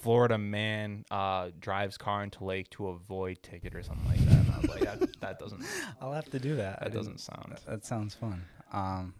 Florida 0.00 0.38
man 0.38 1.04
uh, 1.10 1.50
drives 1.58 1.98
car 1.98 2.22
into 2.22 2.44
lake 2.44 2.70
to 2.70 2.86
avoid 2.86 3.42
ticket 3.42 3.74
or 3.74 3.82
something 3.82 4.06
like 4.06 4.20
that. 4.26 4.38
And 4.38 4.52
I 4.52 4.58
was 4.60 4.70
like, 4.70 4.80
that, 4.82 5.20
that 5.20 5.38
doesn't 5.40 5.64
I'll 6.00 6.12
have 6.12 6.30
to 6.30 6.38
do 6.38 6.54
that. 6.54 6.78
that 6.80 6.92
doesn't 6.92 7.18
sound. 7.18 7.56
That 7.66 7.84
sounds 7.84 8.14
fun. 8.14 8.44
Um, 8.72 9.14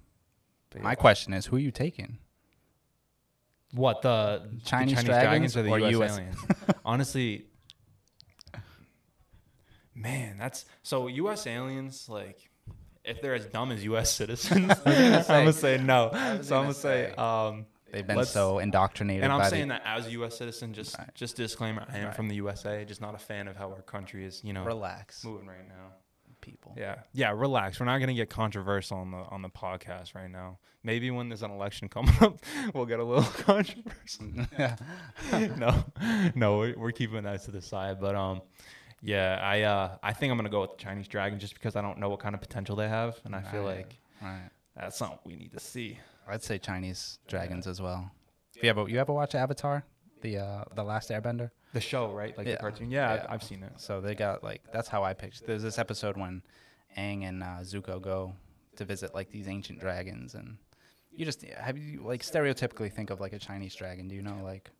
my 0.81 0.95
question 0.95 1.33
is, 1.33 1.47
who 1.47 1.57
are 1.57 1.61
you 1.61 1.73
taking? 1.73 2.19
What 3.73 4.03
the 4.03 4.49
Chinese, 4.65 4.99
the 4.99 5.03
Chinese 5.03 5.05
dragons 5.05 5.57
or 5.57 5.63
the 5.63 5.71
or 5.71 5.79
US, 5.81 5.93
US? 5.93 6.19
aliens? 6.19 6.39
Honestly, 6.85 7.47
man, 9.99 10.37
that's 10.39 10.65
so 10.83 11.07
U.S. 11.09 11.47
aliens. 11.47 12.09
Like, 12.09 12.49
if 13.05 13.21
they're 13.23 13.35
as 13.35 13.47
dumb 13.47 13.73
as 13.73 13.85
U.S. 13.85 14.13
citizens, 14.21 14.73
I'm 14.87 15.23
gonna 15.27 15.53
say 15.53 15.79
no. 15.79 16.11
So 16.43 16.57
I'm 16.57 16.65
gonna 16.65 16.75
say, 16.75 17.13
um, 17.13 17.67
They've 17.91 18.07
been 18.07 18.17
let's- 18.19 18.31
so 18.31 18.59
indoctrinated. 18.59 19.25
and 19.25 19.33
I'm 19.33 19.49
saying 19.49 19.69
the, 19.69 19.75
that 19.75 19.83
as 19.87 20.07
a 20.07 20.11
U.S. 20.13 20.37
citizen, 20.37 20.75
just 20.75 20.95
just 21.15 21.37
disclaimer, 21.37 21.87
I 21.91 21.99
am 21.99 22.13
from 22.13 22.29
the 22.29 22.35
USA, 22.37 22.85
just 22.85 23.01
not 23.01 23.15
a 23.15 23.19
fan 23.19 23.49
of 23.49 23.57
how 23.57 23.71
our 23.71 23.81
country 23.83 24.25
is, 24.27 24.43
you 24.45 24.53
know, 24.53 24.65
relax, 24.65 25.25
moving 25.25 25.47
right 25.47 25.67
now. 25.67 25.93
people. 26.43 26.75
Yeah, 26.77 26.97
yeah, 27.15 27.33
relax. 27.35 27.81
We're 27.81 27.87
not 27.87 27.99
gonna 27.99 28.13
get 28.13 28.29
controversial 28.29 28.99
on 28.99 29.11
the 29.11 29.17
on 29.17 29.41
the 29.41 29.49
podcast 29.49 30.15
right 30.15 30.31
now. 30.31 30.59
Maybe 30.85 31.11
when 31.11 31.31
there's 31.31 31.43
an 31.43 31.51
election 31.51 31.89
coming 31.97 32.15
up, 32.21 32.39
we'll 32.75 32.85
get 32.87 33.01
a 33.01 33.05
little 33.05 33.25
controversial. 33.25 34.27
no, 35.57 35.85
no, 36.35 36.59
we're, 36.59 36.75
we're 36.79 36.93
keeping 36.93 37.23
that 37.23 37.43
to 37.45 37.51
the 37.51 37.63
side. 37.63 38.01
But 38.01 38.15
um, 38.15 38.43
yeah, 39.03 39.39
I 39.43 39.63
uh, 39.63 39.97
I 40.03 40.13
think 40.13 40.31
I'm 40.31 40.37
gonna 40.39 40.49
go 40.49 40.63
with 40.63 40.73
the 40.77 40.83
Chinese 40.83 41.09
dragon 41.09 41.39
just 41.39 41.55
because 41.55 41.77
I 41.77 41.83
don't 41.83 41.99
know 41.99 42.09
what 42.09 42.21
kind 42.21 42.35
of 42.35 42.41
potential 42.41 42.77
they 42.77 42.89
have, 42.89 43.19
and 43.25 43.35
I 43.35 43.43
feel 43.43 43.63
Right. 43.65 43.77
like 43.79 43.99
Right. 44.23 44.51
that's 44.77 44.97
something 44.97 45.19
we 45.25 45.37
need 45.37 45.53
to 45.53 45.61
see. 45.61 45.99
I'd 46.27 46.43
say 46.43 46.59
Chinese 46.59 47.19
dragons 47.29 47.67
as 47.67 47.81
well. 47.81 48.11
You 48.63 48.69
ever 48.71 48.89
you 48.89 48.99
ever 48.99 49.13
watch 49.13 49.35
Avatar, 49.35 49.85
the 50.23 50.39
uh, 50.39 50.65
the 50.75 50.83
Last 50.85 51.11
Airbender? 51.11 51.51
The 51.75 51.81
show, 51.81 52.11
right? 52.13 52.37
Like 52.37 52.47
Yeah. 52.47 52.55
the 52.55 52.59
cartoon. 52.61 52.91
Yeah, 52.91 53.15
Yeah. 53.15 53.23
I've, 53.25 53.31
I've 53.35 53.43
seen 53.43 53.63
it. 53.63 53.73
So 53.77 54.01
they 54.01 54.15
got 54.15 54.43
like 54.43 54.63
that's 54.73 54.89
how 54.89 55.05
I 55.05 55.15
picture. 55.15 55.45
There's 55.47 55.63
this 55.63 55.79
episode 55.79 56.17
when 56.17 56.43
Aang 56.97 57.23
and 57.25 57.43
uh, 57.43 57.61
Zuko 57.63 58.01
go 58.03 58.35
to 58.77 58.85
visit 58.85 59.15
like 59.15 59.31
these 59.31 59.49
ancient 59.49 59.79
dragons, 59.81 60.35
and 60.35 60.57
you 61.13 61.25
just 61.25 61.43
have 61.43 61.79
you 61.79 62.03
like 62.03 62.23
stereotypically 62.23 62.93
think 62.93 63.11
of 63.11 63.21
like 63.21 63.33
a 63.33 63.39
Chinese 63.39 63.75
dragon. 63.75 64.09
Do 64.09 64.15
you 64.15 64.23
know 64.23 64.41
like 64.43 64.71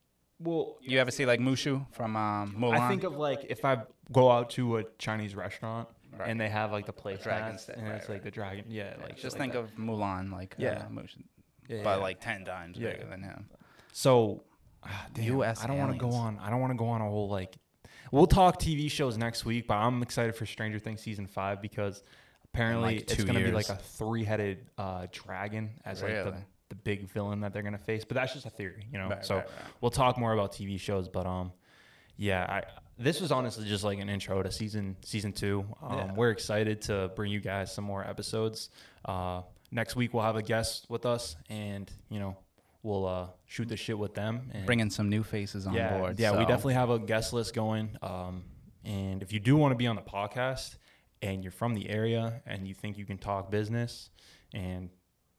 Well, 0.41 0.77
you 0.81 0.99
ever 0.99 1.11
see 1.11 1.27
like 1.27 1.41
Mushu 1.41 1.85
from 1.93 2.17
um, 2.17 2.55
Mulan? 2.59 2.79
I 2.79 2.89
think 2.89 3.05
of 3.05 3.17
like 3.17 3.47
if 3.49 3.65
I 3.65 3.83
go 4.13 4.31
out 4.31 4.51
to 4.51 4.79
a 4.79 4.85
Chinese 4.99 5.35
restaurant 5.35 5.89
Right. 6.19 6.31
and 6.31 6.41
they 6.41 6.49
have 6.49 6.73
like 6.73 6.87
the 6.87 6.93
play 6.93 7.17
dragon 7.17 7.59
and 7.77 7.87
right, 7.87 7.97
it's 7.97 8.09
like 8.09 8.17
right. 8.17 8.23
the 8.25 8.31
dragon. 8.31 8.65
Yeah, 8.69 8.95
like 9.03 9.17
Just 9.17 9.39
like 9.39 9.53
think 9.53 9.55
of 9.55 9.75
Mulan, 9.77 10.33
like 10.33 10.55
Yeah. 10.59 10.85
uh, 10.87 10.89
Mushu, 10.89 11.23
Yeah, 11.69 11.83
but 11.85 11.97
yeah. 11.99 12.03
like 12.03 12.21
ten 12.21 12.45
times 12.45 12.79
Yeah. 12.79 12.93
bigger 12.93 13.05
than 13.05 13.23
him. 13.23 13.49
So, 13.93 14.43
ah, 14.83 15.07
damn, 15.13 15.39
US 15.41 15.63
I 15.63 15.67
don't 15.67 15.79
want 15.79 15.93
to 15.93 15.99
go 15.99 16.11
on. 16.11 16.39
I 16.39 16.51
don't 16.51 16.61
want 16.61 16.73
to 16.73 16.77
go 16.79 16.89
on 16.89 17.01
a 17.03 17.09
whole 17.09 17.29
like. 17.29 17.57
We'll 18.11 18.27
talk 18.27 18.59
TV 18.59 18.91
shows 18.91 19.19
next 19.19 19.45
week, 19.45 19.67
but 19.69 19.75
I'm 19.75 20.03
excited 20.03 20.35
for 20.35 20.47
Stranger 20.47 20.79
Things 20.79 21.03
season 21.03 21.27
five 21.27 21.61
because 21.61 22.03
apparently 22.55 22.97
like 22.97 23.11
it's 23.11 23.23
going 23.23 23.39
to 23.39 23.45
be 23.45 23.53
like 23.53 23.69
a 23.69 23.77
three-headed 23.77 24.67
uh, 24.79 25.07
dragon 25.13 25.73
as 25.85 26.03
like 26.03 26.13
the, 26.13 26.35
the 26.69 26.75
big 26.75 27.09
villain 27.11 27.41
that 27.41 27.53
they're 27.53 27.63
going 27.63 27.73
to 27.73 27.79
face. 27.79 28.05
But 28.05 28.17
that's 28.17 28.33
just 28.33 28.47
a 28.47 28.51
theory, 28.51 28.87
you 28.93 28.99
know. 28.99 29.09
Right, 29.09 29.25
so 29.25 29.37
right, 29.37 29.45
right. 29.45 29.55
we'll 29.81 29.91
talk 29.91 30.19
more 30.19 30.33
about 30.33 30.53
TV 30.53 30.79
shows, 30.79 31.09
but 31.09 31.27
um, 31.27 31.53
yeah, 32.17 32.45
I 32.45 32.63
this 32.99 33.21
was 33.21 33.31
honestly 33.31 33.65
just 33.65 33.85
like 33.85 34.01
an 34.01 34.09
intro 34.09 34.43
to 34.43 34.51
season 34.51 34.97
season 35.03 35.33
two. 35.33 35.65
Um, 35.83 35.99
Yeah. 35.99 36.13
We're 36.15 36.31
excited 36.31 36.83
to 36.83 37.11
bring 37.15 37.31
you 37.31 37.41
guys 37.41 37.73
some 37.73 37.85
more 37.85 38.05
episodes. 38.05 38.71
Uh, 39.05 39.43
next 39.71 39.97
week 39.97 40.13
we'll 40.13 40.25
have 40.25 40.37
a 40.37 40.43
guest 40.43 40.87
with 40.89 41.07
us, 41.07 41.37
and 41.49 41.91
you 42.09 42.19
know 42.19 42.37
we'll 42.83 43.07
uh, 43.07 43.27
shoot 43.47 43.69
the 43.69 43.77
shit 43.77 43.99
with 43.99 44.15
them 44.15 44.51
and 44.53 44.67
Bringing 44.67 44.91
some 44.91 45.09
new 45.09 45.23
faces 45.23 45.67
on 45.67 45.75
yeah, 45.75 45.97
board. 45.97 46.19
Yeah, 46.19 46.33
we 46.33 46.45
definitely 46.45 46.75
have 46.75 46.91
a 46.91 46.99
guest 46.99 47.33
list 47.33 47.55
going. 47.55 47.97
Um, 48.03 48.45
and 48.85 49.23
if 49.23 49.33
you 49.33 49.41
do 49.41 49.57
want 49.57 49.73
to 49.73 49.77
be 49.77 49.87
on 49.87 49.97
the 49.97 50.03
podcast 50.03 50.77
and 51.21 51.43
you're 51.43 51.53
from 51.53 51.75
the 51.75 51.89
area 51.89 52.41
and 52.47 52.67
you 52.67 52.75
think 52.75 52.97
you 52.97 53.05
can 53.05 53.19
talk 53.19 53.51
business 53.51 54.11
and 54.55 54.91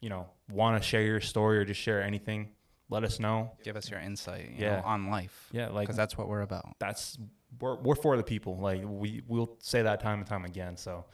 you 0.01 0.09
know 0.09 0.27
want 0.51 0.81
to 0.81 0.87
share 0.87 1.01
your 1.01 1.21
story 1.21 1.57
or 1.59 1.65
just 1.65 1.79
share 1.81 2.01
anything, 2.01 2.49
let 2.89 3.03
us 3.03 3.19
know. 3.19 3.51
give 3.63 3.75
us 3.75 3.89
your 3.89 3.99
insight. 3.99 4.49
You 4.51 4.65
Yeah. 4.65 4.77
know, 4.77 4.83
on 4.85 5.09
life. 5.09 5.49
Yeah, 5.51 5.67
like- 5.69 5.83
because 5.87 5.95
that's 5.97 6.17
what 6.17 6.27
we're 6.27 6.41
about. 6.41 6.75
That's 6.79 7.17
we're, 7.59 7.75
we're 7.77 7.95
for 7.95 8.15
the 8.17 8.23
people. 8.23 8.57
Like 8.57 8.81
we 8.85 9.21
we'll 9.27 9.57
say 9.59 9.81
that 9.83 9.99
time 9.99 10.19
and 10.19 10.27
time 10.27 10.45
again. 10.45 10.77
So 10.77 11.05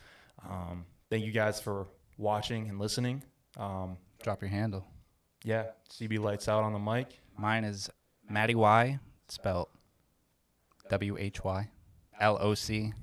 um, 0.50 0.86
thank 1.10 1.24
you 1.26 1.32
guys 1.32 1.60
for 1.62 1.88
watching 2.18 2.70
and 2.70 2.80
listening. 2.80 3.24
Um, 3.58 3.98
Drop 4.24 4.42
your 4.42 4.50
handle. 4.50 4.86
yeah, 5.44 5.68
CB 5.90 6.20
lights 6.20 6.48
out 6.48 6.64
on 6.64 6.74
the 6.74 6.80
mic. 6.80 7.20
Mine 7.38 7.64
is 7.64 7.90
Matty 8.30 8.56
Y, 8.56 9.00
spelled 9.28 9.68
W 10.90 11.18
H 11.18 11.44
Y 11.44 11.70
L 12.20 12.38
O 12.42 12.54
C. 12.54 12.94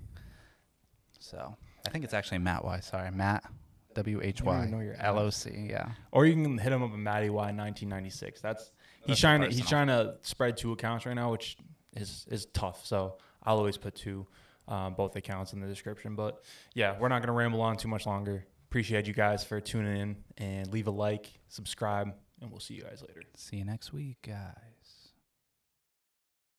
So 1.19 1.57
I 1.87 1.91
think 1.91 2.05
it's 2.05 2.15
actually 2.15 2.39
Matt 2.39 2.65
Y. 2.65 2.81
Sorry, 2.81 3.11
Matt 3.11 3.45
W 3.95 4.21
H 4.23 4.43
I 4.43 4.45
don't 4.45 4.71
know 4.71 4.81
your 4.81 4.97
L 4.99 5.19
O 5.19 5.31
C. 5.31 5.69
Yeah. 5.71 5.91
Or 6.11 6.27
you 6.27 6.35
can 6.35 6.59
hit 6.59 6.73
him 6.73 6.83
up 6.83 6.93
at 6.93 6.99
Matty 6.99 7.31
Y 7.31 7.37
1996. 7.37 8.41
That's 8.41 8.71
he's 9.01 9.07
That's 9.07 9.21
trying 9.21 9.41
to 9.43 9.49
he's 9.49 9.69
trying 9.69 9.89
to 9.89 10.17
spread 10.23 10.57
two 10.57 10.73
accounts 10.73 11.07
right 11.07 11.15
now, 11.15 11.31
which 11.31 11.57
is 11.97 12.27
is 12.31 12.47
tough. 12.53 12.87
So 12.87 13.17
I'll 13.43 13.59
always 13.59 13.77
put 13.77 13.95
two, 13.95 14.27
um, 14.69 14.95
both 14.95 15.17
accounts 15.17 15.53
in 15.53 15.61
the 15.61 15.67
description. 15.67 16.15
But 16.15 16.43
yeah, 16.75 16.99
we're 16.99 17.09
not 17.09 17.23
gonna 17.23 17.33
ramble 17.33 17.61
on 17.61 17.77
too 17.77 17.89
much 17.89 18.07
longer. 18.07 18.47
Appreciate 18.69 19.07
you 19.07 19.13
guys 19.13 19.45
for 19.45 19.61
tuning 19.61 19.97
in 19.97 20.17
and 20.39 20.73
leave 20.73 20.87
a 20.87 20.91
like, 20.91 21.31
subscribe, 21.49 22.15
and 22.41 22.51
we'll 22.51 22.61
see 22.61 22.75
you 22.75 22.83
guys 22.83 23.03
later. 23.07 23.23
See 23.37 23.57
you 23.59 23.65
next 23.65 23.93
week, 23.93 24.17
guys. 24.27 24.82